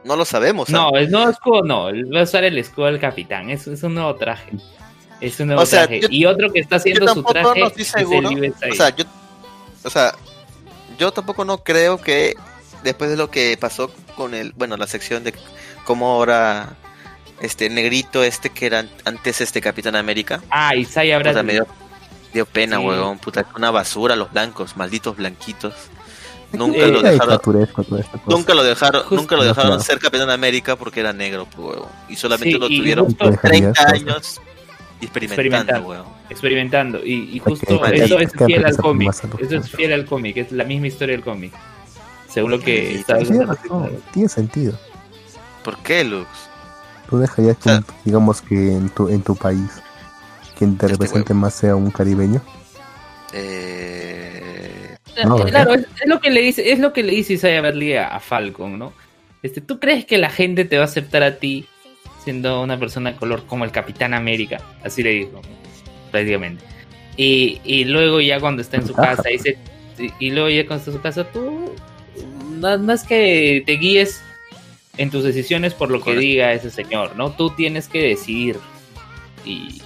[0.05, 0.69] no lo sabemos.
[0.71, 0.73] ¿ah?
[0.73, 1.85] No, el nuevo escudo no,
[2.15, 4.51] va a usar el escudo del capitán, es, es un nuevo traje.
[5.21, 6.01] Es un nuevo O sea, traje.
[6.01, 8.29] yo- y otro que está haciendo su traje no estoy es el seguro.
[8.71, 9.05] O sea, yo,
[9.85, 10.15] o sea,
[10.99, 12.35] yo tampoco no creo que
[12.83, 15.33] después de lo que pasó con el, bueno, la sección de
[15.85, 16.71] cómo ahora
[17.41, 21.45] este negrito este que era antes este Capitán América, ah, Isaiah Bradley.
[21.45, 21.67] me dio,
[22.33, 22.85] dio pena, Sí.
[22.85, 25.75] huevón, puta, una basura los blancos, malditos blanquitos.
[26.53, 27.41] Nunca Eh, lo dejaron,
[28.27, 29.83] nunca lo dejaron, Justo- nunca lo dejaron claro.
[29.83, 33.31] ser Capitán América porque era negro, pues, huevón, y solamente Sí, lo y tuvieron justo
[33.31, 33.93] Dejaría 30 cosas.
[33.93, 34.41] años
[35.01, 35.89] experimentando, Experimentando.
[35.89, 36.13] huevón.
[36.31, 37.05] experimentando.
[37.05, 39.11] Y, justo eso es que fiel al cómic.
[39.39, 41.53] Eso es fiel al cómic, es la misma historia del cómic.
[42.29, 43.21] Según lo que Sí, estaba
[44.13, 44.79] Tiene sentido.
[45.65, 46.27] ¿Por qué, Lux?
[47.11, 49.71] Tú dejarías que, O sea- un- digamos que en tu, en tu país,
[50.57, 52.41] quien te Este represente más sea un caribeño.
[53.35, 54.32] Eh...
[55.25, 57.61] No, Eh, claro, es, es lo que le dice, es lo que le dice Isaiah
[57.61, 58.93] Bradley a, Falcon, ¿no?
[59.43, 61.67] Este, ¿tú crees que la gente te va a aceptar a ti
[62.25, 64.61] siendo una persona de color como el Capitán América?
[64.85, 65.43] Así le dijo,
[66.11, 66.65] prácticamente.
[67.17, 69.59] Y, y luego ya cuando está en su casa, dice,
[69.99, 71.75] y, y luego ya cuando está en su casa, tú
[72.61, 74.23] no es que te guíes
[74.99, 77.33] en tus decisiones por lo que diga ese señor, ¿no?
[77.33, 78.59] Tú tienes que decidir.
[79.45, 79.83] Y,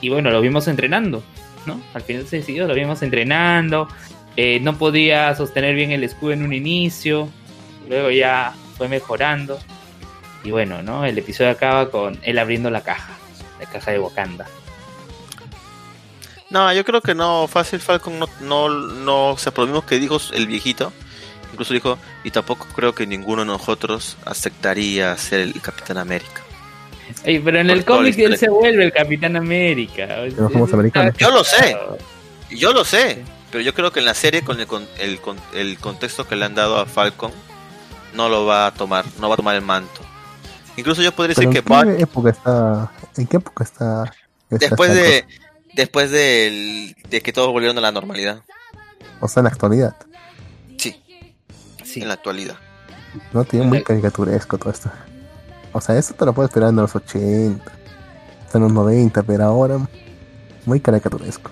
[0.00, 1.22] y bueno, lo vimos entrenando,
[1.66, 1.80] ¿no?
[1.94, 3.88] Al final se decidió, lo vimos entrenando.
[4.40, 7.28] Eh, no podía sostener bien el escudo en un inicio.
[7.88, 9.58] Luego ya fue mejorando.
[10.44, 11.04] Y bueno, ¿no?
[11.04, 13.18] El episodio acaba con él abriendo la caja.
[13.58, 14.46] La caja de Wakanda.
[16.50, 19.84] No, yo creo que no, Fácil Falcon no, no, no, o sea, por lo mismo
[19.84, 20.92] que dijo el viejito,
[21.52, 26.42] incluso dijo, y tampoco creo que ninguno de nosotros aceptaría ser el Capitán América.
[27.24, 30.06] Ey, pero en Por el cómic él se vuelve el Capitán América.
[30.06, 31.14] Pero somos americanos.
[31.18, 31.76] Yo lo sé.
[32.50, 35.38] Yo lo sé, pero yo creo que en la serie con el, con, el, con-
[35.54, 37.32] el contexto que le han dado a Falcon,
[38.14, 40.00] no lo va a tomar, no va a tomar el manto.
[40.76, 42.92] Incluso yo podría decir que ¿En Buck, qué época está?
[43.16, 44.04] ¿En qué época está?
[44.50, 45.34] está después de, cosa?
[45.74, 48.42] después de que todos volvieron a la normalidad,
[49.20, 49.96] O sea, en la actualidad.
[50.76, 51.02] sí,
[51.84, 52.00] Sí.
[52.02, 52.56] en la actualidad.
[53.32, 54.90] No tiene muy caricaturesco todo esto.
[55.72, 57.62] O sea, eso te lo puedes esperar en los 80,
[58.44, 59.78] hasta en los 90, pero ahora
[60.64, 61.50] muy caricaturesco.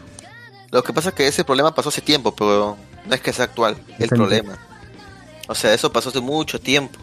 [0.76, 3.46] Lo que pasa es que ese problema pasó hace tiempo, pero no es que sea
[3.46, 4.58] actual el problema.
[5.48, 6.98] O sea, eso pasó hace mucho tiempo.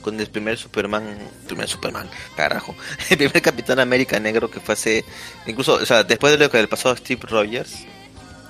[0.00, 1.04] Con el primer Superman,
[1.46, 2.74] primer Superman, carajo.
[3.10, 5.04] El primer Capitán América negro que fue hace.
[5.46, 7.84] Incluso, o sea, después de lo que le pasó a Steve Rogers,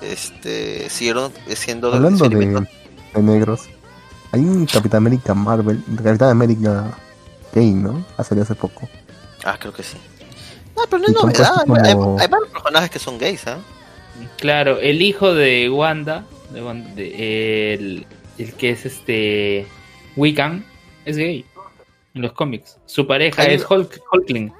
[0.01, 0.89] este.
[0.89, 1.93] Siguieron siendo.
[1.93, 2.65] Hablando de,
[3.13, 3.69] de negros,
[4.31, 6.85] hay un Capitán América Marvel, Capitán América
[7.53, 8.03] gay, ¿no?
[8.17, 8.89] Ha salido hace poco.
[9.43, 9.97] Ah, creo que sí.
[10.75, 11.37] No, pero no es novedad.
[11.37, 13.57] cosas Hay, como- hay varios personajes que son gays, ¿ah?
[14.37, 18.05] Claro, el hijo de Wanda, de Wanda- de- el,
[18.37, 19.65] el que es este
[20.15, 20.65] Wiccan,
[21.05, 21.45] es gay
[22.13, 22.77] en los cómics.
[22.85, 24.53] Su pareja Hay es Hulk, Hulkling.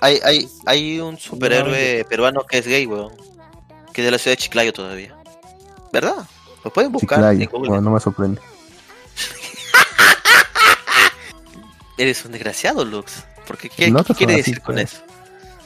[0.00, 3.12] Hay, hay, hay un superhéroe peruano que es gay, weón.
[3.92, 5.16] Que es de la ciudad de Chiclayo todavía.
[5.92, 6.26] ¿Verdad?
[6.64, 7.18] Lo pueden buscar.
[7.18, 7.68] Chiclayo, en Google.
[7.70, 8.40] bueno, no me sorprende.
[11.98, 13.24] Eres un desgraciado, Lux.
[13.46, 14.92] Porque ¿qué, No qué te quiere decir así, con pues.
[14.94, 15.02] eso?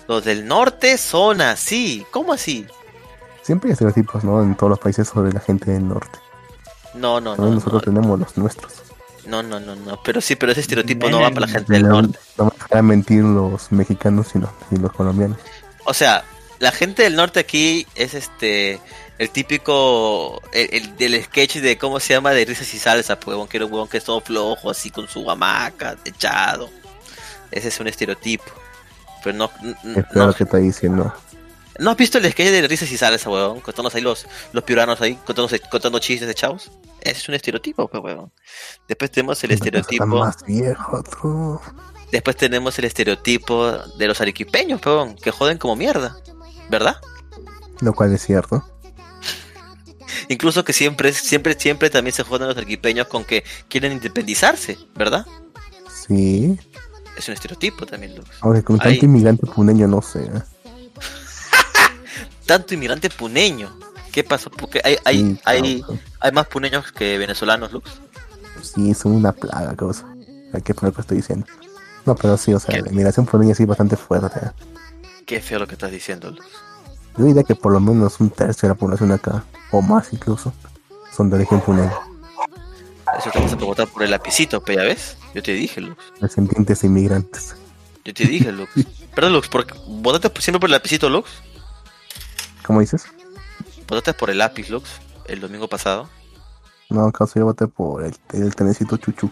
[0.06, 2.04] Los del norte son así.
[2.10, 2.66] ¿Cómo así?
[3.42, 4.42] Siempre hay estereotipos, ¿no?
[4.42, 6.18] En todos los países sobre la gente del norte.
[6.94, 7.36] No, no, no.
[7.36, 8.72] También No, nosotros tenemos los nuestros.
[9.26, 10.02] no, no, no, no.
[10.02, 12.18] Pero sí, pero ese estereotipo No, no va para la gente del no, norte.
[12.38, 15.38] no me dejarán mentir los mexicanos y los, y los colombianos.
[15.84, 16.24] O sea,
[16.58, 18.80] la gente del norte aquí es este.
[19.18, 20.40] El típico.
[20.52, 23.56] El, el del sketch de cómo se llama de risas y salsa, pues, huevón, que
[23.58, 26.70] era un huevón que es todo flojo, así con su hamaca, echado.
[27.50, 28.44] Ese es un estereotipo.
[29.22, 29.50] Pero no.
[29.96, 31.12] Es peor no, que está diciendo.
[31.78, 33.60] ¿No has visto el sketch de risas y salsa, huevón?
[33.60, 36.70] Contándonos ahí los, los piuranos ahí, contando, contando chistes echados.
[37.00, 38.32] Ese es un estereotipo, pues, huevón.
[38.88, 40.06] Después tenemos el estereotipo.
[40.06, 41.60] más viejo, tú.
[42.12, 46.16] Después tenemos el estereotipo de los arequipeños, huevón, que joden como mierda.
[46.68, 46.96] ¿Verdad?
[47.80, 48.64] Lo cual es cierto.
[50.28, 55.26] Incluso que siempre, siempre, siempre también se joden los arequipeños con que quieren independizarse, ¿verdad?
[56.06, 56.58] Sí.
[57.16, 58.28] Es un estereotipo también, Lux.
[58.40, 60.24] Aunque con tanto inmigrante puneño no sé.
[60.24, 60.42] ¿eh?
[62.50, 63.70] Tanto inmigrante puneño.
[64.10, 64.50] ¿Qué pasó?
[64.50, 65.84] Porque hay, hay, Sí, hay,
[66.18, 67.88] hay más puneños que venezolanos, Lux.
[68.60, 70.04] Sí, son una plaga, cosa.
[70.52, 71.46] Hay que poner lo que estoy diciendo.
[72.04, 72.82] No, pero sí, o sea, ¿Qué?
[72.82, 74.40] la inmigración puneña sí es bastante fuerte.
[74.44, 74.50] ¿eh?
[75.26, 76.44] Qué feo lo que estás diciendo, Lux.
[77.16, 80.52] Yo diría que por lo menos un tercio de la población acá, o más incluso,
[81.16, 81.92] son de origen puneño.
[83.16, 85.16] Eso te vas a preguntar por el lapicito, pero ya ves.
[85.36, 85.96] Yo te dije, Lux.
[86.20, 87.54] Descendientes de inmigrantes.
[88.04, 88.72] Yo te dije, Lux.
[89.14, 91.30] Perdón, Lux, ¿por qué- ¿votaste siempre por el lapicito, Lux?
[92.66, 93.04] ¿Cómo dices?
[93.88, 94.88] ¿Votaste por el lápiz, Lux,
[95.26, 96.08] el domingo pasado?
[96.88, 99.30] No, causa, yo voté por el, el tenecito chuchu.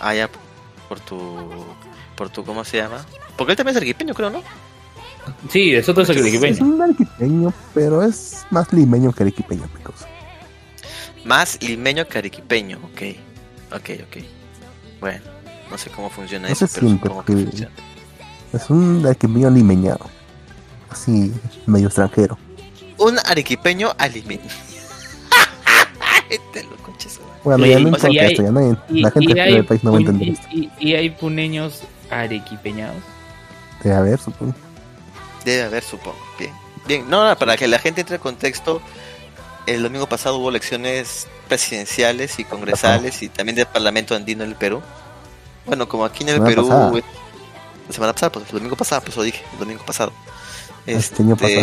[0.00, 0.28] Ah, ya,
[0.88, 1.64] por tu...
[2.16, 3.04] por tu, ¿cómo se llama?
[3.36, 4.42] Porque él también es arequipeño, creo, ¿no?
[5.48, 6.64] Sí, de Soto es Es arequipeño.
[6.64, 10.06] un arequipeño, pero es más limeño que arequipeño, causa.
[11.24, 13.02] Más limeño que arequipeño, ok.
[13.74, 14.22] Ok, ok.
[15.00, 15.24] Bueno,
[15.70, 17.72] no sé cómo funciona No eso, se pero siente, supongo que funciona.
[18.52, 20.10] Es un arequipeño limeñado.
[20.94, 21.32] Así,
[21.66, 22.38] medio extranjero.
[22.98, 24.42] Un arequipeño alimeño.
[26.30, 26.66] este.
[27.42, 29.90] Bueno, ya no o importa sea, esto, ya nadie- Y, la gente del país no
[29.92, 30.46] va a entender esto.
[30.50, 33.02] y- hay puneños arequipeñados.
[33.82, 34.54] Debe haber, supongo.
[35.44, 36.16] Debe haber, supongo.
[36.38, 36.52] Bien.
[36.86, 38.80] Bien, no, no, para que la gente entre en contexto,
[39.66, 44.56] el domingo pasado hubo elecciones presidenciales y congresales y también del Parlamento Andino en el
[44.56, 44.80] Perú.
[45.66, 46.98] Bueno, como aquí en el Semana Perú, pasada.
[46.98, 47.04] eh,
[47.88, 50.12] la semana pasada, pues el domingo pasado, pues lo dije, el domingo pasado.
[50.86, 51.62] Este año pasado.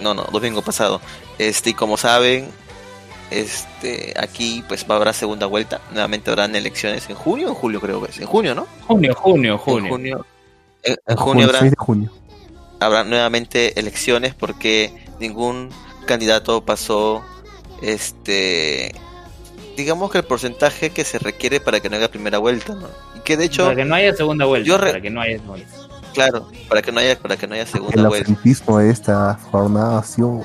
[0.00, 1.00] No, no, domingo pasado.
[1.38, 2.48] Este, y como saben,
[3.30, 5.80] este, aquí pues va a haber segunda vuelta.
[5.92, 8.18] Nuevamente habrán elecciones en junio o en julio, creo que es.
[8.18, 8.66] En junio, ¿no?
[8.86, 9.90] Junio, junio, En junio.
[9.90, 10.26] junio.
[10.84, 12.10] En, en Junio, junio habrá, 6 de junio.
[12.80, 15.70] habrá nuevamente elecciones porque ningún
[16.06, 17.24] candidato pasó
[17.82, 18.92] este
[19.76, 22.88] digamos que el porcentaje que se requiere para que no haya primera vuelta, ¿no?
[23.16, 24.66] Y que de hecho, para que no haya segunda vuelta.
[24.66, 25.91] yo re- Para que no haya segunda vuelta.
[26.12, 28.30] Claro, para que no haya para que no haya segunda El vuelta.
[28.30, 30.42] ausentismo de esta jornada ha sido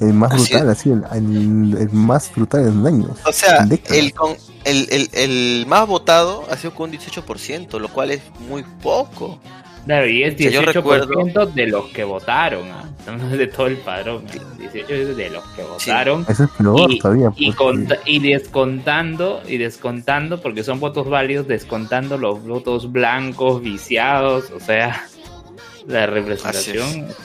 [0.00, 3.18] el más Así brutal, así, el, el- el más brutal en años.
[3.24, 7.88] O sea, el, con, el, el, el más votado ha sido con un 18%, lo
[7.88, 9.38] cual es muy poco.
[9.84, 12.68] Claro, y es sea, yo 18% recuerdo- de los que votaron.
[12.98, 14.24] Estamos de todo el padrón.
[14.28, 14.54] ¿ah?
[14.58, 16.24] 18 es de los que votaron.
[16.28, 17.32] Eso es peor Y- todavía.
[17.36, 24.50] Y, pues, y descontando, y descontando, porque son votos válidos, descontando los votos blancos, viciados,
[24.52, 25.04] o sea,
[25.88, 27.16] la representación es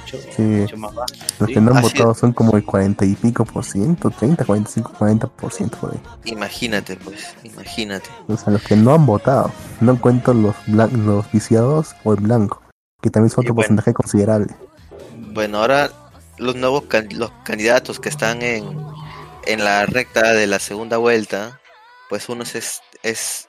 [0.00, 0.42] mucho, Sí.
[0.42, 1.12] mucho más baja.
[1.38, 1.54] Los sí.
[1.54, 4.92] que no han Así votado son como el 40 y pico por ciento, 30, 45,
[4.98, 6.00] 40 por ciento por ahí.
[6.24, 8.08] Imagínate, pues, imagínate.
[8.28, 9.50] O sea, los que no han votado.
[9.80, 12.62] No cuento los, blan- los viciados o el blanco,
[13.02, 13.54] que también Y otro bueno.
[13.56, 14.54] porcentaje considerable.
[15.32, 15.90] Bueno, ahora
[16.38, 18.64] los nuevos can- los candidatos que están en,
[19.46, 21.60] en la recta de la segunda vuelta,
[22.08, 23.48] pues uno es, es, es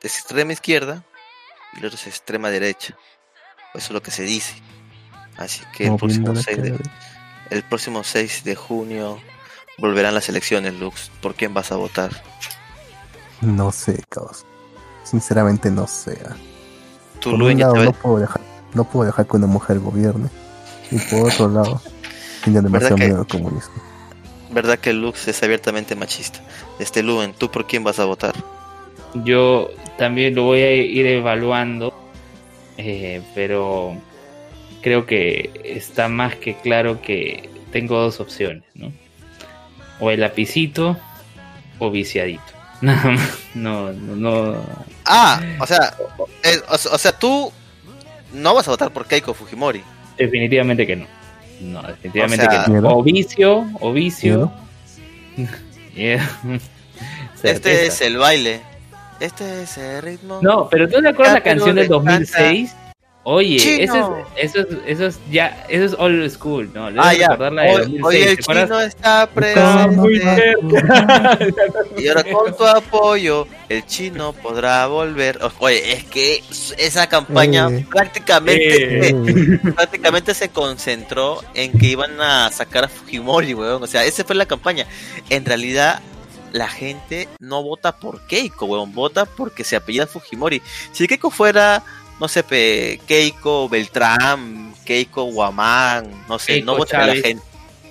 [0.00, 1.04] de extrema izquierda
[1.74, 2.96] y el otro es extrema derecha.
[3.74, 4.54] Eso es lo que se dice.
[5.42, 6.90] Así que el próximo, Moviendo la 6 de, cara.
[7.50, 9.18] el próximo 6 de junio
[9.78, 11.10] volverán las elecciones, Lux.
[11.20, 12.10] ¿Por quién vas a votar?
[13.40, 14.44] No sé, caos.
[15.04, 16.18] Sinceramente no sé.
[16.28, 16.36] ah.
[17.22, 18.40] Por un lado, no puedo dejar,
[18.74, 20.28] no puedo dejar que una mujer gobierne.
[20.90, 21.80] Y por otro lado,
[22.44, 23.74] tengo demasiado que- miedo al comunismo.
[24.50, 26.40] ¿Verdad que Lux es abiertamente machista?
[26.78, 28.34] Este Luen, ¿tú por quién vas a votar?
[29.14, 31.94] Yo también lo voy a ir evaluando,
[32.76, 33.96] eh, pero
[34.82, 38.92] creo que está más que claro que tengo dos opciones, ¿no?
[40.00, 40.96] O el lapicito
[41.78, 42.42] o viciadito.
[42.82, 44.66] Nada más, no, no, no.
[45.06, 45.94] Ah, o sea,
[46.42, 47.52] eh, o, o sea, tú
[48.32, 49.82] no vas a votar por Keiko Fujimori.
[50.18, 51.06] Definitivamente que no.
[51.60, 52.88] No, definitivamente O sea- que no.
[52.96, 54.52] O vicio, o vicio.
[55.94, 56.28] Yeah.
[57.42, 58.60] Este es el baile.
[59.18, 60.38] Este es el ritmo.
[60.42, 62.38] No, pero ¿tú te acuerdas la canción del le encanta.
[63.24, 63.24] 2006?
[63.24, 63.82] Oye, Chino.
[63.82, 66.90] eso es, eso es, eso es ya, eso es old school, ¿no?
[66.90, 67.28] Le Ah, debes ya.
[67.28, 70.80] recordar la de Hoy, 2006, hoy el chino está Está muy presente.
[70.80, 71.38] cerca.
[71.96, 75.38] Y ahora con tu apoyo, el chino podrá volver.
[75.60, 76.42] Oye, es que
[76.78, 77.86] esa campaña Eh.
[77.88, 83.82] prácticamente, Eh, prácticamente se concentró en que iban a sacar a Fujimori, weón.
[83.82, 84.86] O sea, esa fue la campaña.
[85.30, 86.00] En realidad,
[86.52, 88.92] la gente no vota por Keiko, weón.
[88.92, 90.60] Vota porque se apellida Fujimori.
[90.92, 91.82] Si Keiko fuera,
[92.22, 97.42] no sé, pe, Keiko Beltrán, Keiko Guamán, no sé, Keiko no votaría la gente.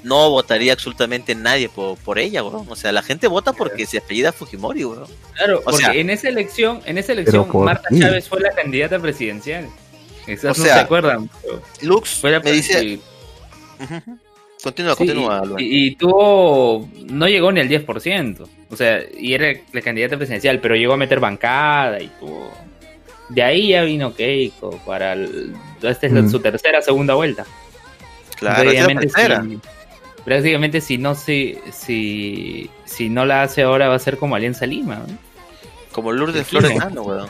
[0.04, 2.66] No votaría absolutamente nadie por, por ella, weón.
[2.70, 5.04] O sea, la gente vota porque se apellida Fujimori, weón.
[5.36, 7.90] Claro, O porque sea- en esa elección, en esa elección, ¿por Marta?
[8.00, 9.66] Chávez fue la candidata presidencial.
[9.66, 11.30] O no sea, se acuerdan.
[11.42, 13.00] pero Lux Fue la me dice.
[14.64, 18.48] Continúa, sí, continúa, y, y tuvo, no llegó ni al 10%.
[18.70, 22.54] O sea, y era la candidata presidencial, pero llegó a meter bancada y tuvo.
[23.34, 25.14] De ahí ya vino Keiko para.
[25.14, 26.30] el- esta es Mm.
[26.30, 27.46] su tercera, segunda vuelta.
[28.38, 29.44] Claro, es la Prácticamente tercera.
[29.44, 29.60] si,
[30.26, 34.66] prácticamente si no si, si, si no la hace ahora va a ser como Alianza
[34.66, 34.96] Lima.
[35.08, 35.18] ¿no?
[35.92, 36.48] Como Lourdes.
[36.48, 37.28] Flores Nano, weón.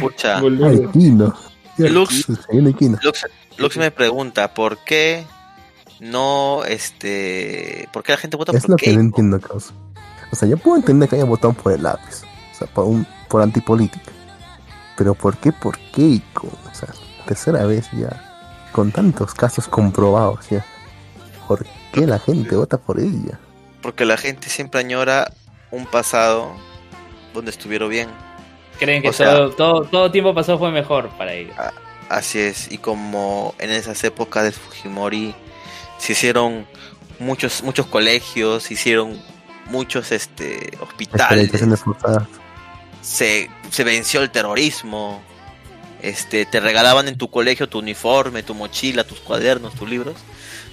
[0.00, 0.40] Pucha.
[0.40, 2.26] Lux.
[3.02, 3.26] Lux,
[3.56, 5.24] Lux me pregunta, ¿por qué
[6.00, 9.00] no, este, por qué la gente vota Es por lo que no Keiko?
[9.00, 9.40] entiendo.
[10.30, 12.22] O sea, yo puedo entender que hayan votado por el lápiz.
[12.58, 14.12] Sea, por, un, por antipolítica.
[14.96, 16.48] Pero ¿por qué por Keiko?
[16.48, 16.88] O sea,
[17.26, 20.64] tercera vez ya, con tantos casos comprobados ya.
[21.46, 23.38] ¿Por qué la gente vota por ella?
[23.80, 25.32] Porque la gente siempre añora
[25.70, 26.52] un pasado
[27.32, 28.08] donde estuvieron bien.
[28.78, 31.54] Creen que O sea- todo, todo, todo tiempo pasado fue mejor para ellos.
[32.08, 35.34] Así es, y como en esas épocas de Fujimori
[35.98, 36.66] se hicieron
[37.18, 39.20] muchos muchos colegios, se hicieron
[39.70, 41.50] muchos este hospitales.
[43.00, 43.48] Se,
[43.84, 45.22] venció el terrorismo,
[46.02, 50.16] este te regalaban en tu colegio tu uniforme, tu mochila, tus cuadernos, tus libros,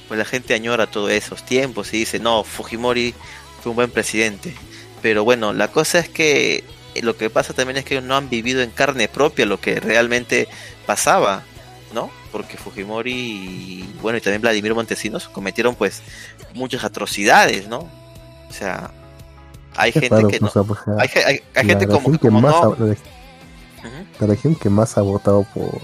[0.07, 3.14] pues la gente añora todos esos tiempos y dice, no, Fujimori
[3.61, 4.53] fue un buen presidente.
[5.02, 6.64] Pero bueno, la cosa es que
[7.02, 10.47] lo que pasa también es que no han vivido en carne propia lo que realmente
[10.85, 11.43] pasaba,
[11.93, 12.11] ¿no?
[12.31, 16.02] Porque Fujimori y bueno, y también Vladimir Montesinos cometieron pues
[16.53, 17.89] muchas atrocidades, ¿no?
[18.49, 18.91] O sea,
[19.76, 22.27] hay gente raro, que o no, sea, pues, hay, hay- hay gente como, región que
[22.27, 25.81] como más no, ha- la, Ujú, la región que más ha votado por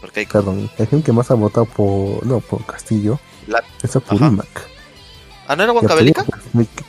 [0.00, 3.94] porque hay perdón, la región que más ha votado por no por Castillo La- es
[3.96, 4.46] Apurímac.
[5.46, 5.72] Ah, ¿no era?
[5.72, 6.26] Apurímac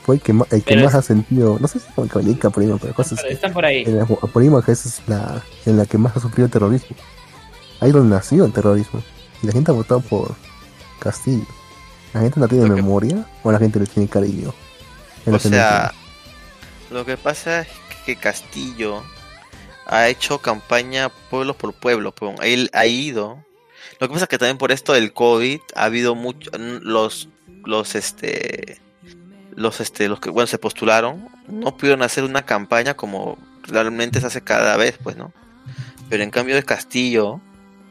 [0.04, 2.80] fue, el que más, el que más es- ha sentido, no sé si Huancavelica, Apurímac,
[2.82, 3.84] pero cosas Pero están por ahí.
[3.86, 6.95] en la- Apurímac es la en la que más ha sufrido el terrorismo.
[7.82, 9.04] Ahí donde nació el terrorismo.
[9.41, 10.34] Y la gente ha votado por
[11.00, 11.45] Castillo.
[12.14, 14.54] ¿La gente no tiene memoria o la gente le tiene cariño?
[15.26, 15.91] En O sea.
[16.94, 17.68] Lo que pasa es
[18.06, 19.03] que Castillo
[19.86, 23.44] ha hecho campaña pueblo por pueblo, pues, él ha ido.
[23.99, 27.30] Lo que pasa es que también por esto del COVID ha habido muchos los
[27.65, 28.80] los este
[29.56, 34.28] los este los que bueno se postularon no pudieron hacer una campaña como realmente se
[34.28, 35.34] hace cada vez, pues, ¿no?
[36.10, 37.41] Pero en cambio de Castillo,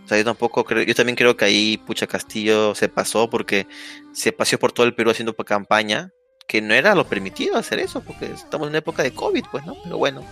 [0.05, 3.67] o sea, yo tampoco creo, yo también creo que ahí pucha Castillo se pasó porque
[4.13, 6.13] se paseó por todo el Perú haciendo campaña
[6.47, 9.65] que no era lo permitido hacer eso, porque estamos en una época de COVID, pues,
[9.67, 9.75] ¿no?
[9.83, 10.23] Pero bueno,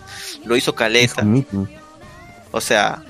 [0.45, 1.23] lo hizo Caleta.
[2.51, 3.03] O sea,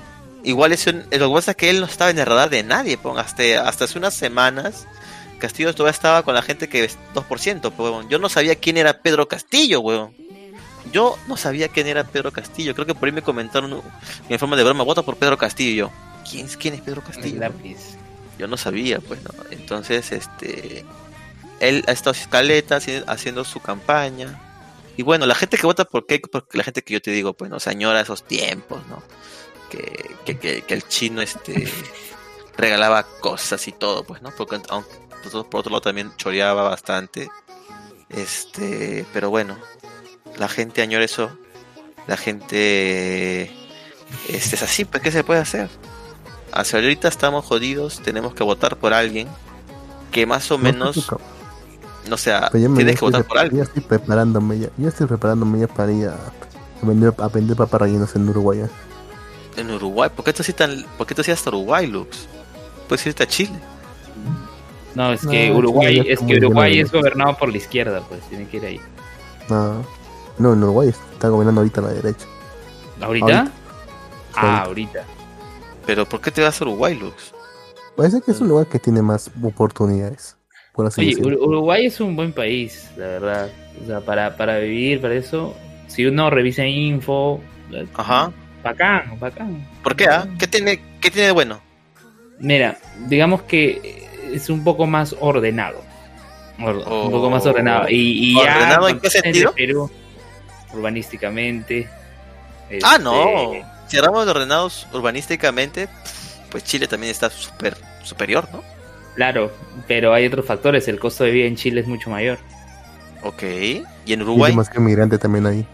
[0.44, 2.62] igual es un- lo que pasa es que él no estaba en el radar de
[2.62, 4.86] nadie, pues, hasta, hasta hace unas semanas.
[5.38, 8.06] Castillo todavía estaba con la gente que es 2%, pues.
[8.08, 10.14] Yo no sabía quién era Pedro Castillo, weón.
[10.92, 12.74] Yo no sabía quién era Pedro Castillo.
[12.74, 13.82] Creo que por ahí me comentaron
[14.28, 15.70] en forma de broma, vota por Pedro Castillo.
[15.72, 15.90] Y yo,
[16.30, 17.40] ¿quién, es- quién es Pedro El Castillo?
[17.40, 17.76] lápiz.
[18.38, 19.30] Yo no sabía, pues, ¿no?
[19.50, 20.84] Entonces, este.
[21.62, 24.38] Él ha estado escaleta haci- haciendo su campaña.
[24.96, 27.32] Y bueno, la gente que vota por Keiko, porque la gente que yo te digo,
[27.32, 29.02] pues, no se añora esos tiempos, ¿no?
[29.70, 31.66] Que, que, que, que el chino, este.
[32.58, 34.30] regalaba cosas y todo, pues, ¿no?
[34.36, 34.90] Porque aunque
[35.32, 37.30] por por otro lado también choreaba bastante.
[38.10, 39.06] Este.
[39.12, 39.56] Pero bueno,
[40.36, 41.30] la gente añora eso.
[42.06, 43.50] La gente.
[44.28, 45.70] Este es así, pues, ¿qué se puede hacer?
[46.52, 49.26] Hacia ahorita estamos jodidos, tenemos que votar por alguien
[50.10, 51.06] que más o No, menos,
[52.02, 53.58] pues, no sea, yo me tienes que estoy votar por alguien.
[53.58, 54.68] Ya estoy preparándome ya.
[54.76, 56.14] Ya estoy preparándome ya para ir a,
[56.82, 58.60] a vender, a vender papas rellenas en Uruguay.
[58.60, 58.70] ya.
[59.56, 62.28] En Uruguay, ¿por qué tú sí tan, por qué sí hasta Uruguay, Lux?
[62.88, 63.66] Puedes irte a Chile.
[64.94, 68.22] No, es No, que Chile Uruguay, es que Uruguay es gobernado por la izquierda, pues
[68.28, 68.80] tiene que ir ahí.
[69.48, 69.86] No,
[70.38, 72.26] no, en Uruguay está gobernando ahorita la derecha.
[73.00, 73.40] ¿Ahorita?
[73.40, 73.52] Ahorita.
[74.34, 75.10] Ah, ahorita.
[75.86, 77.34] Pero ¿por qué te vas a Uruguay, Lux?
[77.96, 80.36] Parece que es un lugar que tiene más oportunidades.
[80.72, 81.38] Por así Oye, decirlo.
[81.38, 83.50] Ur- Uruguay es un buen país, la verdad.
[83.82, 85.54] O sea, para, para vivir, para eso,
[85.86, 87.40] si uno revisa info,
[87.94, 88.32] Ajá.
[88.62, 89.66] bacán, bacán.
[89.82, 90.06] ¿Por qué?
[90.06, 90.26] ah?
[90.38, 91.60] ¿Qué tiene, qué tiene de bueno?
[92.38, 95.80] Mira, digamos que es un poco más ordenado.
[96.62, 97.04] Or- Oh.
[97.06, 97.88] Un poco más ordenado.
[97.88, 99.52] Y, y ya ¿Ordenado en qué sentido?
[99.52, 99.90] Perú,
[100.72, 101.88] urbanísticamente.
[102.82, 103.52] Ah, este, no.
[103.88, 105.88] Si hablamos de ordenados urbanísticamente,
[106.50, 108.62] pues Chile también está super, superior, ¿no?
[109.14, 109.50] Claro,
[109.86, 110.88] pero hay otros factores.
[110.88, 112.38] El costo de vida en Chile es mucho mayor.
[113.22, 113.42] Ok.
[113.42, 114.52] ¿Y en Y hay Uruguay?
[114.52, 115.66] demasiado migrante también ahí.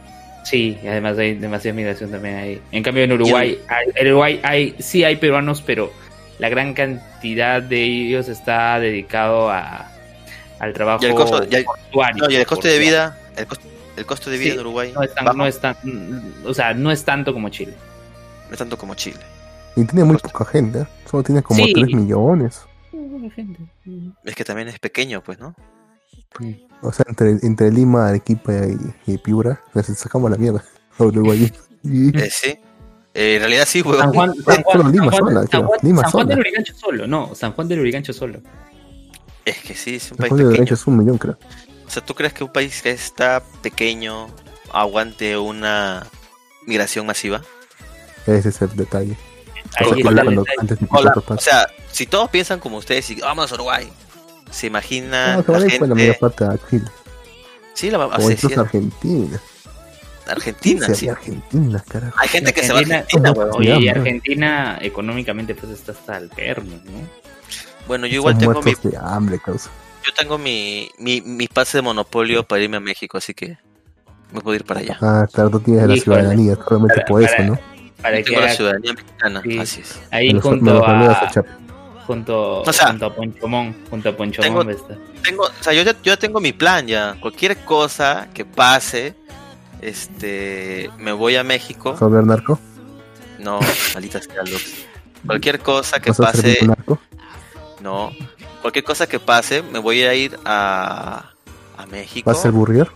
[0.45, 2.61] Sí, y además hay demasiada migración también ahí.
[2.73, 5.93] En cambio en Uruguay, hay- en Uruguay hay, sí hay peruanos, pero
[6.39, 9.91] la gran cantidad de ellos está dedicado a
[10.59, 12.25] al trabajo Y el costo- y el- portuario.
[12.25, 14.93] No, y el costo de vida, el costo, el costo de vida Sí, en Uruguay
[14.93, 15.77] no es, tan, no es tan-
[16.45, 17.75] o sea, no es tanto como Chile.
[18.49, 19.19] no es tanto como Chile.
[19.77, 20.81] Y tiene muy poca gente.
[20.81, 20.87] ¿eh?
[21.09, 21.73] Solo tiene como Sí.
[21.75, 22.63] 3 millones.
[24.25, 25.55] Es que también es pequeño, pues, ¿no?
[26.83, 28.53] O sea, entre, entre Lima, Arequipa
[29.07, 30.63] y, y Piura, les sacamos la mierda
[30.99, 31.53] a Uruguay.
[31.83, 32.59] Y- Eh, sí.
[33.15, 33.99] Eh, en realidad sí, weón.
[33.99, 35.65] San Juan, San Juan, solo Lima San Juan- sola, San.
[35.67, 36.35] Juan- Lima San Juan sola.
[36.35, 38.41] del Urigancho solo, no, San Juan del Urigancho solo.
[39.45, 40.51] Es que sí, es un El país Juan de pequeño.
[40.51, 41.39] derecho es un millón, creo.
[41.87, 44.27] O sea, ¿tú crees que un país que está pequeño
[44.73, 46.07] aguante una
[46.67, 47.41] migración masiva?
[48.27, 49.17] Ese es el detalle.
[49.77, 50.57] Ahí O sea, está el cuando- detalle.
[50.61, 51.51] antes de que Hola, otro o pase.
[51.51, 53.89] sea, si todos piensan como ustedes y vamos a Uruguay,
[54.51, 55.87] se imagina No, la por la gente...
[55.95, 56.85] mayor parte a Chile.
[57.75, 59.41] Sí, la incluso a Argentina.
[60.27, 61.09] Argentina, Sí, sí.
[61.09, 62.15] Argentina, carajo.
[62.21, 63.51] Hay gente que se va a Argentina- weón.
[63.55, 63.89] Oye, y.
[63.89, 67.09] Argentina económicamente pues está hasta el perno, ¿no?
[67.87, 69.71] Bueno, yo igual Son tengo mi, muertos de hambre, causa.
[70.05, 73.57] yo tengo mi, mi, mi pase de monopolio para irme a México, así que
[74.31, 74.99] me puedo ir para allá.
[75.01, 77.59] Ah, claro, tú tienes la ciudadanía, solamente Para- por eso, para- ¿no?
[78.03, 79.59] Para Yo que la ciudadanía mexicana, Sí.
[79.59, 80.01] así es.
[80.11, 81.29] ahí Me junto a, a
[82.07, 84.97] junto, O sea, junto a Ponchomón, junto a Ponchomón tengo- a estar.
[85.23, 87.17] Tengo, o sea, yo ya, yo ya tengo mi plan ya.
[87.21, 89.15] Cualquier cosa que pase,
[89.83, 91.97] este, me voy a México.
[91.99, 92.59] ¿Sobre el narco?
[93.39, 93.59] No,
[93.95, 94.87] maldita sea, Lux.
[95.27, 96.99] Cualquier cosa que ¿Vas a pase, con narco?
[97.83, 98.13] no.
[98.63, 101.31] Cualquier cosa que pase, me voy a ir a,
[101.77, 102.29] a México.
[102.31, 102.89] ¿Vas a ser burrier?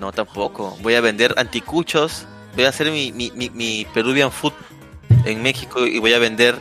[0.00, 0.76] No, tampoco.
[0.82, 2.26] Voy a vender anticuchos.
[2.56, 4.54] Voy a hacer mi, mi, mi, mi Peruvian Food
[5.24, 6.56] en México y voy a vender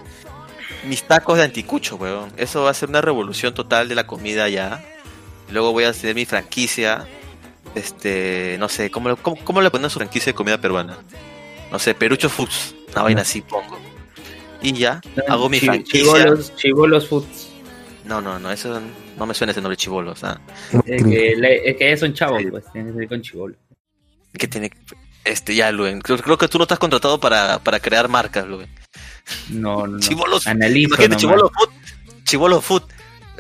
[0.88, 2.32] mis tacos de anticucho, weón.
[2.38, 4.84] Eso va a ser una revolución total de la comida allá.
[5.50, 7.08] Luego voy a hacer mi franquicia.
[7.76, 10.98] Este, no sé, ¿cómo, le- cómo, cómo le ponen su franquicia de comida peruana?
[11.72, 12.76] No sé, Perucho Foods.
[12.94, 13.78] Una vaina así pongo.
[14.62, 16.00] Y ya, hago mi franquicia.
[16.02, 17.50] Chibolos, Chibolos Foods.
[18.06, 18.80] No, no, no, eso
[19.18, 20.12] no me suena ese nombre chivolo.
[20.12, 20.40] O sea,
[20.86, 21.34] Es que,
[21.66, 23.58] es que son chavos, pues tienen que ser con chibolos.
[24.38, 24.72] que tiene.
[25.26, 26.00] Este, ya, Luen.
[26.02, 28.70] Creo, creo que tú no estás contratado para, para crear marcas, Luen.
[29.50, 30.00] No, no.
[30.00, 30.46] Chibolos.
[30.48, 31.42] Analizo Imagínate, nomás.
[31.42, 31.70] Chivolo Food.
[32.24, 32.84] Chivolo Food.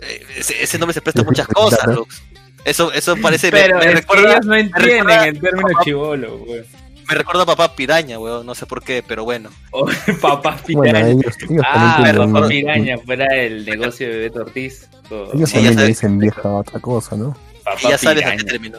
[0.02, 2.22] Eh, ese, ese nombre se presta a muchas cosas, Lux.
[2.66, 3.52] Eso, eso parece.
[3.52, 6.62] me- Pero me, es que recuerda, ellos no entienden recuerda- el término chivolo, güey.
[7.08, 8.46] me recuerda a papá piraña, weón.
[8.48, 9.52] No sé por qué, pero bueno.
[10.22, 11.10] Papá Bueno, piraña.
[11.12, 14.90] ellos, ellos ah, tienen papá piraña, fuera el negocio de Beto Ortiz.
[15.36, 17.38] Ellos también le dicen vieja a otra cosa, ¿no?
[17.64, 18.38] papá Y ya sabes a piraña.
[18.38, 18.78] qué terminó.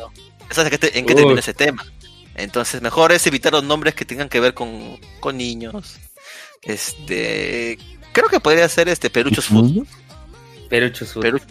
[0.48, 1.84] Ya sabes a qué te- en qué terminó ese tema.
[2.36, 5.96] Entonces, mejor es evitar los nombres que tengan que ver con, con niños.
[6.62, 7.78] Este.
[8.12, 9.64] Creo que podría ser este Peruchos Food.
[9.64, 9.88] ¿Niños?
[10.68, 11.24] Perucho Sur.
[11.24, 11.42] Peru-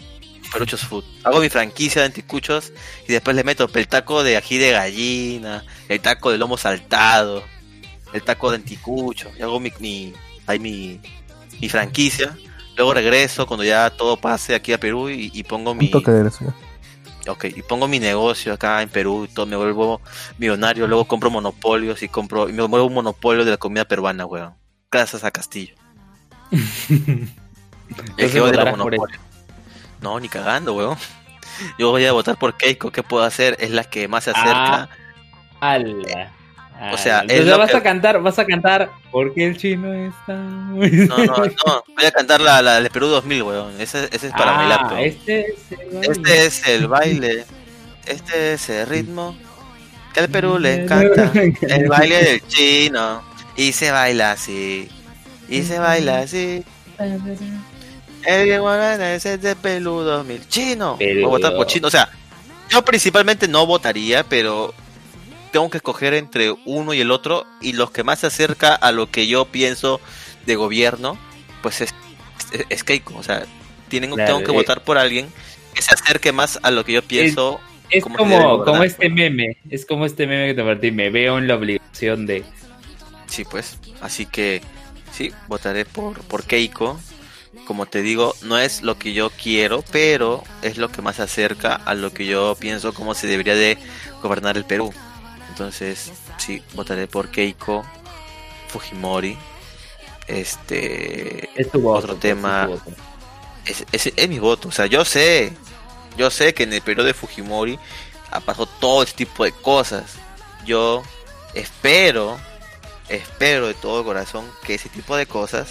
[0.52, 1.04] Peruchos Food.
[1.24, 2.72] Hago mi franquicia de anticuchos
[3.08, 7.42] y después le meto el taco de ají de gallina, el taco de lomo saltado,
[8.12, 9.30] el taco de anticucho.
[9.38, 10.12] Y hago mi, mi,
[10.46, 11.00] ahí mi,
[11.60, 12.36] mi franquicia.
[12.76, 16.10] Luego regreso cuando ya todo pase aquí a Perú y, y pongo mi, Un toque
[16.10, 16.30] de.
[17.28, 20.00] Ok, y pongo mi negocio acá en Perú y todo, me vuelvo
[20.38, 24.26] millonario, luego compro monopolios y compro, y me vuelvo un monopolio de la comida peruana,
[24.26, 24.54] weón.
[24.90, 25.74] Gracias a Castillo.
[28.16, 29.20] El que odia monopolios.
[30.00, 30.96] No, ni cagando, weón.
[31.78, 32.90] Yo voy a votar por Keiko.
[32.90, 33.56] ¿Qué puedo hacer?
[33.60, 34.88] Es la que más se acerca.
[35.60, 36.32] Ala.
[36.92, 40.34] O sea, es lo vas que- a cantar, vas a cantar porque el chino está
[40.34, 41.84] muy No, no, no.
[41.96, 43.80] Voy a cantar la, la de Perú 2000, weón.
[43.80, 44.86] Ese, ese es para ah, bailar.
[44.92, 44.98] weón.
[45.04, 46.04] Este es el baile.
[46.06, 47.44] Este es el baile.
[48.06, 49.36] Este es el ritmo
[50.12, 51.32] que al Perú le encanta.
[51.62, 53.22] El baile del chino.
[53.56, 54.88] Y se baila así.
[55.48, 56.62] Y se baila así.
[58.24, 60.48] El guarda es el de Perú 2000.
[60.48, 60.96] Chino.
[60.96, 61.88] Voy a votar por chino.
[61.88, 62.08] O sea,
[62.68, 64.74] yo principalmente no votaría, pero
[65.52, 67.46] tengo que escoger entre uno y el otro.
[67.60, 70.00] Y los que más se acerca a lo que yo pienso
[70.46, 71.18] de gobierno,
[71.62, 71.94] pues es,
[72.52, 73.16] es, es Keiko.
[73.16, 73.44] O sea,
[73.88, 74.54] tienen, Claro, tengo que eh.
[74.54, 75.28] votar por alguien
[75.74, 77.60] que se acerque más a lo que yo pienso.
[77.90, 80.90] Es ¿Cómo se debe como, como este meme, es como este meme que te partí,
[80.90, 82.42] me veo en la obligación de...
[83.26, 83.78] Sí, pues.
[84.00, 84.60] Así que
[85.12, 86.98] sí, votaré por, por Keiko.
[87.66, 91.22] Como te digo, no es lo que yo quiero, pero es lo que más se
[91.22, 93.78] acerca a lo que yo pienso cómo se debería de
[94.22, 94.92] gobernar el Perú.
[95.56, 97.82] Entonces, sí, votaré por Keiko
[98.68, 99.38] Fujimori.
[100.26, 101.98] Este Es tu voto.
[102.00, 102.68] Otro tema.
[103.64, 104.12] es tu voto.
[104.16, 104.68] es, mi voto.
[104.68, 105.54] O sea, yo sé,
[106.18, 107.78] yo sé que en el periodo de Fujimori
[108.30, 110.16] ha pasado todo este tipo de cosas.
[110.66, 111.02] Yo
[111.54, 112.36] espero,
[113.08, 115.68] espero de todo corazón que ese tipo de cosas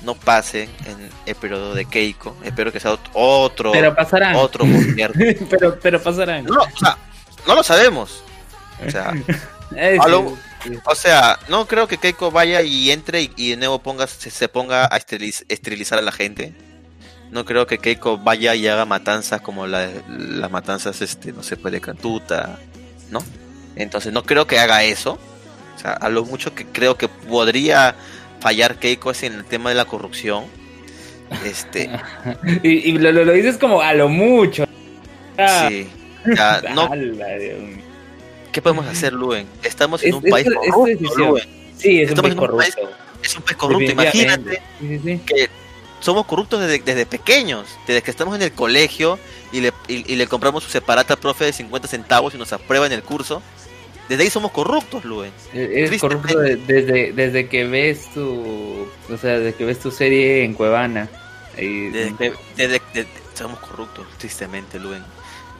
[0.00, 2.34] no pasen en el periodo de Keiko.
[2.42, 4.34] Espero que sea ot- otro, Pero pasarán.
[4.36, 5.22] otro gobierno.
[5.50, 6.46] pero, pero pasarán.
[6.46, 6.96] No, o sea,
[7.46, 8.22] no lo sabemos.
[8.84, 9.12] O sea,
[10.08, 10.36] lo-
[10.84, 14.30] o sea, no creo que Keiko vaya y entre y, y de nuevo ponga, se,
[14.30, 16.52] se ponga a esteriliz- esterilizar a la gente.
[17.30, 21.56] No creo que Keiko vaya y haga matanzas como la- las matanzas, este, no sé,
[21.56, 22.58] pues de Cantuta,
[23.10, 23.22] ¿no?
[23.76, 25.18] Entonces no creo que haga eso.
[25.76, 27.94] O sea, a lo mucho que creo que podría
[28.40, 30.44] fallar Keiko es en el tema de la corrupción.
[31.44, 31.90] Este,
[32.62, 34.64] Y, y lo, lo- lo dices como a lo mucho.
[35.38, 35.88] Ah, sí.
[36.34, 37.85] Ya, no, ala, Dios mío.
[38.56, 39.46] ¿Qué podemos hacer, Luen?
[39.62, 41.14] Estamos en Es- un es- país es corrupto.
[41.18, 41.44] Luen.
[41.76, 42.96] Sí, es un Estamos país un país corrupto.
[43.22, 43.92] Es un país corrupto.
[43.92, 45.20] Imagínate Sí, sí, sí.
[45.26, 45.50] que
[46.00, 49.18] somos corruptos desde, desde pequeños, desde que estamos en el colegio
[49.52, 52.86] y le, y, y le compramos su separata profe de 50 centavos y nos aprueba
[52.86, 53.42] en el curso.
[54.08, 55.32] Desde ahí somos corruptos, Luen.
[55.52, 55.98] Es Tristemente.
[56.32, 58.88] corrupto de- desde, desde que ves tu.
[59.12, 61.10] O sea, desde que ves tu serie en Cuevana.
[61.58, 65.04] Y- desde- desde- somos corruptos, tristemente, Luen.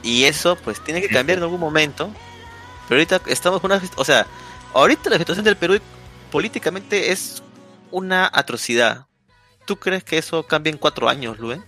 [0.01, 2.09] Y eso, pues, tiene que cambiar en algún momento.
[2.87, 3.81] Pero ahorita estamos con una...
[3.95, 4.25] O sea,
[4.73, 5.79] ahorita la situación del Perú
[6.31, 7.41] políticamente es
[7.91, 9.05] una atrocidad.
[9.65, 11.63] ¿Tú crees que eso cambia en cuatro años, Luen?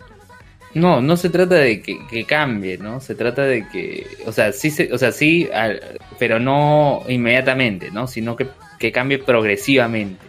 [0.73, 3.01] No, no se trata de que, que cambie, ¿no?
[3.01, 7.89] Se trata de que, o sea, sí, se, o sea, sí, al- pero no inmediatamente,
[7.89, 8.05] ¿no?
[8.07, 8.47] Sino que,
[8.77, 10.23] que cambie progresivamente.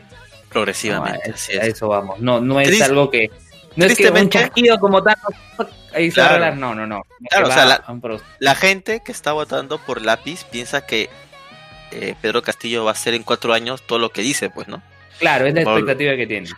[0.48, 1.74] Progresivamente, No, a, así a es.
[1.74, 2.20] eso vamos.
[2.20, 3.30] No, no es algo que,
[3.76, 5.16] no es que un chasquido como tal,
[5.94, 6.44] ahí se va a Claro.
[6.44, 6.58] arreglar.
[6.58, 7.02] no, no, no.
[7.28, 7.82] Claro, o sea,
[8.38, 11.08] la- gente que está votando por lápiz piensa que
[11.92, 14.80] eh, Pedro Castillo va a hacer en cuatro años todo lo que dice, pues, ¿no?
[15.18, 16.48] Claro, es la expectativa que tiene.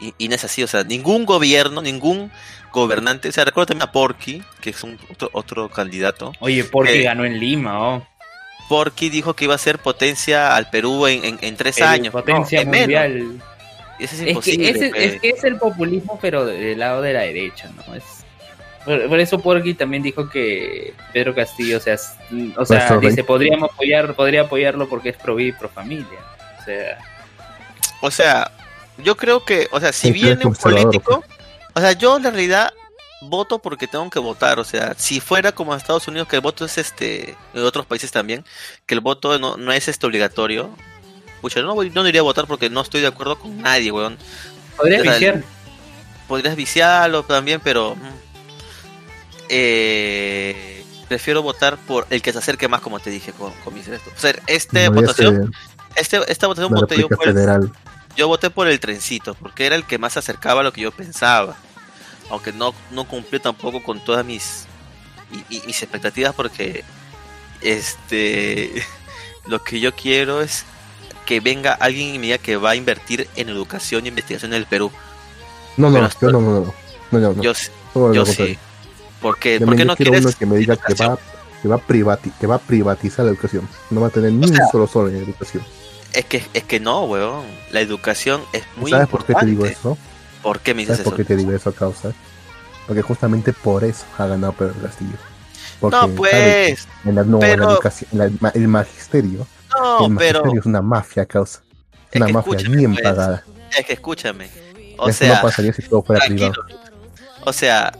[0.00, 2.30] Y, y no es así, o sea, ningún gobierno, ningún
[2.72, 6.32] gobernante, o sea, recuerdo también a Porky, que es un otro, otro candidato.
[6.38, 8.06] Oye, Eh, ganó en Lima, ¿oh?
[8.68, 12.12] Porky dijo que iba a ser potencia al Perú en, en- en tres años.
[12.12, 13.42] Potencia No, mundial.
[13.98, 14.70] Eso es Es que, imposible.
[14.70, 15.02] ese- pues.
[15.14, 17.94] es que es el populismo, pero del lado de la derecha, ¿no?
[17.96, 18.04] Es,
[18.88, 21.96] por, por eso Porky también dijo que Pedro Castillo, o sea,
[22.56, 26.18] o sea dice, podríamos apoyar, podría apoyarlo porque es pro vida y pro familia.
[26.60, 26.98] O sea,
[28.00, 28.50] O sea,
[28.98, 31.22] yo creo que, o sea, si Sí, viene un político,
[31.74, 32.72] o sea, yo en realidad
[33.20, 36.42] voto porque tengo que votar, o sea, si fuera como en Estados Unidos que el
[36.42, 38.44] voto es este, en otros países también,
[38.86, 40.70] que el voto no, no es este obligatorio,
[41.40, 44.16] pucha, no, voy- no iría a votar porque no estoy de acuerdo con nadie, weón.
[44.76, 45.42] podría O sea, viciar.
[46.28, 48.00] Podrías viciarlo también, pero mm,
[49.48, 53.88] eh, prefiero votar por el que se acerque más, como te dije, con, con mis
[53.88, 54.10] esto.
[54.14, 55.54] O sea, esta Debería votación,
[55.96, 57.08] este, esta votación voté yo
[58.16, 60.82] el, voté por el trencito, porque era el que más se acercaba a lo que
[60.82, 61.56] yo pensaba.
[62.30, 64.66] Aunque no, no cumplió tampoco con todas mis,
[65.48, 66.84] mis expectativas, porque
[67.62, 68.82] este
[69.46, 70.64] lo que yo quiero es
[71.24, 74.58] que venga alguien y me diga que va a invertir en educación y investigación en
[74.58, 74.90] el Perú.
[75.76, 76.74] No, no, yo no, no, no.
[77.10, 77.42] No, no, no.
[77.42, 77.52] Yo,
[78.12, 78.58] yo sí.
[79.20, 81.18] ¿Por qué, Yo ¿Por qué no quiero quieres uno que me diga que va,
[81.62, 83.68] que, va privati- que va a privatizar la educación.
[83.90, 85.62] No va a tener ni sea, un solo sol en educación.
[86.12, 87.44] Es que, es que no, weón.
[87.72, 89.40] La educación es muy ¿Sabes por importante.
[89.40, 89.98] qué te digo eso?
[90.42, 91.16] ¿Por qué me dices ¿Sabes por eso?
[91.16, 92.12] qué te digo eso a causa?
[92.86, 95.16] Porque justamente por eso ha ganado Pedro Castillo.
[95.80, 96.86] Porque No, pues.
[97.04, 99.46] en la, no, en la pero- educación, en la- el magisterio,
[99.78, 101.60] No, el pero magisterio es una mafia causa.
[102.10, 103.02] Es Una que mafia bien pues.
[103.02, 103.44] pagada.
[103.78, 104.48] es que escúchame.
[104.96, 106.52] O eso sea, no pasaría si todo fuera tranquilo.
[106.52, 106.80] privado.
[107.44, 107.92] O sea,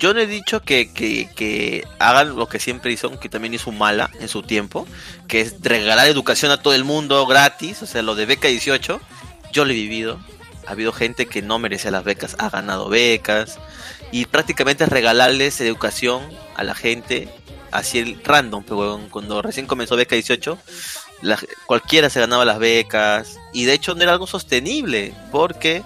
[0.00, 4.10] yo no he dicho que, que, hagan lo que siempre hizo, que también hizo Mala
[4.18, 4.88] en su tiempo,
[5.28, 8.98] que es regalar educación a todo el mundo gratis, o sea, lo de beca 18,
[9.52, 10.18] yo lo he vivido.
[10.66, 13.58] Ha habido gente que no merece las becas, ha ganado becas,
[14.10, 16.22] y prácticamente es regalarles educación
[16.56, 17.28] a la gente,
[17.70, 20.56] así el random, pero cuando recién comenzó beca 18,
[21.20, 25.82] la- cualquiera se ganaba las becas, y de hecho no era algo sostenible, porque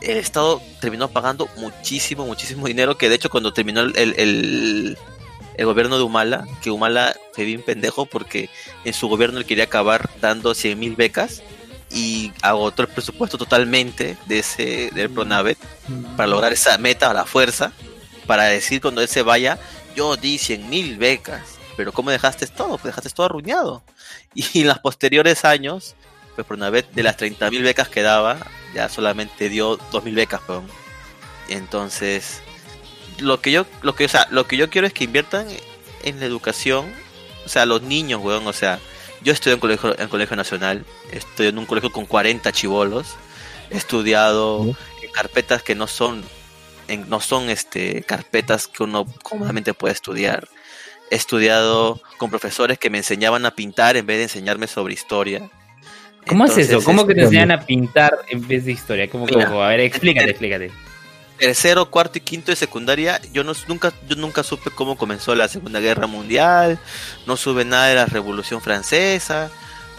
[0.00, 4.96] el Estado terminó pagando muchísimo, muchísimo dinero, que de hecho cuando terminó el, el,
[5.64, 8.50] gobierno de Humala, que Humala fue bien pendejo porque
[8.84, 11.42] en su gobierno él quería acabar dando 100 mil becas
[11.90, 15.58] y agotó el presupuesto totalmente de ese del Pronavet
[16.16, 17.72] para lograr esa meta a la fuerza,
[18.26, 19.58] para decir cuando él se vaya,
[19.94, 21.42] yo di 100 mil becas,
[21.76, 22.76] pero ¿cómo dejaste todo?
[22.78, 23.82] Pues dejaste todo arruinado.
[24.34, 25.94] Y en los posteriores años,
[26.34, 28.38] pues Pronavet de las 30 mil becas que daba,
[28.76, 30.68] ya solamente dio 2 mil becas, perdón.
[31.48, 32.42] Entonces,
[33.18, 35.46] lo que yo, lo que, o sea, lo que yo quiero es que inviertan
[36.04, 36.92] en la educación,
[37.46, 38.78] o sea, los niños, weón, o sea,
[39.22, 43.14] yo estudio en colegio, en colegio nacional, estoy en un colegio con 40 chivolos,
[43.70, 46.22] he estudiado en carpetas que no son,
[46.88, 50.48] en, no son este carpetas que uno cómodamente puede estudiar.
[51.10, 55.50] He estudiado con profesores que me enseñaban a pintar en vez de enseñarme sobre historia.
[56.28, 56.60] ¿Cómo es eso?
[56.60, 59.08] Entonces, ¿Cómo que te enseñan a pintar en vez de historia?
[59.08, 59.46] ¿Cómo, Mira.
[59.46, 59.62] cómo?
[59.62, 60.70] A ver, explícate, explícate.
[61.38, 65.48] tercero, cuarto y quinto de secundaria, yo no nunca, yo nunca supe cómo comenzó la
[65.48, 66.78] Segunda Guerra Mundial,
[67.26, 69.50] no supe nada de la Revolución Francesa,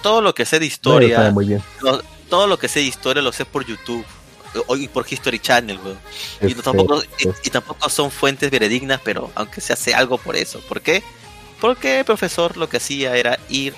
[0.02, 1.62] todo lo que sé de No, historia, muy bien.
[1.82, 4.04] lo- todo lo que sé de historia lo sé por YouTube
[4.66, 6.00] o- y por History Channel, weón.
[6.42, 10.60] Y, tampoco, y- y tampoco son fuentes veredignas, pero aunque se hace algo por eso.
[10.68, 11.04] ¿Por qué?
[11.62, 13.76] Porque el profesor lo que hacía era ir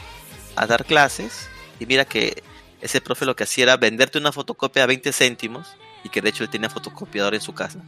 [0.56, 1.49] a dar clases
[1.80, 2.44] y mira que
[2.82, 5.68] ese profe lo que hacía era venderte una fotocopia a 20 céntimos
[6.04, 7.80] y que de hecho él tenía fotocopiadora en su casa.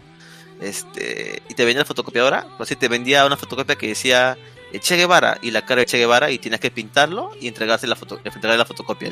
[0.60, 4.38] Este, y te vendía la fotocopiadora, pues sí, te vendía una fotocopia que decía
[4.72, 7.88] eh, Che Guevara y la cara de Che Guevara y tienes que pintarlo y entregarse
[7.88, 9.12] la foto, entregarle la fotocopia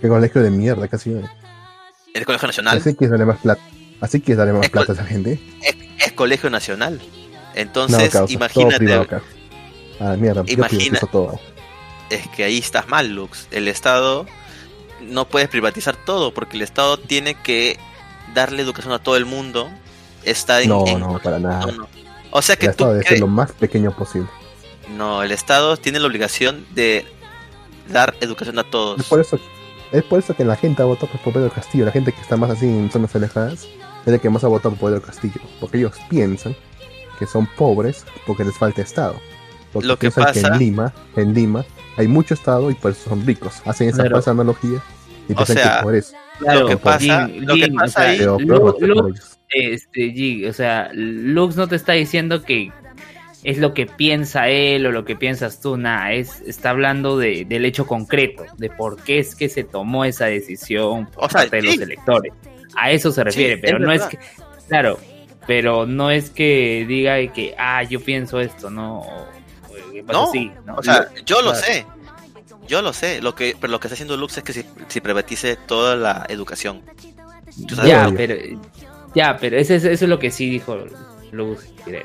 [0.00, 1.10] qué colegio de mierda casi.
[2.14, 2.78] el Colegio Nacional.
[2.78, 3.62] Así quieres darle más plata.
[4.00, 5.40] Así quieres darle más Es plata a esa gente.
[5.62, 5.76] Es,
[6.06, 6.98] es Colegio Nacional.
[6.98, 7.04] No,
[7.54, 8.76] Entonces, todo imagínate.
[8.78, 9.22] privado.
[10.00, 11.40] Ah, mierda, Imagina- todo.
[12.10, 13.48] Es que ahí estás mal, Lux.
[13.50, 14.26] El Estado
[15.02, 17.78] no puedes privatizar todo porque el Estado tiene que
[18.34, 19.68] darle educación a todo el mundo.
[20.24, 21.66] Está en, No, en- no, para nada.
[21.66, 21.88] no, no.
[22.30, 24.28] O sea que El tú Estado debe ser lo más pequeño posible.
[24.96, 27.06] No, el Estado tiene la obligación de
[27.90, 29.00] dar educación a todos.
[29.00, 29.38] Es por eso,
[29.92, 32.36] es por eso que la gente ha votado por Pedro Castillo, la gente que está
[32.36, 33.64] más así en zonas alejadas,
[34.04, 36.54] es la que más ha votado por Pedro Castillo, porque ellos piensan
[37.18, 39.18] que son pobres porque les falta Estado.
[39.72, 41.64] Porque Lo que pasa- en Lima, en Lima,
[41.98, 43.60] hay mucho Estado y por eso son ricos.
[43.66, 44.16] Hacen esa Claro.
[44.16, 44.82] falsa analogía
[45.28, 46.14] y piensan sea, que por eso.
[46.38, 48.86] Claro, que pasa- Jin- lo que Jin, pasa o sea, ahí- Pero Lu- peor que
[48.86, 49.38] Lu- por ellos.
[49.50, 52.72] este, Jin, o sea, Lux no te está diciendo que
[53.44, 57.44] es lo que piensa él o lo que piensas tú, nada, es, está hablando de,
[57.44, 61.40] del hecho concreto, de por qué es que se tomó esa decisión por O sea,
[61.42, 62.32] parte de los electores.
[62.76, 64.18] A eso se refiere, Sí, pero es no es que,
[64.68, 64.98] claro,
[65.46, 69.04] pero no es que diga que, ah, yo pienso esto, ¿no?
[70.08, 70.74] Pasa No, así, ¿no?
[70.76, 71.66] O sea, yo lo claro.
[71.66, 71.86] sé.
[72.66, 73.22] Yo lo sé.
[73.22, 76.26] Lo que, pero lo que está haciendo Lux es que si, si privatice toda la
[76.28, 76.82] educación.
[77.68, 78.34] Tú sabes- Ya, pero
[79.14, 80.76] ya, pero eso, es- eso es lo que sí dijo
[81.32, 81.60] Luz.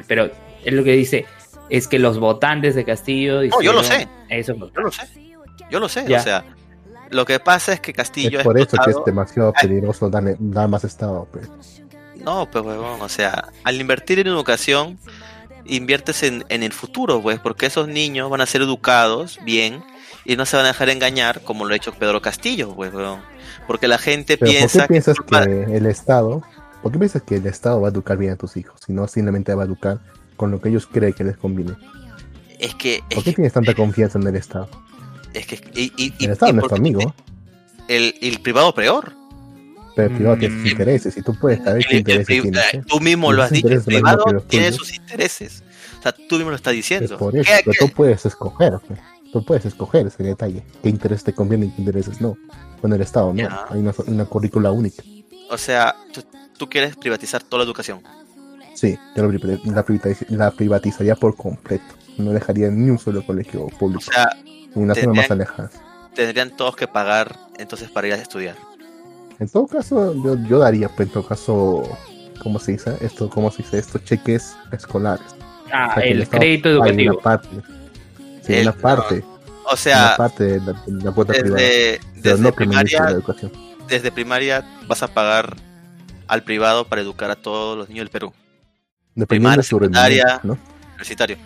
[0.08, 0.30] Pero
[0.64, 1.26] es lo que dice
[1.70, 3.42] es que los votantes de Castillo.
[3.44, 4.54] No, yo lo hicieron Eso.
[4.54, 5.08] Yo lo sé.
[5.72, 6.06] Yo lo sé.
[6.08, 6.20] Ya.
[6.20, 6.44] O sea,
[7.10, 10.68] lo que pasa es que Castillo Es por eso que es demasiado peligroso darle- dar
[10.70, 11.28] más Estado.
[11.32, 11.50] pues.
[12.16, 14.98] No, pues huevón, o sea, al invertir en educación,
[15.66, 19.84] inviertes en, en el futuro, pues, porque esos niños van a ser educados bien
[20.26, 22.92] y no se van a dejar engañar como lo ha hecho Pedro Castillo, pues.
[23.68, 26.42] Porque la gente Pero ¿por piensa qué piensas que, el Estado,
[26.82, 29.08] por qué piensas que el Estado va a educar bien a tus hijos, si no
[29.08, 30.00] simplemente va a educar
[30.36, 31.74] con lo que ellos creen que les conviene?
[32.60, 34.70] es que es ¿Por qué que, tienes tanta confianza en el Estado?
[35.34, 37.14] es que y, y- El Estado y no es tu amigo,
[37.88, 39.14] el, el privado peor.
[39.96, 40.62] Pero el privado tiene Mm.
[40.62, 42.74] sus intereses y tú puedes saber qué El- el intereses tienes.
[42.74, 44.76] eh, tú mismo lo has dicho, el intereses privado tiene tuyos.
[44.88, 45.64] sus intereses.
[46.00, 47.18] O sea, tú mismo lo estás Es diciendo.
[47.18, 49.00] por eso, ¿Qué- pero qué- tú puedes escoger, pues.
[49.32, 52.38] tú puedes escoger ese detalle, qué interés te conviene y qué intereses no.
[52.82, 55.02] Con el Estado no, hay una, una currícula única.
[55.50, 56.24] O sea, tú,
[56.58, 58.02] tú quieres privatizar toda la educación.
[58.76, 61.84] Sí, yo la, pri- la privatiz- la privatizaría por completo.
[62.18, 65.72] No dejaría ni un solo colegio O público, sea, ni en las zonas más alejadas.
[66.14, 68.56] tendrían todos que pagar entonces para ir a estudiar.
[69.44, 71.84] En todo caso, yo, yo daría, pues, en todo caso,
[72.42, 72.96] ¿cómo se dice?
[73.02, 73.78] Esto, ¿cómo se dice?
[73.78, 75.26] Estos cheques escolares.
[75.70, 77.14] Ah, O sea, el Estado crédito educativo.
[77.16, 77.48] Una parte,
[78.42, 79.24] sí, El- una parte,
[79.66, 81.62] O una sea, parte de la, de la cuota privada.
[81.62, 83.52] desde, Pero desde no que ministro de la primaria, educación.
[83.90, 85.58] desde primaria vas a pagar
[86.28, 88.34] al privado para educar a todos los niños del Perú,
[89.28, 90.40] primaria, de su secundaria.
[90.44, 90.58] ¿no?
[90.94, 91.38] universitario.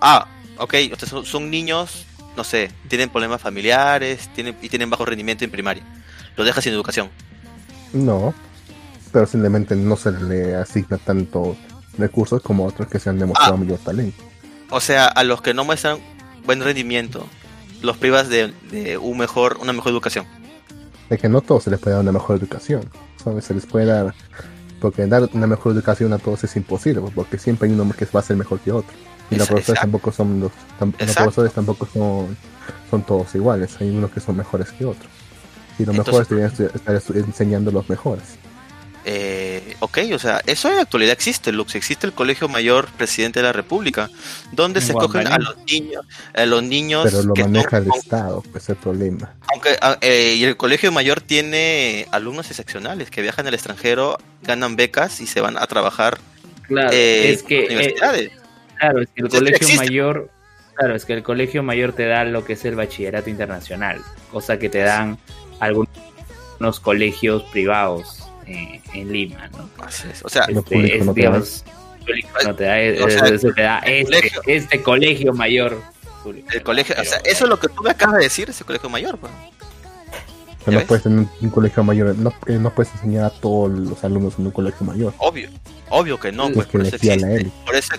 [0.00, 0.26] Ah,
[0.58, 5.44] ok, ustedes son, son niños, no sé, tienen problemas familiares tienen, y tienen bajo rendimiento
[5.44, 5.84] en primaria.
[6.36, 7.08] Los dejas sin educación.
[7.92, 8.34] No,
[9.12, 11.56] pero simplemente no se le asigna tanto
[11.98, 13.56] recursos como otros que se han demostrado Ah.
[13.58, 14.22] mayor talento.
[14.70, 15.98] O sea, a los que no muestran
[16.46, 17.26] buen rendimiento,
[17.82, 20.24] los privas de, de un mejor, una mejor educación.
[21.08, 22.82] De que no todos se les puede dar una mejor educación,
[23.22, 23.44] ¿sabes?
[23.44, 24.14] Se les puede dar,
[24.80, 28.20] porque dar una mejor educación a todos es imposible, porque siempre hay uno que va
[28.20, 28.92] a ser mejor que otro.
[29.30, 32.36] Y los profesores tampoco son los, tam- los profesores tampoco son,
[32.90, 35.10] son todos iguales, hay unos que son mejores que otros.
[35.80, 38.24] Y los Entonces- mejores deberían estar enseñando a los mejores.
[39.06, 41.74] Eh, ok, o sea, eso en la actualidad existe, Lux.
[41.74, 44.10] Existe el Colegio Mayor Presidente de la República,
[44.52, 46.04] donde se escogen a los niños,
[46.34, 49.32] a los niños Pero lo que maneja el con- Estado, pues es el problema.
[49.54, 54.76] Aunque, ah, eh, y el colegio mayor tiene alumnos excepcionales que viajan al extranjero, ganan
[54.76, 56.18] becas y se van a trabajar
[56.68, 58.32] Claro, eh, es que eh, universidades.
[58.78, 59.86] claro, es que el Entonces, colegio existe.
[59.86, 60.30] mayor,
[60.74, 64.58] claro, es que el colegio mayor te da lo que es el bachillerato internacional, cosa
[64.58, 65.16] que te dan
[65.60, 69.68] algunos colegios privados eh, en Lima, ¿no?
[69.84, 70.24] Así es.
[70.24, 71.64] O sea, Este, público es, no te digamos,
[72.00, 75.80] público no te da, O sea, eso te da el este, colegio- este colegio mayor.
[76.22, 76.48] público.
[76.52, 78.88] el colegio, o sea, eso es lo que tú me acabas de decir, ese colegio
[78.90, 79.16] mayor.
[79.18, 79.32] pues.
[80.64, 80.88] Pero ¿Ya no ves?
[80.88, 84.44] puedes tener un, colegio mayor, no, eh, no puedes enseñar a todos los alumnos en
[84.46, 85.14] un colegio mayor.
[85.16, 85.48] Obvio,
[85.88, 87.50] obvio que no, Es pues que por eso existe.
[87.64, 87.94] Por eso,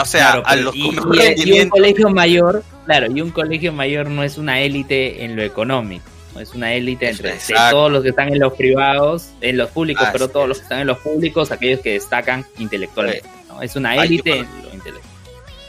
[0.00, 4.08] o sea, Claro, a los y, y- un colegio mayor, claro, y un colegio mayor
[4.10, 6.04] no es una élite en lo económico,
[6.34, 9.70] no es una élite entre de todos los que están en los privados, en los
[9.70, 13.62] públicos, Así pero todos los que están en los públicos, aquellos que destacan intelectualmente, ¿no?
[13.62, 15.14] Es una élite en lo intelectual.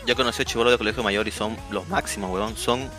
[0.05, 2.55] yo conocí a chivolos de colegio mayor y son los máximos, weón.
[2.57, 2.89] Son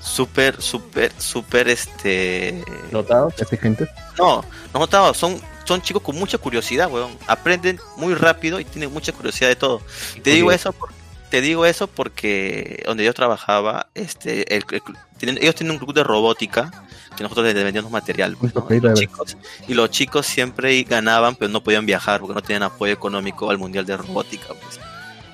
[0.00, 2.62] súper, súper, súper, este...
[2.90, 3.34] ¿Dotados?
[3.60, 3.88] Gente,
[4.18, 7.16] No, no notaba, son, son chicos con mucha curiosidad, weón.
[7.26, 9.80] Aprenden muy rápido y tienen mucha curiosidad de todo.
[10.22, 10.90] Te digo eso por-
[11.30, 14.82] te digo eso porque donde yo trabajaba, este, el- el-
[15.18, 16.70] tienen- ellos tienen un club de robótica
[17.16, 18.36] que nosotros les vendíamos material.
[18.38, 19.36] pues, y, los chicos,
[19.68, 23.58] y los chicos siempre ganaban, pero no podían viajar porque no tenían apoyo económico al
[23.58, 24.48] mundial de robótica.
[24.48, 24.78] Pues.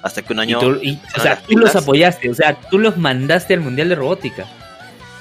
[0.02, 2.78] Hasta que un Y año, tú- y- o sea, tú los apoyaste, o sea, tú
[2.78, 4.46] los mandaste al Mundial de Robótica.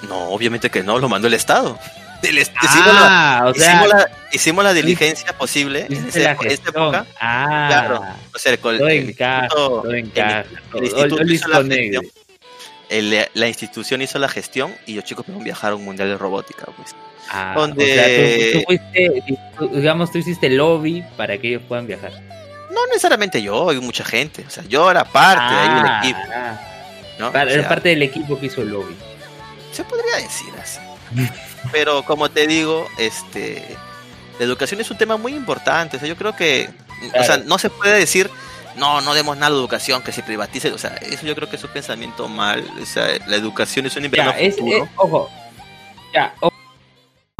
[0.07, 1.79] no, obviamente que no, lo mandó el Estado.
[2.23, 6.69] Les- Ah, o hicimos, sea, hicimos la, hicimos la diligencia posible en la esa gestión.
[6.76, 7.06] época.
[7.19, 8.03] Ah, Claro.
[8.35, 10.44] O sea, todo el encaja, todo encaja.
[10.72, 12.02] todo- instituto hizo la
[12.89, 16.18] el- la institución hizo la gestión y los chicos pudieron viajar a un mundial de
[16.18, 16.65] robótica.
[16.76, 16.95] Pues.
[17.30, 18.06] Ah, donde- o sea,
[18.53, 19.23] tú, tú fuiste,
[19.57, 22.14] tú- digamos, tú hiciste lobby para que ellos puedan viajar.
[22.72, 24.44] No necesariamente yo, hay mucha gente.
[24.48, 26.19] O sea, yo era parte ahí del Ah, equipo.
[26.34, 26.60] ah,
[27.19, 27.31] ¿no?
[27.31, 28.95] para- O sea, era parte del equipo que hizo el lobby.
[29.73, 30.80] Se podría decir así.
[31.72, 33.76] Pero como te digo, este
[34.39, 35.98] la educación es un tema muy importante.
[35.98, 36.69] O sea, yo creo que
[37.19, 38.30] o sea, no se puede decir
[38.76, 40.72] no, no demos nada a la educación, que se privatice.
[40.72, 42.64] O sea, eso yo creo que es un pensamiento mal.
[42.81, 44.77] O sea, la educación es un Ya, invierno es, futuro.
[44.85, 45.30] eh, ojo,
[46.14, 46.52] ya, o-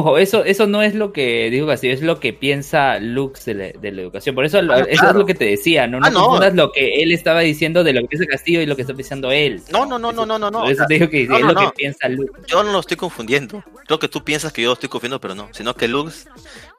[0.00, 3.54] ojo, eso, eso no es lo que digo así, es lo que piensa Lux de
[3.54, 4.34] la, de la educación.
[4.34, 6.50] Por eso, Ah, eso es lo que te decía, no, no Ah, no.
[6.50, 9.30] lo que él estaba diciendo de lo que piensa Castillo y lo que está pensando
[9.32, 9.60] él.
[9.72, 10.60] No, no, no, no, no, no, no.
[10.60, 12.30] Por eso te digo que no, es lo que piensa Lux.
[12.46, 13.64] yo no lo estoy confundiendo.
[13.86, 15.48] Creo que tú piensas que yo lo estoy confundiendo, pero no.
[15.52, 16.28] Sino que Lux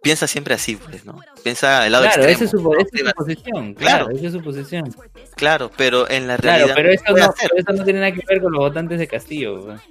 [0.02, 1.20] piensa siempre así, pues, ¿no?
[1.44, 2.36] Piensa el lado Claro, extremo.
[2.36, 4.06] esa es su, esa es su posición, Claro.
[4.06, 4.96] claro, esa es su posición.
[5.36, 6.68] Claro, pero en la realidad.
[6.68, 7.50] Claro, pero eso, no, hacer.
[7.52, 9.66] pero eso no tiene nada que ver con los votantes de Castillo.
[9.66, 9.82] ¿verdad?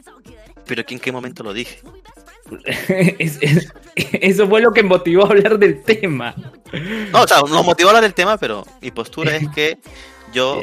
[0.68, 1.80] Pero ¿en qué momento lo dije?
[3.18, 6.34] Es- es- eso fue lo que motivó a hablar del tema.
[7.12, 9.78] No, o sea, nos motivó a hablar del tema, pero mi postura es que
[10.32, 10.62] yo,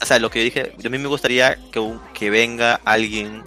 [0.00, 3.42] o sea, lo que yo dije, yo a mí me gustaría que, que venga alguien,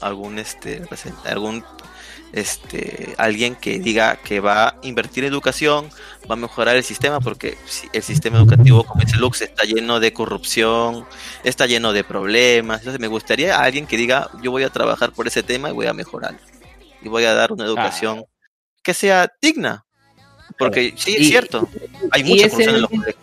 [0.00, 0.82] algún este,
[1.24, 1.64] algún
[2.36, 5.88] este, alguien que diga que va a invertir en educación,
[6.30, 7.56] va a mejorar el sistema, porque
[7.92, 11.06] el sistema educativo, como dice Lux, está lleno de corrupción,
[11.44, 12.80] está lleno de problemas.
[12.80, 15.86] Entonces, me gustaría alguien que diga, yo voy a trabajar por ese tema y voy
[15.86, 16.36] a mejorar.
[17.02, 18.24] Y voy a dar una educación
[18.82, 19.84] que sea digna.
[20.58, 21.68] Porque sí, es cierto,
[22.12, 23.16] hay mucha corrupción en los colegios.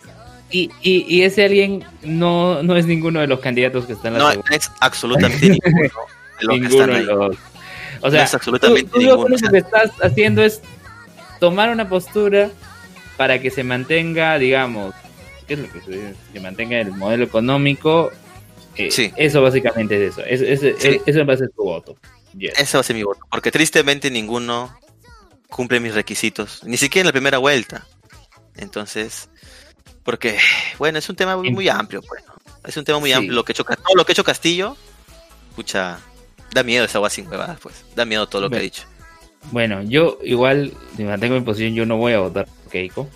[0.50, 4.18] Y, y, y ese alguien no, no es ninguno de los candidatos que están en
[4.18, 4.56] la No segunda.
[4.56, 5.90] es absolutamente ninguno de
[6.40, 7.36] los que ninguno están de los.
[8.04, 10.60] O No sea, es absolutamente tú, tú lo único que estás haciendo es
[11.40, 12.50] tomar una postura
[13.16, 14.94] para que se mantenga, digamos,
[15.48, 16.14] ¿qué es lo que se dice?
[16.34, 18.12] Se mantenga el modelo económico.
[18.76, 19.10] Eh, Sí.
[19.16, 20.20] Eso básicamente es eso.
[20.26, 20.88] Es, es- Sí.
[20.88, 21.96] es- eso va a ser tu voto.
[22.36, 22.52] Yes.
[22.58, 23.20] Ese va a ser mi voto.
[23.30, 24.78] Porque tristemente ninguno
[25.48, 26.62] cumple mis requisitos.
[26.64, 27.86] Ni siquiera en la primera vuelta.
[28.56, 29.30] Entonces,
[30.02, 30.36] porque,
[30.78, 32.22] bueno, es un tema muy, muy amplio, pues.
[32.26, 32.34] ¿no?
[32.66, 33.14] Es un tema muy Sí.
[33.14, 33.32] amplio.
[33.32, 34.76] Lo que hecho, todo lo que ha hecho Castillo,
[35.50, 35.98] escucha,
[36.54, 37.84] da miedo esa agua sin huevadas, pues.
[37.94, 38.84] Da miedo todo lo que ha dicho.
[39.50, 43.08] Bueno, yo igual me mantengo en mi posición, yo no voy a votar por Keiko.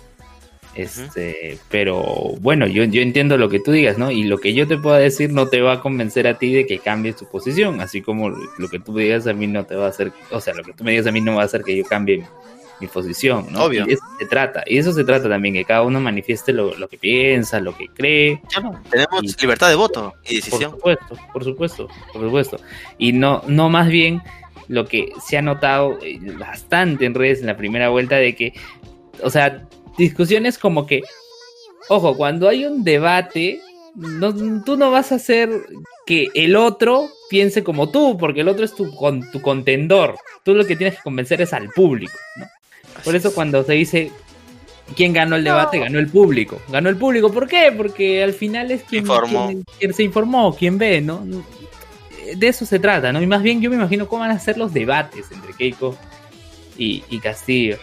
[0.75, 2.01] Este, pero
[2.39, 4.11] bueno, yo, yo entiendo lo que tú digas, ¿no?
[4.11, 6.67] Y lo que yo te pueda decir no te va a convencer a ti de
[6.67, 9.75] que cambies tu posición, así como lo que tú me digas a mí no te
[9.75, 11.45] va a hacer, o sea, lo que tú me digas a mí no va a
[11.45, 12.25] hacer que yo cambie
[12.79, 13.63] mi posición, ¿no?
[13.65, 13.83] Obvio.
[13.83, 16.53] Y de eso se trata, y de eso se trata también, que cada uno manifieste
[16.53, 18.41] lo, lo que piensa, lo que cree,
[18.89, 20.71] Tenemos Y- libertad de voto y por decisión.
[20.71, 22.59] supuesto, por supuesto, por supuesto.
[22.97, 24.21] Y no, no más bien
[24.67, 28.53] lo que se ha notado eh, bastante en redes en la primera vuelta de que,
[29.23, 31.01] o sea, discusiones como que,
[31.89, 33.61] ojo, cuando hay un debate,
[33.95, 34.33] no,
[34.63, 35.49] tú no vas a hacer
[36.05, 40.15] que el otro piense como tú, porque el otro es tu, con, tu contendor.
[40.43, 42.45] Tú lo que tienes que convencer es al público, ¿no?
[43.03, 44.11] Por eso cuando se dice
[44.95, 46.61] quién ganó el debate, ganó el público.
[46.69, 47.71] Ganó el público, ¿por qué?
[47.75, 49.47] Porque al final es quien, Informó.
[49.47, 51.23] quien- quien se informó, quien ve, ¿no?
[52.35, 53.21] De eso se trata, ¿no?
[53.21, 55.97] Y más bien yo me imagino cómo van a ser los debates entre Keiko
[56.77, 57.77] y, y Castillo.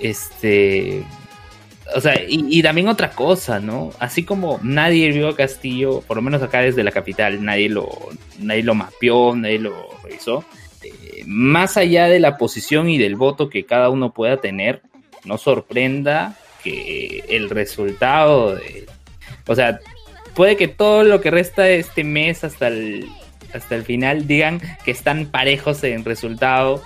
[0.00, 1.04] Este...
[1.96, 3.90] O sea, y, y también otra cosa, ¿no?
[3.98, 7.88] Así como nadie vio a Castillo, por lo menos acá desde la capital, nadie lo,
[8.38, 9.74] nadie lo mapeó, nadie lo
[10.04, 10.44] revisó.
[11.30, 14.80] Más allá de la posición y del voto que cada uno pueda tener,
[15.26, 18.86] no sorprenda que el resultado de...
[19.46, 19.78] O sea,
[20.34, 23.06] puede que todo lo que resta de este mes hasta el,
[23.52, 26.82] hasta el final digan que están parejos en resultado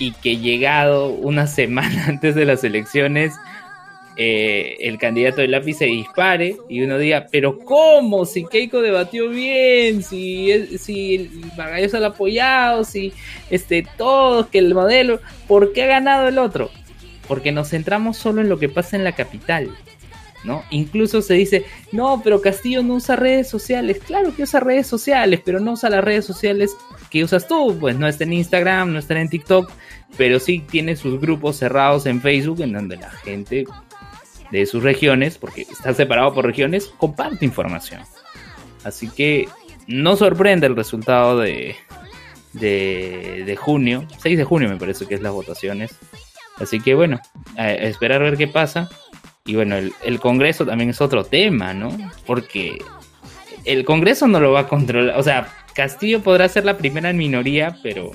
[0.00, 3.34] y que llegado una semana antes de las elecciones
[4.18, 8.24] eh, el candidato del lápiz se dispare y uno diga, pero ¿cómo?
[8.24, 13.12] Si Keiko debatió bien, si, si Vargallosa se lo ha apoyado, si
[13.50, 16.70] este, todos, que el modelo, ¿por qué ha ganado el otro?
[17.28, 19.70] Porque nos centramos solo en lo que pasa en la capital.
[20.44, 20.62] ¿No?
[20.70, 23.98] Incluso se dice, no, pero Castillo no usa redes sociales.
[24.06, 26.76] Claro que usa redes sociales, pero no usa las redes sociales
[27.10, 27.76] que usas tú.
[27.80, 29.72] Pues no está en Instagram, no está en TikTok,
[30.16, 33.66] pero sí tiene sus grupos cerrados en Facebook en donde la gente
[34.50, 38.02] de sus regiones, porque está separado por regiones, comparte información.
[38.84, 39.48] Así que
[39.86, 41.76] no sorprende el resultado de,
[42.52, 45.96] de, de junio, 6 de junio me parece que es las votaciones.
[46.58, 47.20] Así que bueno,
[47.56, 48.88] esperar a ver qué pasa.
[49.44, 51.96] Y bueno, el, el Congreso también es otro tema, ¿no?
[52.26, 52.78] Porque
[53.64, 55.18] el Congreso no lo va a controlar.
[55.18, 58.10] O sea, Castillo podrá ser la primera en minoría, pero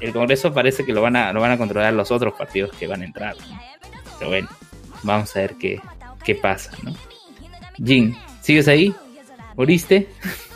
[0.00, 2.86] el Congreso parece que lo van a, lo van a controlar los otros partidos que
[2.86, 3.36] van a entrar.
[4.18, 4.48] Pero bueno,
[5.02, 5.80] vamos a ver qué,
[6.24, 6.94] qué pasa, ¿no?
[7.84, 8.94] Jin, ¿sigues ahí?
[9.56, 10.08] ¿Moriste?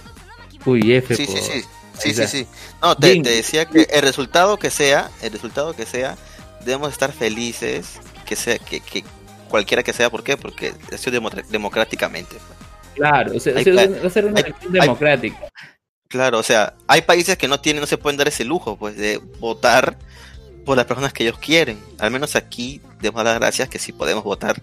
[0.66, 1.14] Uy, F.
[1.14, 1.52] Sí, sí, por- sí.
[1.52, 1.62] ahí
[1.94, 2.26] Sí, sí, está.
[2.26, 2.46] sí.
[2.82, 6.16] No, te, te decía que el resultado que sea, el resultado que sea,
[6.64, 9.04] debemos estar felices, que sea, que, que
[9.48, 10.36] cualquiera que sea, ¿por qué?
[10.36, 12.36] Porque ha sido demo- democráticamente.
[12.94, 15.38] Claro, o sea, Hay va a ser una elección hay- democrática.
[16.08, 18.96] Claro, o sea, hay países que no tienen, no se pueden dar ese lujo, pues,
[18.96, 19.96] de votar
[20.64, 21.78] por las personas que ellos quieren.
[21.98, 24.60] Al menos aquí debemos dar las gracias que sí podemos votar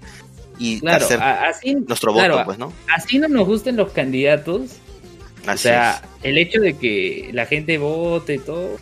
[0.60, 2.74] y Claro, hacer así, nuestro claro, voto, pues, ¿no?
[2.96, 4.62] así no nos gusten los candidatos.
[5.48, 8.78] o sea, el hecho de que la gente vote y todo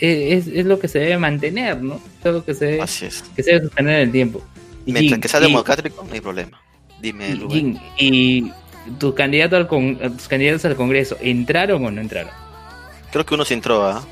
[0.00, 2.00] es, es lo que se debe mantener, ¿no?
[2.24, 3.22] Es lo que se debe, así es.
[3.34, 4.42] que se debe sostener en el tiempo.
[4.86, 6.60] Mientras Jin, que sea democrático, no hay problema.
[7.00, 7.54] Dime, y, Lube.
[7.54, 8.52] Jin, y
[8.98, 12.30] tu candidato al con- tus candidatos al Congreso, ¿entraron o no entraron?
[13.10, 14.04] Creo que uno se entró, ¿ah?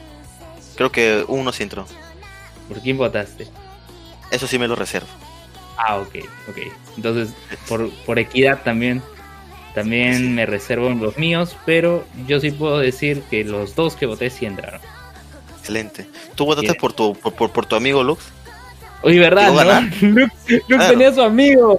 [0.77, 1.87] Creo que uno se entró.
[2.69, 3.47] ¿Por quién votaste?
[4.31, 5.07] Eso sí me lo reservo.
[5.77, 6.15] Ah, ok,
[6.49, 6.59] ok.
[6.97, 7.35] Entonces,
[7.69, 9.03] por, por equidad también,
[9.75, 10.29] también Sí.
[10.29, 14.31] me reservo en los míos, pero yo sí puedo decir que los dos que voté
[14.31, 14.81] sí entraron.
[15.59, 16.07] Excelente.
[16.35, 16.81] ¿Tú votaste Bien.
[16.81, 18.25] por tu, por, por, por tu amigo Lux?
[19.03, 19.51] Oye, ¿verdad?
[19.53, 19.81] ¿no?
[20.01, 20.33] Luke
[20.69, 20.91] Claro.
[20.93, 21.79] tenía su amigo.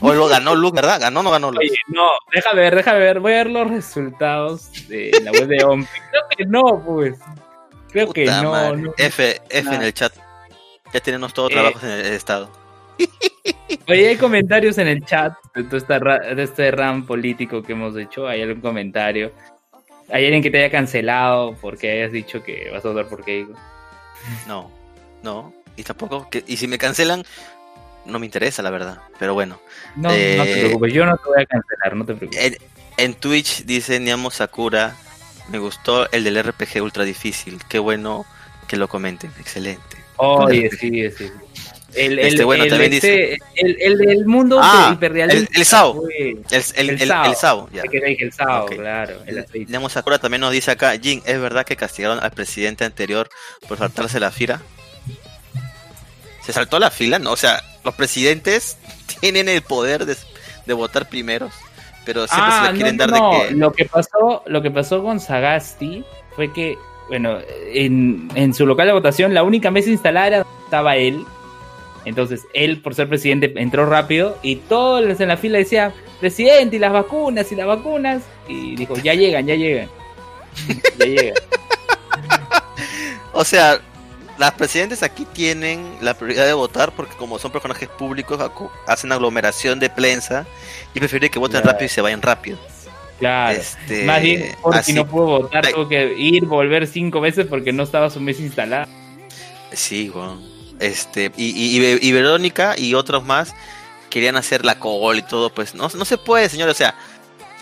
[0.00, 1.00] ¿O lo ganó Lux, verdad?
[1.00, 1.60] ¿Ganó o no ganó Lux?
[1.60, 3.20] Oye, no, déjame ver, déjame ver.
[3.20, 5.88] Voy a ver los resultados de la web de OMPI.
[6.10, 7.18] Creo que no, pues.
[7.90, 8.92] Creo que no, no.
[8.96, 10.12] F, F en el chat.
[10.92, 11.54] Ya tenemos todos Eh.
[11.54, 12.50] trabajos en el estado.
[13.88, 17.72] Oye, hay comentarios en el chat de, todo esta ra- de este RAM político que
[17.72, 18.26] hemos hecho.
[18.26, 19.32] Hay algún comentario.
[20.10, 23.52] Hay alguien que te haya cancelado porque hayas dicho que vas a votar por Keiko.
[24.46, 24.70] No,
[25.22, 25.52] no.
[25.76, 27.24] Y tampoco, que, y si me cancelan,
[28.04, 28.98] no me interesa, la verdad.
[29.18, 29.60] Pero bueno.
[29.96, 30.34] No, Eh.
[30.36, 32.44] no te preocupes, yo no te voy a cancelar, no te preocupes.
[32.44, 32.56] En,
[32.96, 34.96] en Twitch dice Niamo Sakura.
[35.48, 37.60] Me gustó el del RPG ultra difícil.
[37.68, 38.26] Qué bueno
[38.66, 39.32] que lo comenten.
[39.40, 39.96] Excelente.
[40.16, 41.30] Oye, sí, sí.
[41.94, 45.50] El, el, Este, bueno, el, también este- el, el del mundo Ah, hiperrealista.
[45.52, 46.02] el- el Sao.
[46.18, 47.24] El, el, El el, Sao.
[47.24, 47.82] el Sao, ya.
[47.84, 48.74] que te dije el sábado, Ok.
[48.74, 49.22] claro.
[49.26, 49.46] El.
[49.68, 53.30] Nemo Sakura también nos dice acá, Jin, ¿es verdad que castigaron al presidente anterior
[53.66, 54.60] por saltarse la fila?
[56.44, 57.18] ¿Se saltó la fila?
[57.18, 58.76] No, o sea, los presidentes
[59.20, 60.16] tienen el poder de,
[60.66, 61.52] de votar primeros,
[62.08, 63.54] pero siempre se Ah, le quieren no, dar no, de que...
[63.54, 66.02] Lo que pasó, lo que pasó con Sagasti
[66.34, 66.78] fue que,
[67.08, 67.36] bueno,
[67.74, 71.22] en, en su local de votación la única mesa instalada era donde estaba él.
[72.06, 76.78] Entonces, él, por ser presidente, entró rápido y todos en la fila decían, presidente, y
[76.78, 78.22] las vacunas, y las vacunas.
[78.48, 79.90] Y dijo, ya llegan, ya llegan.
[80.98, 81.34] ya llegan.
[83.34, 83.82] O sea,
[84.38, 88.38] las presidentes aquí tienen la prioridad de votar porque como son personajes públicos,
[88.86, 90.46] hacen aglomeración de prensa
[90.94, 91.72] y prefieren que voten Claro.
[91.72, 92.58] rápido y se vayan rápido.
[93.18, 93.58] Claro.
[93.58, 97.72] Este, Más bien, porque así- no pudo votar, tuvo que ir, volver cinco veces porque
[97.72, 98.86] no estaba su mesa instalada.
[99.72, 100.40] Sí, weón.
[100.80, 103.54] Este, y, y, y- y Verónica y otros más
[104.10, 106.68] querían hacer la cola y todo, pues no, no se puede, señor.
[106.68, 106.94] O sea,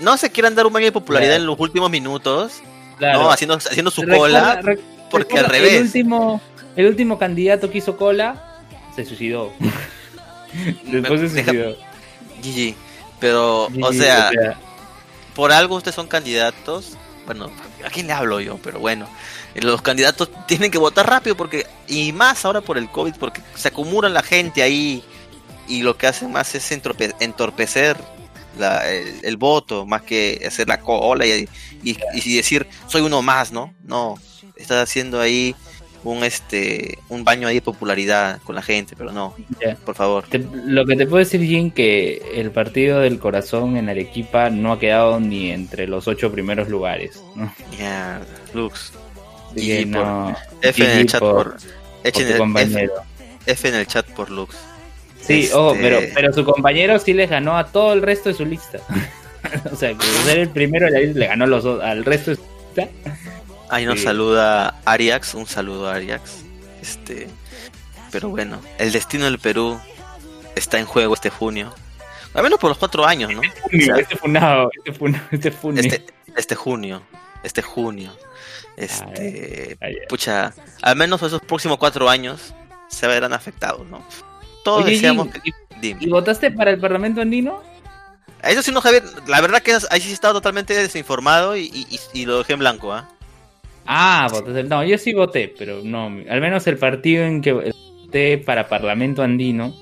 [0.01, 1.43] no se quieran dar un baño de popularidad Claro.
[1.43, 2.61] en los últimos minutos,
[2.98, 3.23] Claro.
[3.23, 4.77] no, haciendo, haciendo su Recuerda- cola,
[5.11, 5.73] porque al revés.
[5.74, 6.40] El último,
[6.77, 8.62] el último candidato que hizo cola
[8.94, 9.53] se suicidó.
[10.85, 11.77] Después se suicidó.
[12.43, 12.74] GG.
[13.20, 14.31] Pero, o sea,
[15.35, 16.97] por algo ustedes son candidatos.
[17.24, 17.51] Bueno,
[17.85, 18.59] ¿a quién le hablo yo?
[18.62, 19.09] Pero bueno,
[19.55, 23.69] los candidatos tienen que votar rápido porque, y más ahora por el COVID, porque se
[23.69, 25.03] acumula la gente ahí
[25.66, 27.97] y lo que hacen más es entorpe- entorpecer
[28.59, 31.48] la- el, el voto, más que hacer la cola y,
[31.82, 33.74] y, y decir, soy uno más, ¿no?
[33.82, 34.15] No,
[34.55, 35.57] estás haciendo ahí
[36.12, 39.35] un este un baño ahí de popularidad con la gente, pero no,
[39.85, 40.24] por favor.
[40.28, 44.73] Te- lo que te puedo decir, Jim, que el partido del corazón en Arequipa no
[44.73, 47.20] ha quedado ni entre los ocho primeros lugares.
[47.35, 47.53] ¿no?
[47.78, 48.20] Ya,
[48.55, 48.93] Lux.
[49.55, 51.57] Y por- no, F en el chat por- por,
[52.61, 52.91] el
[53.47, 54.57] F, en el chat por Lux.
[55.20, 58.35] Sí, Este, ojo, pero, pero su compañero sí les ganó a todo el resto de
[58.37, 58.78] su lista.
[59.73, 62.43] o sea, que ser el primero le ganó los, al resto de su
[62.77, 62.93] lista.
[63.68, 64.05] Ahí nos Sí.
[64.05, 66.38] saluda Ariax, un saludo a Ariax.
[66.80, 67.28] Este,
[68.12, 69.80] pero bueno, el destino del Perú
[70.55, 71.74] está en juego este junio.
[72.34, 73.40] Al menos por los cuatro años, ¿no?
[73.40, 75.80] O sea, este funado, este funado, este funio.
[75.82, 76.05] este,
[76.36, 77.02] este junio,
[77.43, 78.12] este junio.
[78.76, 80.06] Este, Ah, ya.
[80.09, 80.52] pucha,
[80.82, 82.55] al menos esos próximos cuatro años
[82.88, 84.06] se verán afectados, ¿no?
[84.64, 85.97] Todos Oye, deseamos Jim, que...
[86.05, 87.62] ¿Y votaste para el Parlamento andino?
[88.43, 92.20] Eso sí, no, Javier, la verdad que ahí sí estaba totalmente desinformado y, y- y-
[92.20, 93.09] y lo dejé en blanco, ¿ah?
[93.87, 94.65] Ah, votaste.
[94.65, 96.07] No, yo sí voté, pero no.
[96.29, 99.75] Al menos el partido en que voté para Parlamento andino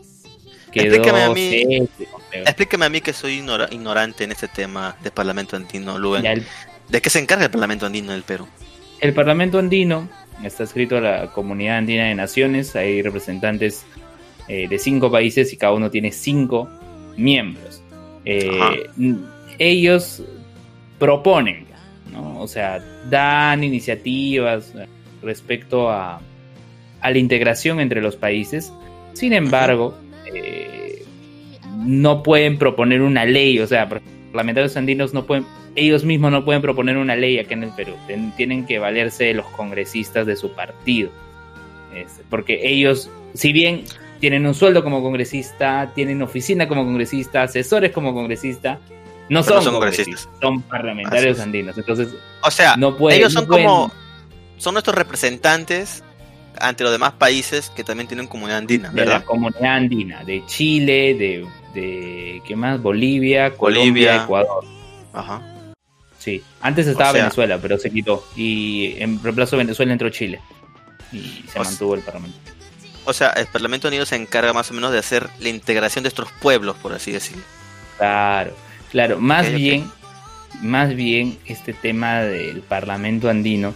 [0.73, 2.99] quedó Explícame a mí.
[2.99, 6.27] a que soy ignora- ignorante en este tema del Parlamento Andino, Luen.
[6.27, 6.45] El,
[6.89, 8.47] ¿De qué se encarga el Parlamento Andino del Perú?
[9.01, 10.09] el Parlamento andino
[10.43, 13.85] está escrito la Comunidad Andina de Naciones, hay representantes
[14.49, 16.69] eh, de cinco países y cada uno tiene cinco
[17.17, 17.83] miembros.
[18.25, 18.89] Eh,
[19.59, 20.23] ellos
[20.99, 21.67] proponen,
[22.15, 22.41] ¿no?
[22.41, 24.73] o sea, dan iniciativas
[25.23, 26.21] respecto a,
[27.01, 28.73] a la integración entre los países.
[29.13, 29.95] Sin embargo,
[30.33, 31.05] eh,
[31.85, 35.45] no pueden proponer una ley, o sea, parlamentarios andinos no pueden,
[35.77, 37.95] ellos mismos no pueden proponer una ley acá en el Perú,
[38.37, 41.11] tienen que valerse de los congresistas de su partido,
[41.95, 43.85] Este, porque ellos, si bien
[44.19, 48.81] tienen un sueldo como congresista, tienen oficina como congresista, asesores como congresista,
[49.29, 52.09] no son, no son congresistas, son parlamentarios andinos, entonces
[52.43, 53.93] O sea, no pueden, ellos no son pueden- como.
[54.57, 56.03] Son nuestros representantes
[56.61, 59.25] ante los demás países que también tienen comunidad andina, de la ¿verdad?
[59.25, 62.81] comunidad andina, de Chile, de, de ¿qué más?
[62.81, 64.23] Bolivia, Colombia.
[64.25, 64.65] Ecuador.
[65.13, 65.43] Ajá.
[66.19, 68.25] Sí, antes estaba O sea- Venezuela, pero se quitó.
[68.37, 70.41] Y en reemplazo de Venezuela entró Chile.
[71.13, 72.39] Y se mantuvo el parlamento.
[73.05, 76.09] O sea, el Parlamento Unido se encarga más o menos de hacer la integración de
[76.09, 77.43] estos pueblos, por así decirlo.
[77.99, 78.55] Claro,
[78.95, 79.19] claro.
[79.21, 79.91] Más bien,
[80.63, 83.75] más bien este tema del parlamento andino.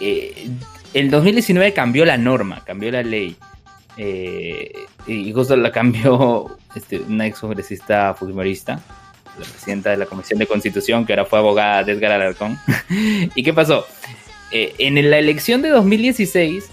[0.00, 0.48] eh,
[0.94, 3.36] el 2019 cambió la norma, cambió la ley.
[3.96, 4.72] eh,
[5.06, 8.80] y justo la cambió este, una ex congresista fujimorista,
[9.38, 12.58] la presidenta de la Comisión de Constitución, que ahora fue abogada de Edgar Alarcón.
[13.34, 13.86] ¿Y qué pasó?
[14.52, 16.70] Eh, en la elección de 2016,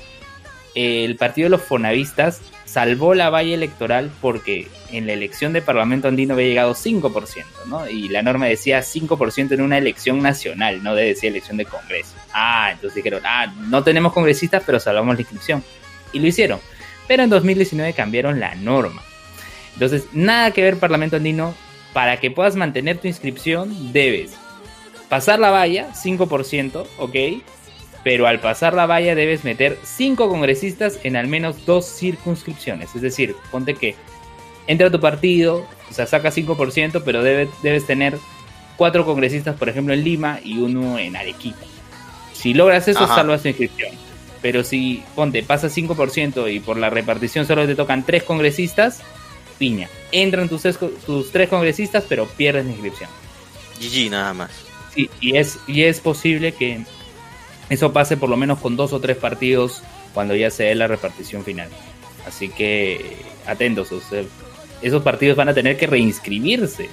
[0.76, 5.62] eh, el partido de los fonavistas salvó la valla electoral porque en la elección de
[5.62, 7.90] Parlamento Andino había llegado 5%, ¿no?
[7.90, 12.16] Y la norma decía 5% en una elección nacional, no decía elección de Congreso.
[12.34, 15.64] Ah, entonces dijeron, ah, no tenemos congresistas, pero salvamos la inscripción.
[16.12, 16.60] Y lo hicieron.
[17.08, 19.02] Pero en 2019 cambiaron la norma.
[19.74, 21.56] Entonces, nada que ver Parlamento Andino.
[21.94, 24.34] Para que puedas mantener tu inscripción, debes
[25.10, 27.16] pasar la valla, 5%, ¿ok?
[28.04, 32.96] Pero al pasar la valla debes meter 5 congresistas en al menos dos circunscripciones.
[32.96, 33.96] Es decir, ponte que
[34.68, 38.18] entra tu partido, o sea, saca 5%, pero debe- debes tener
[38.78, 41.58] 4 congresistas, por ejemplo, en Lima y uno en Arequipa.
[42.34, 43.16] Si logras eso, Ajá.
[43.16, 43.92] salvas tu inscripción.
[44.42, 49.02] Pero si, ponte, pasas 5% y por la repartición solo te tocan 3 congresistas,
[49.58, 49.90] piña.
[50.12, 50.62] Entran tus,
[51.06, 53.10] tus 3 congresistas, pero pierdes la inscripción.
[53.82, 54.52] GG nada más.
[54.94, 56.86] Sí, y es, y es posible que
[57.70, 59.84] eso pase por lo menos con dos o tres partidos
[60.14, 61.70] cuando ya se dé la repartición final.
[62.26, 64.24] Así que atentos, o sea,
[64.82, 66.90] esos partidos van a tener que reinscribirse.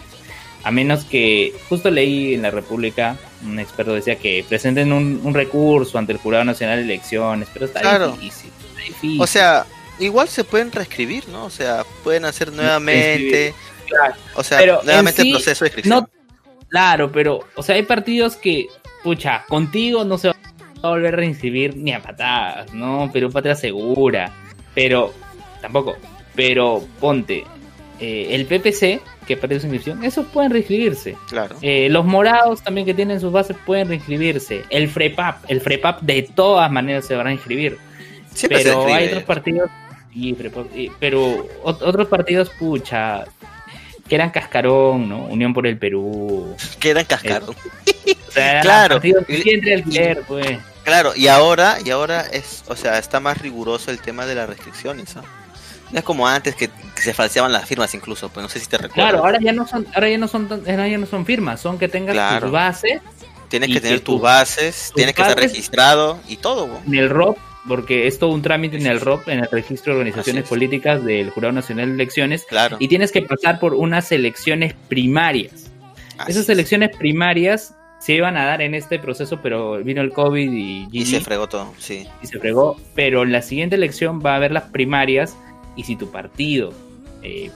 [0.62, 5.34] A menos que, justo leí en la República, un experto decía que presenten un, un
[5.34, 8.12] recurso ante el Jurado Nacional de Elecciones, pero está Claro.
[8.12, 8.50] difícil.
[8.70, 9.20] está difícil.
[9.20, 9.66] O sea,
[9.98, 11.44] igual se pueden reescribir, ¿no?
[11.44, 13.54] O sea, pueden hacer nuevamente.
[13.86, 14.14] Claro.
[14.36, 15.98] O sea, Pero en nuevamente sí, el proceso de inscripción.
[16.00, 16.08] No,
[16.70, 18.68] claro, pero, o sea, hay partidos que,
[19.02, 20.36] pucha, contigo no se va
[20.88, 23.10] a volver a reinscribir ni a patadas, ¿no?
[23.12, 24.30] Perú Patria Segura,
[24.74, 25.12] pero,
[25.60, 25.96] tampoco,
[26.34, 27.44] pero ponte,
[28.00, 31.16] eh, el PPC, que perdió su inscripción, esos pueden reinscribirse.
[31.28, 31.56] Claro.
[31.62, 34.64] Eh, los morados también que tienen sus bases pueden reinscribirse.
[34.68, 37.78] El FREPAP, el FREPAP de todas maneras se van a inscribir.
[38.32, 39.70] Siempre Pero hay otros partidos,
[40.12, 43.24] sí, pero, y- pero ot- otros partidos, pucha,
[44.08, 45.24] que eran Cascarón, ¿no?
[45.26, 46.54] Unión por el Perú.
[46.80, 47.50] Quedan cascaron.
[47.50, 48.94] O sea, eran Claro.
[48.96, 50.58] partidos que Y- siempre alquiler, pues.
[50.84, 54.48] Claro, y ahora, y ahora es, o sea, está más riguroso el tema de las
[54.48, 55.22] restricciones, ¿no?
[55.90, 58.66] No es como antes que, que se falseaban las firmas incluso, pues no sé si
[58.66, 59.10] te recuerdas.
[59.12, 61.78] Claro, ahora ya no son, ahora ya no son, ahora ya no son firmas, son
[61.78, 62.46] que tengas Claro.
[62.46, 63.00] tus bases
[63.48, 67.08] Tienes que tener que tus bases, tus tienes que estar registrado y todo, en el
[67.10, 67.38] ROP,
[67.68, 70.48] porque es todo un trámite en el ROP, en el Registro de Organizaciones.
[70.48, 72.78] Políticas del Jurado Nacional de Elecciones, Claro.
[72.80, 75.70] y tienes que pasar por unas elecciones primarias.
[76.18, 76.48] Así Esas es.
[76.48, 77.74] elecciones primarias
[78.04, 81.48] se iban a dar en este proceso, pero vino el COVID y, Y se fregó
[81.48, 82.06] todo, sí.
[82.22, 82.76] y se fregó.
[82.94, 85.34] Pero en la siguiente elección va a haber las primarias
[85.74, 86.74] y si tu partido
[87.22, 87.50] eh,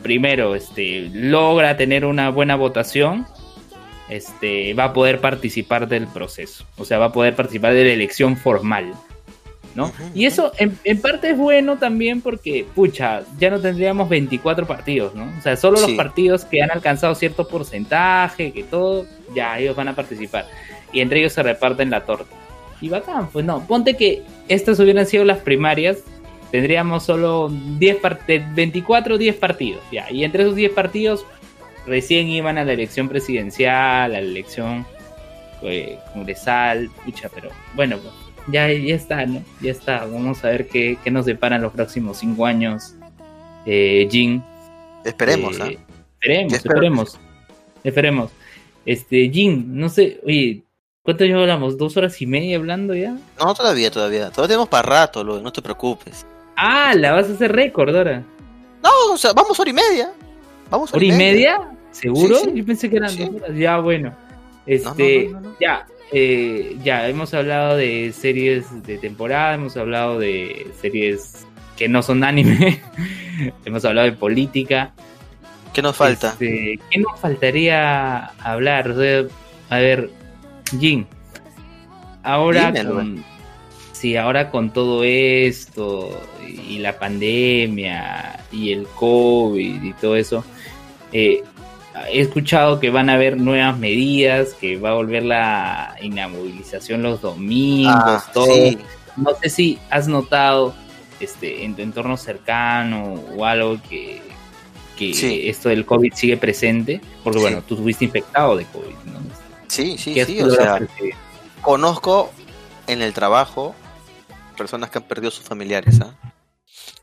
[0.00, 3.26] primero este, logra tener una buena votación,
[4.08, 6.64] este, va a poder participar del proceso.
[6.76, 8.94] O sea, va a poder participar de la elección formal.
[9.74, 9.92] ¿No?
[10.14, 15.14] Y eso en, en parte es bueno también porque, pucha, ya no tendríamos 24 partidos,
[15.14, 15.24] ¿no?
[15.38, 19.88] O sea, solo los partidos que han alcanzado cierto porcentaje, que todo, ya ellos van
[19.88, 20.46] a participar.
[20.92, 22.34] Y entre ellos se reparten la torta.
[22.80, 25.98] Y bacán, pues no, ponte que estas hubieran sido las primarias,
[26.50, 27.48] tendríamos solo
[27.78, 30.10] 10 par- de 24 o 10 partidos, ya.
[30.10, 31.24] Y entre esos 10 partidos
[31.86, 34.84] recién iban a la elección presidencial, a la elección
[35.62, 38.12] eh, congresal, pucha, pero bueno, pues,
[38.52, 39.42] ya, ya está, ¿no?
[39.60, 40.04] Ya está.
[40.06, 42.94] Vamos a ver qué, qué nos deparan los próximos 5 años.
[43.66, 44.42] Eh, Jin.
[45.04, 45.92] Esperemos, Eh, ¿ah?
[46.20, 47.20] Esperemos, esperemos.
[47.84, 48.30] Esperemos.
[48.86, 50.62] Este, Jin, no sé, oye,
[51.02, 51.78] ¿Cuánto ya hablamos?
[51.78, 53.16] ¿Dos horas y media hablando ya?
[53.38, 54.30] No, todavía, todavía.
[54.30, 56.26] Todavía tenemos para rato, lo, no te preocupes.
[56.56, 58.22] Ah, la vas a hacer récord ahora.
[58.82, 60.12] No, o sea, vamos hora y media.
[60.70, 61.70] Vamos ¿Hora y media?
[61.90, 62.36] ¿Seguro?
[62.36, 62.52] Sí, sí.
[62.54, 63.24] Yo pensé que eran Sí.
[63.24, 63.56] dos horas.
[63.56, 64.10] Ya, bueno.
[64.10, 65.56] No, no, Este, no, no, no.
[65.58, 71.46] ya, eh, ya, hemos hablado de series de temporada, hemos hablado de series
[71.76, 72.80] que no son anime,
[73.64, 74.92] hemos hablado de política.
[75.72, 76.30] ¿Qué nos falta?
[76.30, 78.90] Este, ¿Qué nos faltaría hablar?
[78.90, 79.24] O sea,
[79.70, 80.10] a ver,
[80.78, 81.06] Jin,
[82.24, 83.24] ahora Dímelo, con,
[83.92, 90.44] sí, ahora con todo esto y la pandemia y el COVID y todo eso,
[91.12, 91.44] eh,
[92.08, 97.20] he escuchado que van a haber nuevas medidas, que va a volver la inamovilización los
[97.20, 98.46] domingos, Ah, todo.
[98.54, 98.78] sí.
[99.16, 100.74] No sé si has notado
[101.20, 104.22] este, en tu entorno cercano o algo que,
[104.96, 105.48] que Sí.
[105.48, 107.44] esto del COVID sigue presente, porque Sí.
[107.44, 109.20] bueno, tú estuviste infectado de COVID, ¿no?
[109.66, 110.40] Sí, sí, ¿Qué has sí.
[110.40, 110.78] O sea,
[111.60, 112.30] conozco
[112.86, 113.74] en el trabajo
[114.56, 116.14] personas que han perdido sus familiares, ¿ah?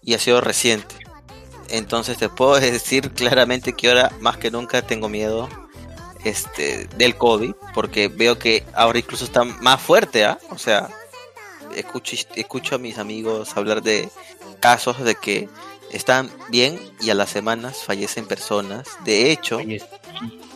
[0.03, 0.95] Y ha sido reciente.
[1.69, 5.49] Entonces te puedo decir claramente que ahora más que nunca tengo miedo
[6.23, 10.39] este del COVID, porque veo que ahora incluso está más fuerte, ¿ah?
[10.49, 10.89] O sea,
[11.75, 14.09] escucho, escucho a mis amigos hablar de
[14.59, 15.47] casos de que
[15.91, 18.87] están bien y a las semanas fallecen personas.
[19.05, 19.59] De hecho,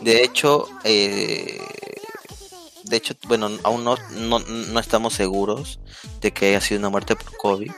[0.02, 1.62] de hecho, eh,
[2.84, 5.80] de hecho, bueno, aún no, no, no estamos seguros
[6.20, 7.72] de que haya sido una muerte por COVID.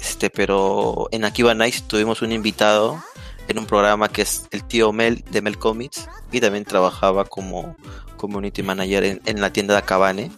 [0.00, 3.02] Este, pero en Akiba Nice tuvimos un invitado
[3.48, 7.76] en un programa que es el tío Mel de Mel Comics y también trabajaba como
[8.16, 10.30] community manager en, en la tienda de Akabane.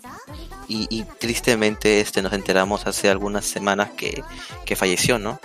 [0.68, 4.22] Y, y tristemente este nos enteramos hace algunas semanas que,
[4.64, 5.38] que falleció, ¿no?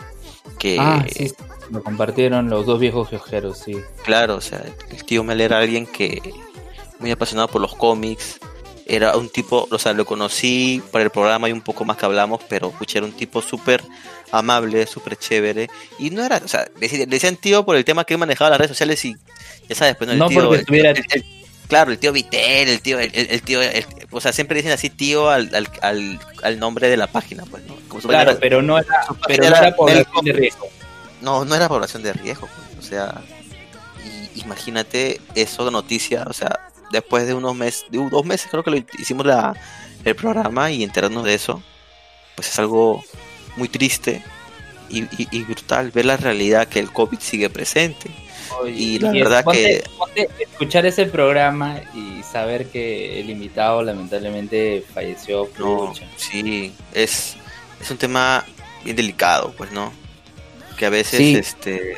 [0.57, 1.33] Que Ah, sí,
[1.69, 3.75] lo compartieron los dos viejos geojeros, sí.
[4.05, 6.21] Claro, o sea, el tío Mel era alguien que
[6.99, 8.39] muy apasionado por los cómics.
[8.89, 12.05] Era un tipo, o sea, lo conocí por el programa y un poco más que
[12.05, 13.83] hablamos, pero pucha, era un tipo súper
[14.31, 15.69] amable, súper chévere.
[15.99, 18.59] Y no era, o sea, le decían tío por el tema que él manejaba las
[18.59, 19.15] redes sociales y
[19.67, 21.25] ya sabes, pues no, el No tío, porque estuviera- el- el-
[21.67, 25.29] claro, el tío Vitel, el tío, el, tío, el- o sea, siempre dicen así tío
[25.29, 27.75] al, al, al, al nombre de la página, pues, ¿no?
[27.89, 28.87] Como su Claro, pero no era,
[29.27, 30.67] pero no era era población de riesgo.
[31.21, 33.21] no, no era población de riesgo, pues, o sea,
[34.33, 38.71] y imagínate eso noticia, o sea, después de unos meses, de dos meses creo que
[38.71, 39.53] lo hicimos la,
[40.05, 41.61] el programa y enterarnos de eso,
[42.35, 43.03] pues es algo
[43.55, 44.23] muy triste
[44.89, 48.09] y, y- y brutal ver la realidad que el COVID sigue presente.
[48.73, 54.83] Y la verdad ponte- que- ponte escuchar ese programa y saber que el invitado lamentablemente
[54.93, 55.49] falleció.
[55.59, 56.05] No, pucha.
[56.15, 57.35] sí, es,
[57.81, 58.45] es un tema
[58.85, 59.91] bien delicado, pues, ¿no?
[60.77, 61.35] Que a veces, Sí.
[61.35, 61.97] este,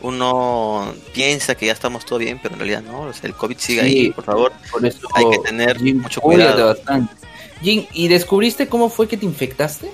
[0.00, 3.56] uno piensa que ya estamos todo bien, pero en realidad no, o sea, el COVID
[3.58, 3.86] sigue Sí.
[3.86, 4.52] ahí, por favor.
[4.70, 6.68] Por eso Hay que tener mucho cuidado.
[6.68, 7.14] bastante.
[7.62, 9.90] Jin, ¿y descubriste cómo fue que te infectaste?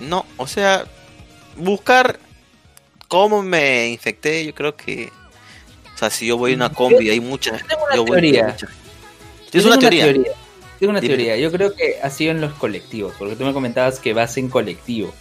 [0.00, 0.84] No, o sea,
[1.56, 2.18] buscar
[3.08, 5.10] cómo me infecté, yo creo que,
[5.94, 8.20] o sea, si yo voy a una combi, hay muchas, yo tengo una yo voy
[8.20, 8.44] teoría.
[8.48, 10.04] muchas- Yo ¿Tienes una teoría?
[10.80, 11.14] Tengo una Dime.
[11.14, 11.36] teoría.
[11.36, 14.48] Yo creo que ha sido en los colectivos, porque tú me comentabas que vas en
[14.48, 15.14] colectivo.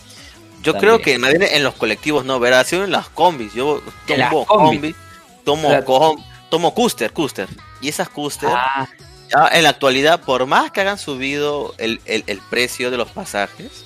[0.61, 0.79] Yo También.
[0.95, 3.53] creo que más bien en los colectivos no, verá, ha sido en las combis.
[3.53, 4.79] Yo tomo combis.
[4.79, 4.95] combi,
[5.43, 7.47] tomo, O sea, com- tomo Custer, Custer.
[7.81, 8.87] Y esas Custer, Ah,
[9.29, 13.09] ya en la actualidad, por más que hagan subido el, el- el precio de los
[13.09, 13.85] pasajes,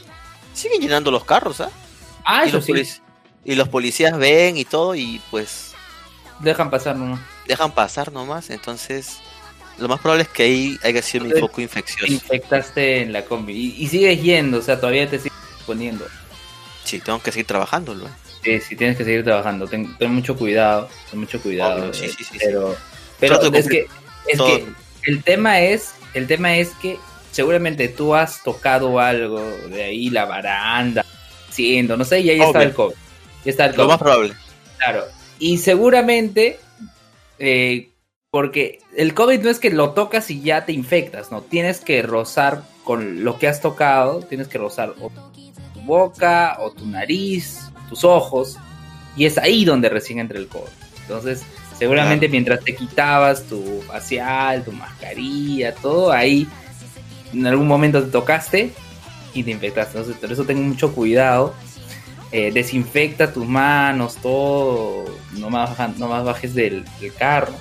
[0.54, 1.70] siguen llenando los carros, ¿ah?
[2.26, 3.02] ah y, eso los sí.
[3.46, 5.74] y los policías ven y todo y pues
[6.40, 7.20] Dejan pasar nomás.
[7.48, 8.50] dejan pasar nomás.
[8.50, 9.20] Entonces,
[9.78, 12.06] lo más probable es que ahí haya sido Entonces, foco infeccioso.
[12.06, 13.54] Te infectaste en la combi.
[13.54, 15.32] Y, y sigues yendo, o sea, todavía te sigues
[15.66, 16.06] poniendo.
[16.86, 18.08] Sí, tengo que seguir trabajándolo.
[18.08, 18.12] ¿eh?
[18.44, 19.68] Sí, sí, tienes que seguir trabajando.
[19.68, 21.82] Ten, ten mucho cuidado, ten mucho cuidado.
[21.82, 22.76] Obvio, sí, eh, sí, sí, pero,
[23.20, 23.88] pero Trato es que,
[24.28, 24.48] es todo.
[24.48, 24.66] que
[25.06, 26.98] el tema es, el tema es que
[27.32, 31.04] seguramente tú has tocado algo de ahí, la baranda,
[31.50, 32.96] siendo, no sé, y ahí está el COVID.
[33.44, 33.88] Ya está el Lo COVID.
[33.90, 34.34] más probable.
[34.78, 35.04] Claro.
[35.40, 36.60] Y seguramente,
[37.40, 37.90] eh,
[38.30, 41.42] porque el COVID no es que lo tocas y ya te infectas, no.
[41.42, 45.35] Tienes que rozar con lo que has tocado, tienes que rozar o tu
[45.86, 48.58] boca, o tu nariz, tus ojos,
[49.16, 50.70] y es ahí donde recién entra el COVID.
[51.02, 51.44] Entonces,
[51.78, 52.32] seguramente Claro.
[52.32, 56.48] mientras te quitabas tu facial, tu mascarilla, todo ahí,
[57.34, 58.74] en algún momento te tocaste
[59.34, 59.98] y te infectaste.
[59.98, 61.54] Entonces, por eso ten mucho cuidado.
[62.32, 65.06] Eh, desinfecta tus manos, todo.
[65.38, 67.54] No más, no más bajes del, del carro.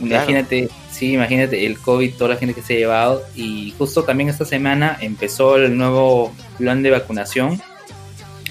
[0.00, 0.68] Imagínate,
[0.98, 3.22] sí, imagínate el COVID, toda la gente que se ha llevado.
[3.34, 7.60] Y justo también esta semana empezó el nuevo plan de vacunación.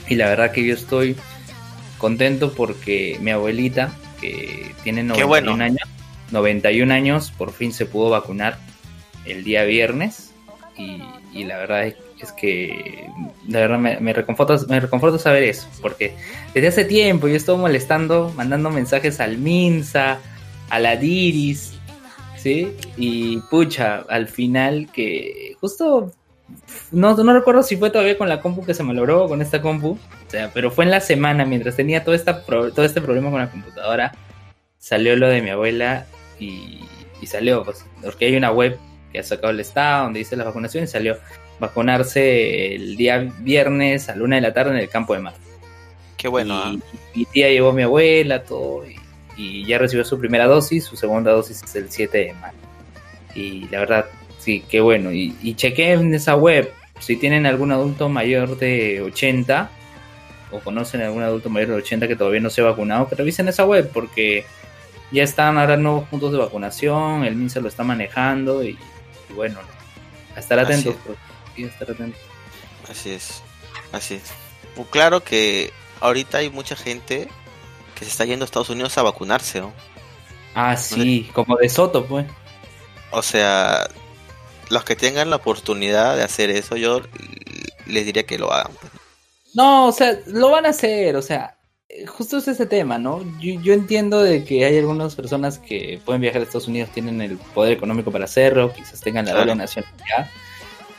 [0.08, 1.18] Y la verdad que yo estoy
[1.98, 3.92] contento porque mi abuelita,
[4.22, 5.64] que tiene 91 bueno.
[5.64, 5.90] años,
[6.32, 8.58] 91 años, por fin se pudo vacunar.
[9.26, 10.32] el día viernes
[10.78, 11.02] y,
[11.34, 13.10] y la verdad es, es que
[13.48, 16.16] la verdad me, me, reconforta, me reconforta saber eso, porque
[16.54, 20.20] desde hace tiempo yo estuve molestando, mandando mensajes al Minsa,
[20.70, 21.77] a la Diris,
[22.38, 22.76] ¿sí?
[22.96, 26.14] Y pucha, al final que justo
[26.92, 29.62] no, no recuerdo si fue todavía con la compu que se me logró con esta
[29.62, 33.02] compu, o sea, pero fue en la semana mientras tenía todo, esta pro, todo este
[33.02, 34.14] problema con la computadora,
[34.80, 36.06] salió lo de mi abuela
[36.40, 36.80] y,
[37.22, 38.78] y, salió, pues, porque hay una web
[39.12, 41.18] que ha sacado el Estado donde dice la vacunación y salió
[41.60, 45.34] vacunarse el día viernes a la una de la tarde en el campo de mar.
[46.16, 46.72] Qué bueno.
[46.72, 46.80] Y, ¿eh?
[47.16, 48.96] Mi tía llevó a mi abuela, todo, y,
[49.38, 52.58] y, ya recibió su primera dosis, su segunda dosis es el 7 de mayo.
[53.36, 54.06] Y la verdad,
[54.40, 55.12] sí, qué bueno.
[55.12, 59.70] Y, y chequé en esa web si tienen algún adulto mayor de 80
[60.52, 63.48] o conocen algún adulto mayor de 80 que todavía no se ha vacunado, que revisen
[63.48, 64.46] esa web porque
[65.12, 68.78] ya están ahora nuevos puntos de vacunación, el MINSA lo está manejando y,
[69.30, 69.60] y bueno,
[70.36, 70.96] a estar atentos.
[70.96, 71.16] Así
[71.56, 72.22] sí, a estar atentos.
[72.90, 73.44] Así es,
[73.92, 74.34] así es.
[74.76, 77.28] Pues claro que ahorita hay mucha gente
[77.98, 79.74] que se está yendo a Estados Unidos a vacunarse, ¿no?
[80.54, 82.26] Ah, sí, como de Soto, pues.
[83.12, 83.88] O sea,
[84.70, 87.02] los que tengan la oportunidad de hacer eso, yo
[87.86, 88.72] les diría que lo hagan.
[88.80, 88.92] Pues.
[89.54, 91.58] No, o sea, lo van a hacer, o sea,
[92.08, 93.24] justo es ese tema, ¿no?
[93.40, 97.22] Yo, yo, entiendo de que hay algunas personas que pueden viajar a Estados Unidos, tienen
[97.22, 100.30] el poder económico para hacerlo, quizás tengan la doble nacionalidad.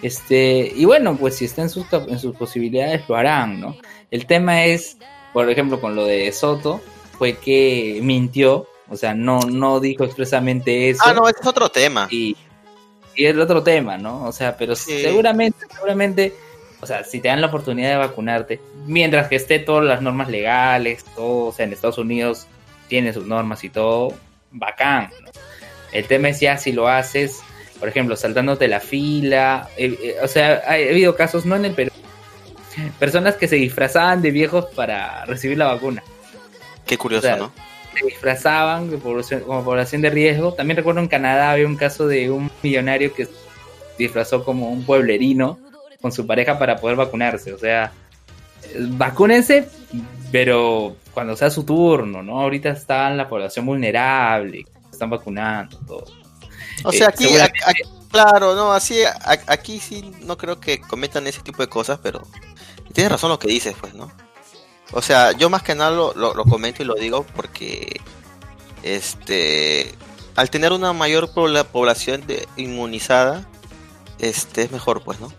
[0.03, 3.77] Este, y bueno, pues si está en sus, en sus posibilidades, lo harán, ¿no?
[4.11, 4.97] El tema es,
[5.39, 6.81] por ejemplo, con lo de Soto,
[7.17, 11.01] fue que mintió, o sea, no, no dijo expresamente eso.
[11.07, 12.09] Ah, no, es otro tema.
[12.11, 12.37] Y,
[13.15, 14.25] y es otro tema, ¿no?
[14.25, 15.01] O sea, pero sí.
[15.01, 16.35] seguramente, seguramente,
[16.81, 20.29] o sea, si te dan la oportunidad de vacunarte, mientras que esté todas las normas
[20.29, 22.49] legales, todo, o sea, en Estados Unidos
[22.89, 24.15] tiene sus normas y todo,
[24.51, 25.31] bacán, ¿no?
[25.93, 27.43] El tema es ya si lo haces,
[27.79, 31.75] por ejemplo, saltándote la fila, eh, eh, o sea, ha habido casos, no en el
[31.75, 31.93] Perú,
[32.99, 36.03] personas que se disfrazaban de viejos para recibir la vacuna.
[36.87, 37.53] Qué curioso, o sea, ¿no?
[37.99, 40.55] Se disfrazaban población, como población de riesgo.
[40.55, 43.33] También recuerdo en Canadá había un caso de un millonario que se
[43.99, 45.59] disfrazó como un pueblerino
[46.01, 47.53] con su pareja para poder vacunarse.
[47.53, 47.93] O sea,
[48.91, 49.69] vacúnense,
[50.31, 52.41] pero cuando sea su turno, ¿no?
[52.41, 56.05] Ahorita está la población vulnerable, están vacunando, todo.
[56.85, 59.01] O sea, aquí, eh, aquí, aquí, claro, no, así,
[59.47, 62.23] aquí sí no creo que cometan ese tipo de cosas, pero
[62.93, 64.13] tienes razón lo que dices, pues, ¿no?
[64.93, 68.01] O sea, yo más que nada lo, lo, lo, comento y lo digo porque
[68.83, 69.95] este
[70.35, 73.47] al tener una mayor población de inmunizada,
[74.21, 75.33] este es mejor, pues, ¿no?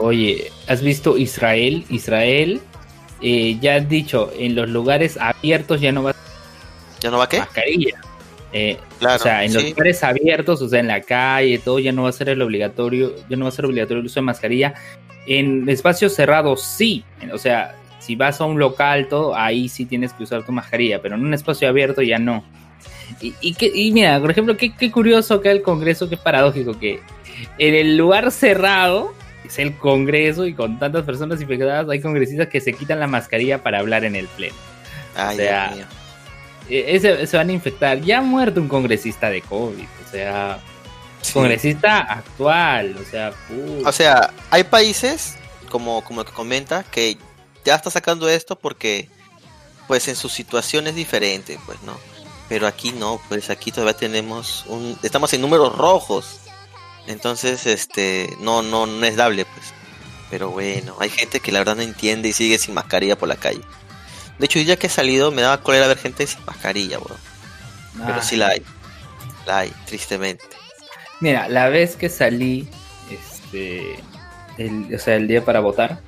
[0.00, 1.84] Oye, ¿has visto Israel?
[1.90, 2.60] Israel
[3.20, 6.14] eh, ya has dicho, en los lugares abiertos ya no va
[7.00, 7.40] ¿Ya no va qué?
[7.40, 8.00] Mascarilla.
[8.52, 9.54] Eh, claro, o sea, en sí.
[9.54, 12.40] los lugares abiertos, o sea, en la calle, todo ya no va a ser el
[12.40, 14.74] obligatorio, ya no va a ser obligatorio el uso de mascarilla.
[15.26, 20.12] En espacios cerrados sí, o sea, si vas a un local, todo, ahí sí tienes
[20.12, 22.44] que usar tu mascarilla, pero en un espacio abierto ya no.
[23.20, 26.78] Y, y, que, y mira, por ejemplo, qué, qué curioso que el Congreso, qué paradójico
[26.78, 27.00] que
[27.58, 32.60] en el lugar cerrado, es el Congreso y con tantas personas infectadas, hay congresistas que
[32.60, 34.54] se quitan la mascarilla para hablar en el pleno.
[35.14, 35.74] Ay, o sea,
[36.68, 38.00] ese, se van a infectar.
[38.00, 40.58] Ya ha muerto un congresista de COVID, o sea,
[41.26, 41.32] sí.
[41.34, 43.88] congresista actual, o sea, puta.
[43.88, 45.34] o sea, hay países
[45.70, 47.18] como como que comenta que
[47.64, 49.08] ya está sacando esto porque
[49.86, 51.96] pues en su situación es diferente, pues, ¿no?
[52.48, 56.40] Pero aquí no, pues aquí todavía tenemos un estamos en números rojos.
[57.06, 59.72] Entonces, este, no no no es dable, pues.
[60.30, 63.36] Pero bueno, hay gente que la verdad no entiende y sigue sin mascarilla por la
[63.36, 63.62] calle.
[64.38, 67.16] De hecho, ya que he salido me daba cólera ver gente sin mascarilla, bro.
[68.04, 68.62] Pero sí la hay.
[69.46, 70.44] La hay, tristemente.
[71.20, 72.68] Mira, la vez que salí,
[73.10, 73.96] este,
[74.58, 76.00] el, o sea, el día para votar,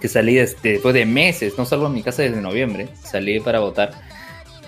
[0.00, 3.60] que salí desde, después de meses, no salgo en mi casa desde noviembre, salí para
[3.60, 3.92] votar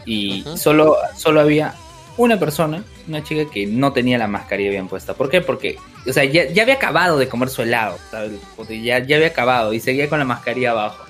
[0.04, 0.56] y uh -huh.
[0.56, 1.74] solo, solo había
[2.16, 5.14] una persona, una chica que no tenía la mascarilla bien puesta.
[5.14, 5.40] ¿Por qué?
[5.40, 5.76] Porque,
[6.06, 8.32] o sea, ya, ya había acabado de comer su helado, ¿sabes?
[8.68, 11.05] Ya, ya había acabado y seguía con la mascarilla abajo.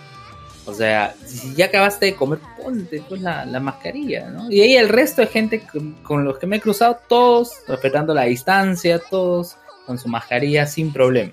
[0.67, 4.51] O sea, si ya acabaste de comer, ponte pues la, la mascarilla, ¿no?
[4.51, 8.13] Y ahí el resto de gente con, con, los que me he cruzado, todos respetando
[8.13, 9.57] la distancia, todos
[9.87, 11.33] con su mascarilla sin problema.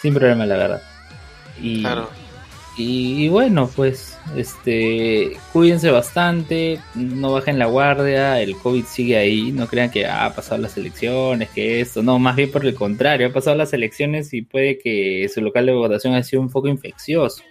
[0.00, 0.82] Sin problema, la verdad.
[1.60, 2.08] Y, claro.
[2.78, 9.52] y, y, bueno, pues, este, cuídense bastante, no bajen la guardia, el COVID sigue ahí,
[9.52, 12.74] no crean que ha ah, pasado las elecciones, que esto, no, más bien por el
[12.74, 16.48] contrario, ha pasado las elecciones y puede que su local de votación ha sido un
[16.48, 17.42] foco infeccioso.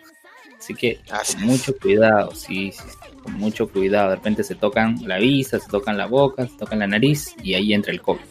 [0.66, 2.82] Así que Así con mucho cuidado, sí, sí,
[3.22, 4.10] con mucho cuidado.
[4.10, 7.54] De repente se tocan la vista, se tocan la boca, se tocan la nariz y
[7.54, 8.22] ahí entra el COVID.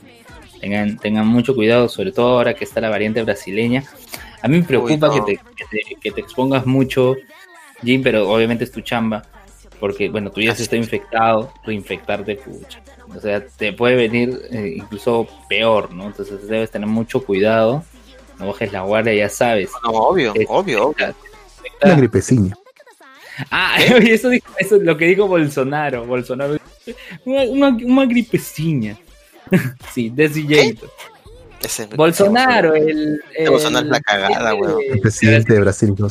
[0.60, 3.84] tengan, tengan mucho cuidado, sobre todo ahora que está la variante brasileña.
[4.42, 5.24] A mí me preocupa Uy, no.
[5.24, 7.14] que, te, que, te, que te expongas mucho,
[7.84, 9.22] Jim, pero obviamente es tu chamba,
[9.78, 12.80] porque bueno, tú ya se está infectado, reinfectarte, pucha.
[13.14, 16.06] O sea, te puede venir eh, incluso peor, ¿no?
[16.06, 17.84] Entonces debes tener mucho cuidado,
[18.40, 19.70] no bajes la guardia, ya sabes.
[19.84, 21.14] No, obvio, Es- obvio, obvio.
[21.82, 22.54] Una gripecilla.
[23.50, 26.06] Ah, oye, eso, dijo- eso es lo que dijo Bolsonaro.
[26.06, 26.56] Bolsonaro
[27.24, 28.96] una, una, una gripeciña.
[29.92, 30.90] sí, desilladito.
[31.60, 34.80] Ese- Bolsonaro, el, el Bolsonaro es la cagada, weón.
[34.88, 35.94] El presidente de Brasil.
[35.98, 36.08] ¿no?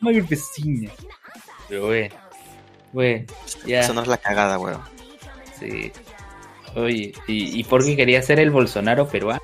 [0.00, 0.90] Una gripeciña.
[1.68, 2.14] Pero bueno,
[2.92, 3.26] bueno,
[3.66, 4.80] ya, Eso no es la cagada, weón.
[5.58, 5.92] sí.
[6.74, 9.40] Oye, ¿y, ¿y por qué quería ser el Bolsonaro peruano?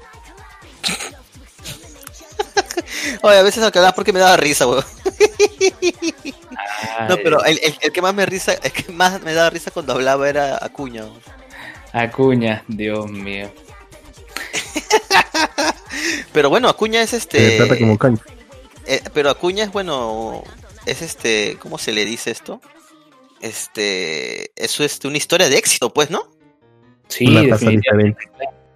[3.22, 4.84] Oye, a veces la cagada porque me daba risa, weón.
[7.08, 9.70] No, pero el, el- el que más me risa, el que más me daba risa
[9.70, 11.04] cuando hablaba era Acuña.
[11.92, 13.50] Acuña, Dios mío.
[16.32, 17.56] Pero bueno, Acuña es este.
[17.58, 18.18] trata como caño.
[18.86, 20.42] eh, pero Acuña es bueno,
[20.86, 22.60] es este, ¿cómo se le dice esto?
[23.40, 26.28] Este, eso es una historia de éxito, pues, ¿no?
[27.08, 28.18] Sí, definitivamente.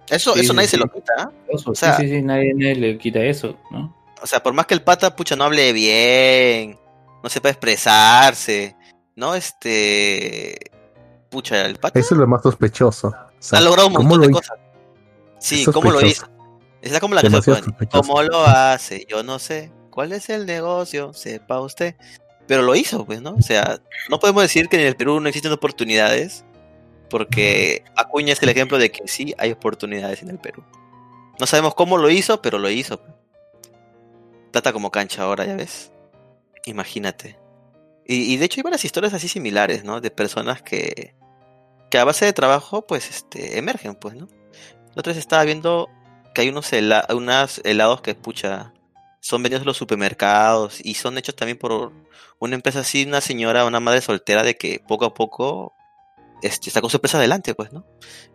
[0.09, 1.31] Eso, Sí, eso sí, nadie se lo quita, ¿ah?
[1.57, 3.96] Sí, sea- sí, sí, nadie, nadie le quita eso, ¿no?
[4.21, 6.79] O sea, por más que el pata, pucha, no hable bien,
[7.23, 8.75] no sepa expresarse,
[9.15, 9.35] ¿no?
[9.35, 10.57] Este,
[11.29, 13.09] pucha, el pata Eso es lo más sospechoso.
[13.09, 14.57] O sea, ha logrado un ¿cómo montón de cosas.
[15.39, 16.21] Sí, Es ¿cómo lo hizo?
[16.21, 16.37] sospechoso.
[16.81, 17.89] Está como la canción, pues.
[17.91, 19.05] ¿Cómo lo hace?
[19.09, 19.71] Yo no sé.
[19.89, 21.13] ¿Cuál es el negocio?
[21.13, 21.95] Sepa usted.
[22.47, 23.35] Pero lo hizo, pues, ¿no?
[23.35, 23.79] O sea,
[24.09, 26.45] no podemos decir que en el Perú no existen oportunidades,
[27.09, 30.63] porque Acuña es el ejemplo de que sí hay oportunidades en el Perú.
[31.39, 33.01] No sabemos cómo lo hizo, pero lo hizo.
[34.51, 35.91] Plata como cancha ahora, ya ves.
[36.65, 37.39] Imagínate.
[38.09, 39.99] Y, de hecho hay varias historias así similares, ¿no?
[39.99, 41.13] De personas que,
[41.91, 44.27] que a base de trabajo, pues, este, emergen, pues, ¿no?
[44.95, 45.89] La otra vez estaba viendo
[46.33, 48.73] que hay unos, helados que, pucha,
[49.19, 51.91] son vendidos en los supermercados y son hechos también por
[52.39, 55.73] una empresa así, una señora, una madre soltera de que poco a poco
[56.41, 57.85] este, sacó su empresa adelante, pues, ¿no?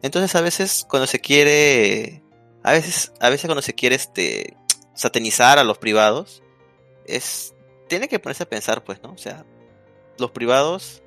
[0.02, 2.22] Entonces a veces cuando se quiere,
[2.62, 4.56] a veces, a veces cuando se quiere este,
[4.94, 6.42] satanizar a los privados,
[7.06, 7.54] es,
[7.88, 9.12] tiene que ponerse a pensar, pues, ¿no?
[9.12, 9.44] O sea,
[10.18, 11.02] los privados,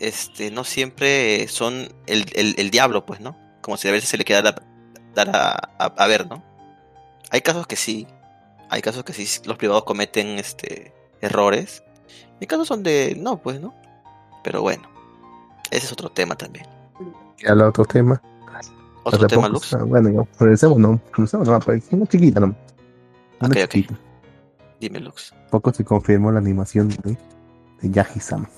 [0.00, 3.36] este, no siempre son el, el, el diablo, pues, ¿no?
[3.62, 4.42] Como si a veces se le quiera
[5.14, 6.42] dar, a, a, a ver, ¿no?
[7.30, 8.06] Hay casos que sí,
[8.70, 11.82] hay casos que sí los privados cometen este errores.
[12.40, 13.74] Hay casos donde no, pues, ¿no?
[14.44, 14.88] Pero bueno,
[15.70, 16.66] ese es otro tema también.
[17.38, 18.22] Y al otro tema.
[19.04, 19.72] Otro tema, Lux.
[19.74, 21.00] ah, Bueno, no, regresemos, no.
[21.12, 21.60] Regresemos, no,
[21.92, 22.54] una chiquita, no.
[23.40, 23.70] Una Ok, ok.
[23.70, 23.98] chiquita.
[24.80, 25.34] Dime, Lux.
[25.50, 27.16] Poco se confirmó la animación de,
[27.82, 28.48] de Yaji-sama.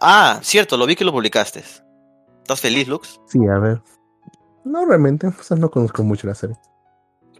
[0.00, 1.62] Ah, cierto, lo vi que lo publicaste.
[2.42, 3.20] ¿Estás feliz, Lux?
[3.26, 3.82] Sí, a ver.
[4.64, 6.56] No, realmente, o sea, no conozco mucho la serie.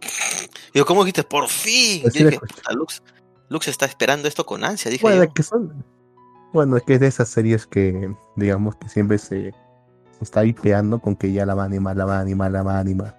[0.73, 1.23] Digo, ¿cómo dijiste?
[1.23, 2.01] Por fin.
[2.03, 2.55] Pues Yo dije, escuché.
[2.55, 3.03] "Puta, Lux,
[3.49, 5.23] Lux está esperando esto con ansia, dije Bueno, yo.
[5.23, 5.83] es que son.
[6.53, 10.99] Bueno, es que es de esas series que, digamos, que siempre se, se está hipeando
[10.99, 13.18] con que ya la va a animar, la va a animar, la va a animar.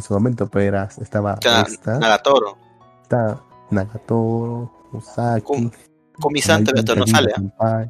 [0.00, 1.34] En su momento, pues era, estaba
[1.68, 2.56] esta, Nagatoro.
[3.02, 3.38] está
[3.70, 5.70] Nagatoro, Usaki, Con-
[6.18, 7.84] Komi-san todavía no sale, ¿ah?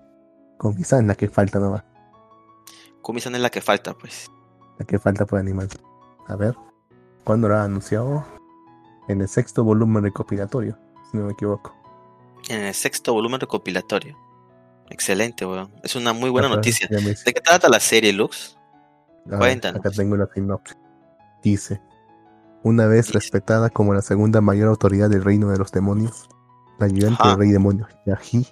[0.59, 1.85] Con Misan, la que falta nomás.
[3.01, 4.29] Komi-san es la que falta, pues.
[4.81, 5.69] La que falta por animar.
[6.27, 6.57] A ver,
[7.23, 8.25] ¿cuándo lo ha anunciado?
[9.07, 10.77] En el sexto volumen recopilatorio,
[11.13, 11.73] si no me equivoco.
[12.49, 14.17] En el sexto volumen recopilatorio.
[14.89, 15.71] Excelente, weón.
[15.85, 16.89] Es una muy buena noticia.
[16.89, 18.59] ¿De qué trata la serie, Lux?
[19.27, 19.79] A ver, Cuéntanos.
[19.79, 20.77] Acá tengo la sinopsis.
[21.43, 21.81] Dice,
[22.63, 26.29] una vez respetada como la segunda mayor autoridad del reino de los demonios,
[26.79, 28.47] la ayudante del rey demonio, Yahi,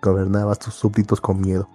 [0.00, 1.68] gobernaba a sus súbditos con miedo.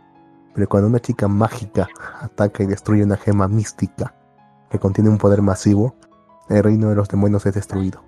[0.53, 1.87] Pero cuando una chica mágica
[2.21, 4.15] ataca y destruye una gema mística
[4.69, 5.95] que contiene un poder masivo,
[6.49, 8.01] el reino de los demonios es destruido.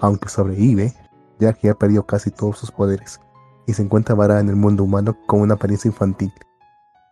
[0.00, 0.94] Aunque sobrevive,
[1.38, 3.20] Yahi ha perdido casi todos sus poderes
[3.66, 6.32] y se encuentra varada en el mundo humano con una apariencia infantil.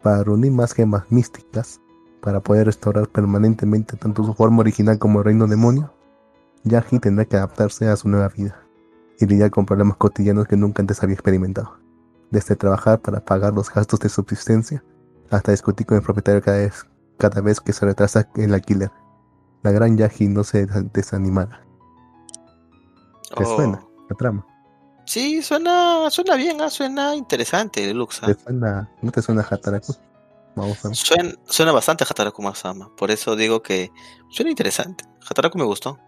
[0.03, 1.81] Para reunir más gemas místicas,
[2.21, 5.93] para poder restaurar permanentemente tanto su forma original como el reino demonio,
[6.65, 8.61] Yahi tendrá que adaptarse a su nueva vida
[9.21, 11.77] y lidiar con problemas cotidianos que nunca antes había experimentado.
[12.31, 14.83] Desde trabajar para pagar los gastos de subsistencia
[15.31, 16.85] hasta discutir con el propietario cada vez,
[17.17, 18.91] cada vez que se retrasa el alquiler.
[19.63, 21.61] La gran Yahi no se des- desanimara.
[23.37, 23.57] ¿Te Oh.
[23.57, 24.47] suena la trama?
[25.07, 28.23] Sí, suena, suena bien, ah, suena interesante, Lux.
[28.23, 28.27] ah.
[28.27, 29.95] ¿Te suena, ¿No te suena Hataraku?
[30.95, 32.95] Suena, suena bastante Hataraku Masama.
[32.97, 33.91] Por eso digo que
[34.31, 35.05] suena interesante.
[35.29, 35.99] Hataraku me gustó.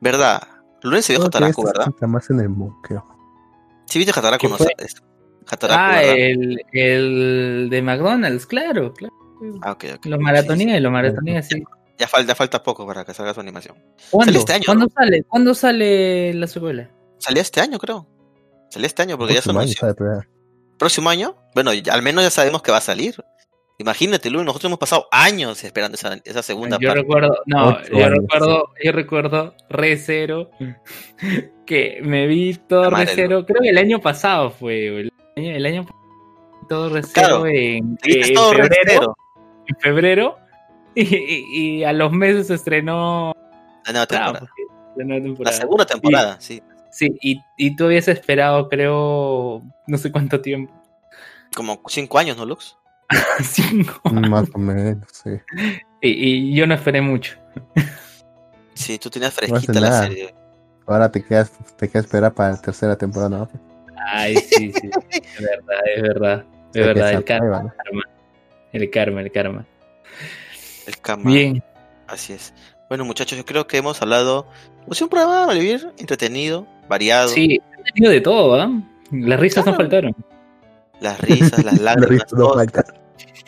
[0.00, 0.42] ¿Verdad?
[0.82, 1.88] Lunes se vio que Hataraku, ¿verdad?
[1.88, 2.48] está más en el
[2.82, 3.06] creo.
[3.86, 4.96] Sí viste Hataraku, ¿Qué no sabes.
[5.48, 9.14] Hataraku, Ah, el, el de McDonald's, claro, claro.
[9.62, 10.06] Ah, ok, ok.
[10.06, 11.62] Lo maratoneé, lo maratoneé, sí.
[11.98, 13.76] Ya falta, falta poco para que salga su animación.
[14.10, 14.32] ¿Cuándo?
[14.32, 14.92] Sale este año, ¿Cuándo ¿no?
[14.94, 15.22] sale?
[15.24, 16.90] ¿Cuándo sale la secuela?
[17.18, 18.06] Salió este año, creo.
[18.70, 19.94] Salió este año porque ya se año, anunció.
[20.78, 21.36] ¿Próximo año?
[21.54, 23.14] Bueno, ya- al menos ya sabemos que va a salir.
[23.78, 27.02] Imagínate, Luis, nosotros hemos pasado años esperando esa, esa segunda yo parte.
[27.02, 30.50] recuerdo, no, Ocho yo años, recuerdo, yo recuerdo Re Zero,
[31.66, 35.12] que me vi todo La Re madre, Zero, creo que el año pasado fue, el
[35.36, 36.00] año, el año pasado,
[36.68, 37.98] todo Re Zero Claro, en,
[38.34, 39.16] todo febrero, recero.
[39.66, 40.38] en febrero,
[40.94, 41.44] y, y-
[41.80, 43.34] y a los meses se estrenó
[43.84, 44.48] La nueva ah, temporada.
[44.96, 45.56] la nueva La temporada.
[45.58, 46.62] segunda temporada, sí.
[46.90, 50.72] Sí, y, y tú habías esperado, creo, no sé cuánto tiempo,
[51.54, 52.78] Como cinco años, ¿no, Lux?
[53.42, 55.30] cinco, Más o menos, sí.
[56.00, 56.08] y,
[56.50, 57.36] y yo no esperé mucho.
[58.74, 60.06] Sí, tú tenías fresquita la nada.
[60.06, 60.34] serie.
[60.86, 63.48] Ahora te quedas, te quedas esperar para la tercera temporada, ¿no?
[64.08, 67.62] Ay, sí, sí, es verdad, es verdad, es verdad, el karma.
[67.62, 67.72] ¿no?
[67.76, 68.02] karma.
[68.72, 69.66] El karma, el karma.
[70.86, 71.30] El cama.
[71.30, 71.62] Bien,
[72.06, 72.54] Así es.
[72.88, 74.46] Bueno, muchachos, yo creo que hemos hablado.
[74.86, 75.52] Pues un programa,
[75.98, 77.28] entretenido, variado.
[77.28, 78.70] sí, he tenido de todo, ¿ah?
[79.10, 80.14] Las risas no faltaron.
[81.00, 82.24] Las risas, las La lágrimas.
[82.30, 82.54] risa no.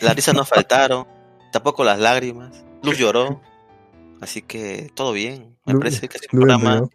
[0.01, 1.07] Las risas no faltaron.
[1.53, 2.65] Tampoco las lágrimas.
[2.83, 3.41] Luz lloró.
[4.21, 5.57] Así que todo bien.
[5.65, 6.89] Me Lu- parece que es un programa.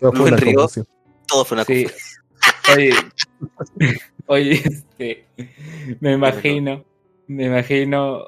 [0.00, 0.86] Todo fue confusión.
[1.28, 1.86] Todo fue una Sí.
[2.74, 2.94] Oye,
[4.26, 5.26] oye, este,
[6.00, 6.84] me imagino,
[7.28, 8.22] me imagino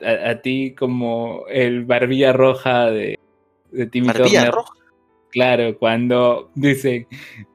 [0.00, 3.18] a, a ti como el barbilla roja de,
[3.72, 4.52] de Timmy Barbilla Turner.
[4.54, 4.72] roja.
[5.30, 7.06] Claro, cuando dicen,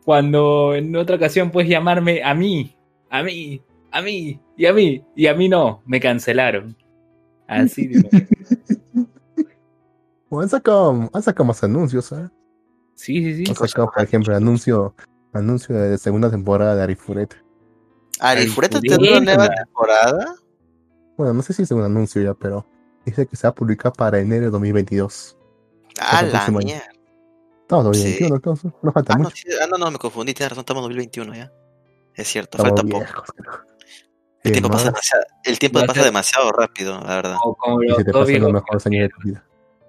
[0.03, 2.75] cuando en otra ocasión puedes llamarme a mí,
[3.11, 3.61] a mí,
[3.91, 6.75] a mí, y a mí, y a mí no, me cancelaron.
[7.47, 8.01] Así de
[10.29, 12.29] Bueno, han sacado, han sacado más anuncios, ¿eh?
[12.95, 13.43] Sí, sí, sí.
[13.49, 14.95] Han sacado, por ejemplo, anuncio,
[15.33, 17.35] anuncio de segunda temporada de Arifureta.
[18.21, 18.95] Ari, Ay, ¿Fureta Fureta.
[18.97, 20.35] tendrá una nueva temporada?
[21.17, 22.65] Bueno, no sé si es un anuncio ya, pero
[23.05, 25.37] dice que se va a publicar para enero de 2022.
[25.99, 26.83] Ah, la mierda.
[27.61, 29.35] Estamos en 2021, entonces, no falta Ah no, mucho.
[29.35, 30.33] sí, ah, no, no, me confundí.
[30.33, 31.51] Tienes razón, estamos en 2021 ya.
[32.15, 33.23] Es cierto, Estamos falta poco.
[34.43, 37.35] El ¿Qué tiempo, pasa demasiado, el tiempo Va a pasa ser- demasiado rápido, la verdad.
[37.41, 39.45] Como, como los dos pasan los viejos mejores años de tu vida.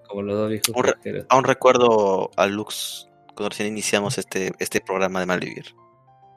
[0.08, 1.26] como los dos viejos Un re-.
[1.30, 5.74] Aún recuerdo a Lux cuando recién iniciamos este, este programa de Malvivir.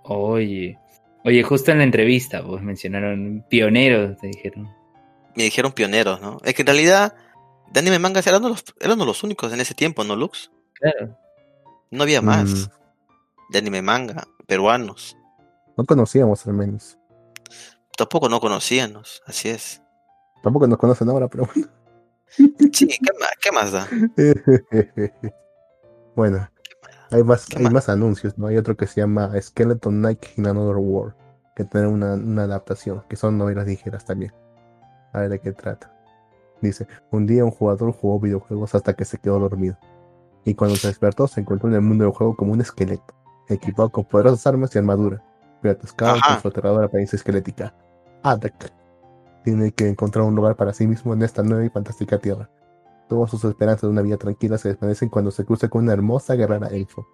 [0.03, 0.77] Oye,
[1.25, 4.69] oye, justo en la entrevista, pues mencionaron pioneros, te dijeron.
[5.35, 6.37] Me dijeron pioneros, ¿no?
[6.45, 7.15] Es que en realidad,
[7.71, 10.51] de anime manga eran los, eran los únicos en ese tiempo, ¿no, Lux?
[10.73, 11.17] Claro.
[11.91, 15.17] No había más Mm, de anime manga peruanos.
[15.77, 16.97] No conocíamos al menos.
[17.97, 19.81] Tampoco no conocíamos, así es.
[20.43, 21.67] Tampoco nos conocen ahora, pero bueno.
[22.73, 23.87] Sí, ¿qué más, qué más da?
[26.15, 26.49] bueno,
[27.11, 27.73] hay más, ¿Qué hay más?
[27.73, 28.47] más anuncios, ¿no?
[28.47, 31.15] Hay otro que se llama Skeleton Knight in Another World,
[31.55, 34.33] que tiene una, una adaptación, que son novelas ligeras también.
[35.13, 35.91] A ver de qué trata.
[36.61, 39.77] Dice, un día un jugador jugó videojuegos hasta que se quedó dormido.
[40.43, 43.15] Y cuando se despertó se encontró en el mundo del juego como un esqueleto,
[43.47, 45.23] equipado con poderosas armas y armadura,
[45.61, 46.33] pero atascado Ajá.
[46.33, 47.73] con su aterradora apariencia esquelética.
[48.23, 48.73] Adak
[49.43, 52.49] tiene que encontrar un lugar para sí mismo en esta nueva y fantástica tierra.
[53.07, 56.33] Todas sus esperanzas de una vida tranquila se desvanecen cuando se cruza con una hermosa
[56.33, 57.07] guerrera elfo,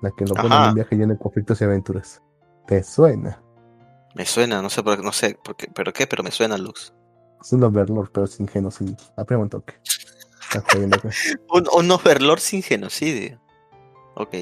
[0.00, 2.22] la que lo pone en un viaje lleno de conflictos y aventuras.
[2.66, 3.42] ¿Te suena?
[4.14, 6.94] Me suena, no sé por no sé por qué, pero qué, pero me suena Lux.
[7.42, 8.96] Es un overlord, pero sin genocidio.
[9.16, 9.74] Aprema un toque.
[10.54, 10.78] Acá.
[11.50, 13.38] Un, un overlord sin genocidio.
[14.14, 14.34] Ok.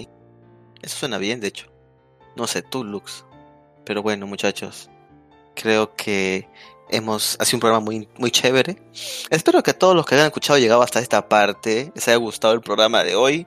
[0.80, 1.66] Eso suena bien, de hecho.
[2.36, 3.24] No sé, tú, Lux.
[3.84, 4.90] Pero bueno, muchachos.
[5.54, 6.48] Creo que
[6.90, 7.36] hemos...
[7.40, 8.76] Ha sido un programa muy, muy chévere.
[9.30, 12.52] Espero que a todos los que hayan escuchado llegado hasta esta parte les haya gustado
[12.54, 13.46] el programa de hoy.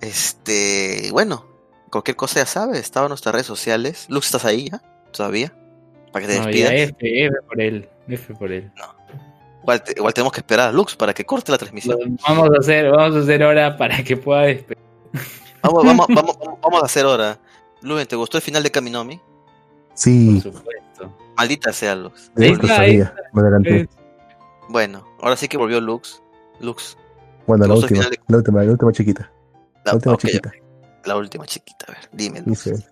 [0.00, 1.08] Este...
[1.12, 1.46] Bueno,
[1.90, 2.80] cualquier cosa ya sabes.
[2.80, 4.06] Estaba en nuestras redes sociales.
[4.08, 4.82] Lux, ¿estás ahí ya?
[5.12, 5.52] ¿Todavía?
[6.12, 6.72] Para que te No, despidas.
[6.72, 6.94] F,
[7.26, 8.70] F por él, F por él.
[9.62, 12.18] Igual, te- igual tenemos que esperar a Lux para que corte la transmisión.
[12.26, 14.82] Vamos a hacer, vamos a hacer hora para que pueda despedir.
[15.62, 17.38] Vamos, vamos, vamos, vamos a hacer ahora.
[17.82, 19.16] Luven, ¿te gustó el final de Kaminomi?
[19.16, 19.24] Por
[19.94, 21.16] Sí, supuesto.
[21.36, 22.30] Maldita sea Lux.
[22.34, 23.14] de ahí sabía.
[23.32, 23.88] Me adelanté.
[24.68, 26.22] Bueno, ahora sí que volvió Lux.
[26.60, 26.96] Lux.
[27.46, 29.32] Bueno, ¿te la última, final la última, la última chiquita.
[29.84, 30.52] La, La última chiquita.
[31.04, 31.86] la última chiquita.
[31.88, 32.40] A ver, dime.
[32.40, 32.64] Lux.
[32.64, 32.86] Dice,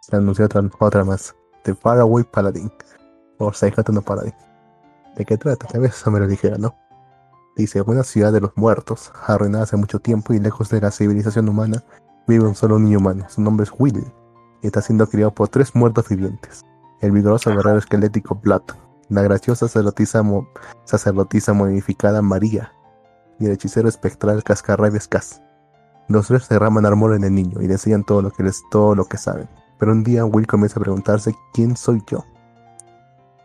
[0.00, 1.34] se anunció otra, otra más.
[1.62, 2.72] The Faraway Paladin.
[3.38, 4.34] O Seihata no Paladin.
[5.16, 5.66] ¿De qué trata?
[5.66, 6.74] Tal vez esa me lo dijera, ¿no?
[7.56, 11.48] Dice, una ciudad de los muertos, arruinada hace mucho tiempo y lejos de la civilización
[11.48, 11.84] humana,
[12.26, 13.26] vive un solo niño humano.
[13.28, 14.04] Su nombre es Will.
[14.62, 16.62] Y está siendo criado por tres muertos vivientes.
[17.00, 18.62] El vigoroso guerrero esquelético Blood,
[19.10, 20.48] la graciosa sacerdotisa, mo-
[20.84, 22.72] sacerdotisa modificada María
[23.38, 25.42] y el hechicero espectral Cascarrabias Cas.
[26.08, 28.94] Los tres derraman amor en el niño y le enseñan todo lo que les, todo
[28.94, 29.48] lo que saben.
[29.78, 32.24] Pero un día Will comienza a preguntarse quién soy yo.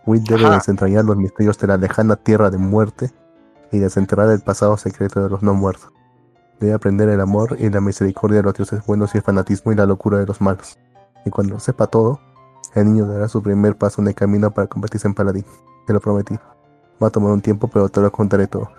[0.05, 0.55] Will debe Ajá.
[0.55, 3.11] desentrañar los misterios de la lejana tierra de muerte
[3.71, 5.91] y desenterrar el pasado secreto de los no muertos.
[6.59, 9.75] Debe aprender el amor y la misericordia de los dioses buenos y el fanatismo y
[9.75, 10.77] la locura de los malos.
[11.25, 12.19] Y cuando sepa todo,
[12.75, 15.45] el niño dará su primer paso en el camino para convertirse en paladín.
[15.87, 16.35] Te lo prometí.
[17.01, 18.69] Va a tomar un tiempo, pero te lo contaré todo.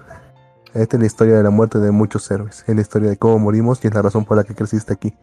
[0.75, 2.65] Esta es la historia de la muerte de muchos héroes.
[2.67, 5.17] Es la historia de cómo morimos y es la razón por la que creciste aquí.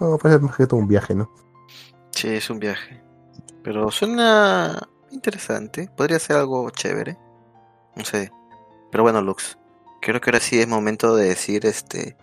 [0.00, 1.30] No, pues es más que todo un viaje, ¿no?
[2.10, 3.02] Sí, es un viaje.
[3.62, 5.90] Pero suena interesante.
[5.96, 7.18] Podría ser algo chévere.
[7.96, 8.32] No sé.
[8.90, 9.58] Pero bueno, Lux.
[10.02, 12.16] Creo que ahora sí es momento de decir este.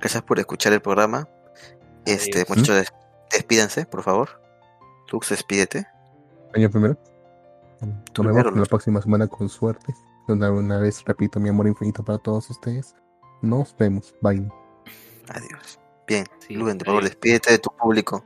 [0.00, 1.28] Gracias por escuchar el programa.
[2.04, 2.48] Este, Adiós.
[2.50, 2.92] muchachos, des-
[3.30, 4.40] despídanse, por favor.
[5.12, 5.86] Lux, despídete.
[6.54, 6.96] Año primero.
[7.80, 9.94] Nos primero, vemos la próxima semana con suerte.
[10.28, 12.94] Una, una vez repito mi amor infinito para todos ustedes.
[13.42, 14.14] Nos vemos.
[14.22, 14.48] Bye.
[15.28, 15.78] Adiós.
[16.08, 18.24] Bien, Sí, Luen, por favor, despídete de tu público.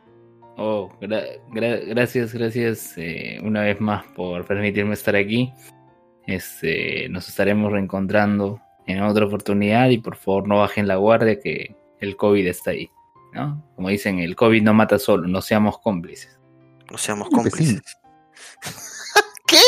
[0.57, 5.53] Oh, gra- gra- gracias, gracias eh, una vez más por permitirme estar aquí.
[6.27, 8.61] Este, nos estaremos reencontrando
[8.91, 12.91] en otra oportunidad y por favor no bajen la guardia que el COVID está ahí.
[13.33, 13.65] ¿no?
[13.77, 16.39] Como dicen, el COVID no mata solo, no seamos cómplices.
[16.91, 17.35] No seamos sí.
[17.35, 17.83] cómplices.
[19.47, 19.61] ¿Qué?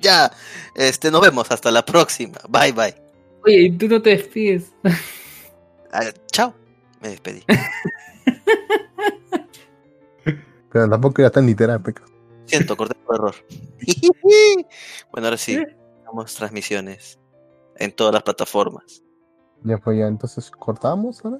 [0.00, 0.32] Ya,
[0.74, 2.38] este, nos vemos hasta la próxima.
[2.48, 2.94] Bye, bye.
[3.44, 4.72] Oye, ¿y tú no te despides?
[5.94, 6.54] Ah, chao.
[7.02, 7.44] Me despedí.
[10.72, 12.02] Pero tampoco era tan literal, peca.
[12.46, 13.34] Siento, corté por error.
[15.12, 15.62] bueno, ahora sí,
[16.06, 17.18] damos transmisiones
[17.76, 19.02] en todas las plataformas.
[19.64, 21.38] Ya fue ya, entonces cortamos ahora.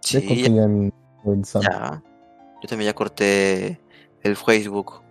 [0.00, 0.20] Sí,
[0.52, 0.92] ya el.
[1.24, 3.80] Yo también ya corté
[4.22, 5.02] el Facebook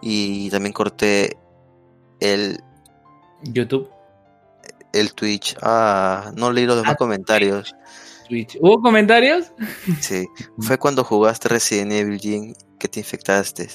[0.00, 1.36] y también corté
[2.20, 2.60] el,
[3.42, 3.88] YouTube,
[4.92, 5.56] el Twitch.
[5.62, 7.74] Ah, no leí los demás Ah, comentarios.
[8.28, 8.58] Twitch.
[8.60, 9.52] ¿Hubo comentarios?
[10.00, 10.26] Sí,
[10.58, 13.68] fue cuando jugaste Resident Evil, Jin, que te infectaste.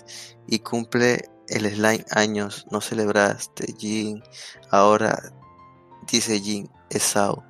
[0.47, 4.21] Y cumple el slime años, no celebraste, Jin.
[4.71, 5.21] Ahora
[6.11, 7.43] dice Jin, es Sao.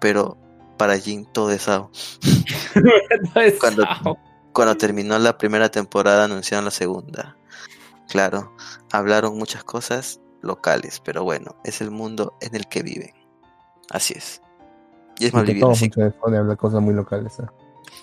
[0.00, 0.36] Pero
[0.76, 1.90] para Jin todo es Sao.
[3.60, 3.84] Cuando-
[4.52, 7.36] Cuando terminó la primera temporada anunciaron la segunda.
[8.08, 8.52] Claro,
[8.92, 13.12] hablaron muchas cosas locales, pero bueno, es el mundo en el que viven.
[13.90, 14.40] Así es.
[15.18, 15.86] Y es vivir así.
[15.86, 17.38] mucho de hablar cosas muy locales.
[17.40, 17.46] ¿eh?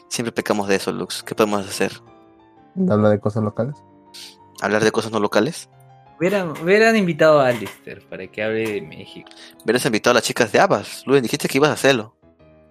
[0.10, 1.24] Siempre pecamos de eso, Lux.
[1.24, 2.02] ¿Qué podemos hacer?
[2.90, 3.76] Hablar de cosas locales.
[4.62, 5.70] ¿Hablar de cosas no locales?
[6.20, 9.30] Hubieran, hubieran invitado a Alistair para que hable de México.
[9.64, 11.04] Hubieras invitado a las chicas de Abbas.
[11.06, 12.16] Luis, dijiste que ibas a hacerlo.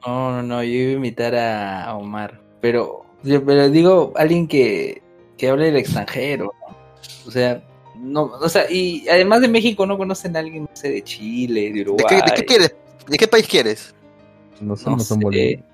[0.07, 2.41] No, no, no, yo iba a invitar a, a Omar.
[2.61, 5.03] Pero, yo- pero digo, alguien que,
[5.37, 6.77] que hable del extranjero, ¿no?
[7.27, 7.63] O sea,
[7.97, 11.63] no, o sea, y además de México no conocen a alguien, no sé, de Chile,
[11.65, 12.07] de ¿De Uruguay.
[12.09, 12.75] qué, de qué quieres?
[13.07, 13.95] ¿De qué país quieres?
[14.61, 15.25] No No no son sé.
[15.25, 15.67] bolivianos.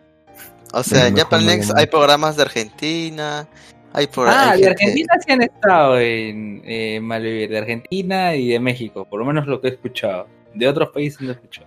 [0.75, 3.49] O sea, en Japan Next hay programas de Argentina.
[3.93, 8.35] Hay por Ah, hay de gente- Argentina sí han estado en eh, Malvivir, de Argentina
[8.35, 10.29] y de México, por lo menos lo que he escuchado.
[10.55, 11.67] De otros países no he escuchado.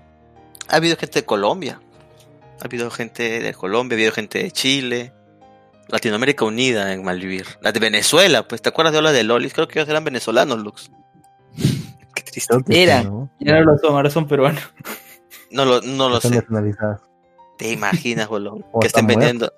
[0.70, 1.82] Ha habido gente de Colombia.
[2.62, 5.14] Ha habido gente de Colombia, ha habido gente de Chile.
[5.88, 7.46] Latinoamérica unida en Malvivir.
[7.62, 9.54] La de Venezuela, pues, ¿te acuerdas de Ola de Lolis?
[9.54, 10.90] Creo que ellos eran venezolanos, Lux.
[12.16, 12.56] Qué triste.
[12.70, 13.04] Era.
[13.04, 13.30] ¿no?
[13.40, 14.62] Ya no lo son, ahora son peruanos.
[15.50, 16.44] No lo, no lo Están sé.
[17.58, 18.60] ¿Te imaginas, bolón?
[18.80, 19.52] Que estén están vendiendo.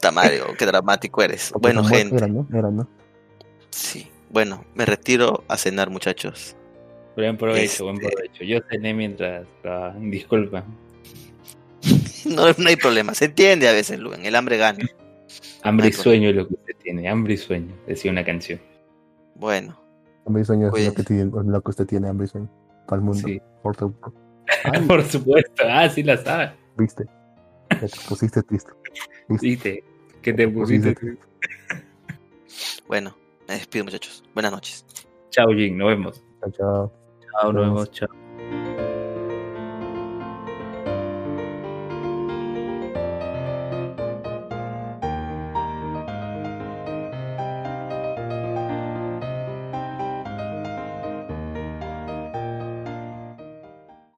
[0.00, 1.50] Puta madre, oh, qué dramático eres.
[1.52, 2.16] Porque Bueno, gente.
[2.16, 2.48] eran, ¿no?
[2.54, 2.88] Eran, ¿no?
[3.68, 4.10] Sí.
[4.30, 6.56] Bueno, me retiro a cenar, muchachos.
[7.16, 8.42] Buen provecho, Este- buen provecho.
[8.44, 10.64] Yo cené mientras trabajaban, disculpa.
[12.24, 13.12] No, no hay problema.
[13.14, 14.24] Se entiende a veces, Luen.
[14.24, 14.86] El hambre gana.
[15.62, 18.58] Hambre y sueño es lo que usted tiene, hambre y sueño, decía una canción.
[19.34, 19.78] Bueno,
[20.26, 22.48] Hambre y sueño es lo que, tiene, lo que usted tiene, hambre y sueño.
[22.86, 23.26] Para el mundo.
[23.28, 23.38] Sí.
[23.62, 23.94] Por tu-
[24.88, 26.50] Por supuesto, ah, sí la sabes.
[26.78, 27.04] viste.
[27.70, 28.70] Ya te pusiste triste.
[29.28, 29.84] ¿Viste?
[30.22, 30.96] Que te pusiste.
[32.86, 33.16] Bueno.
[33.50, 34.22] Me despido, muchachos.
[34.32, 34.84] Buenas noches.
[35.30, 36.24] Chao, Jin, nos vemos.
[36.40, 36.92] Chao, chao.
[37.32, 38.08] Chao, Nos vemos, chao.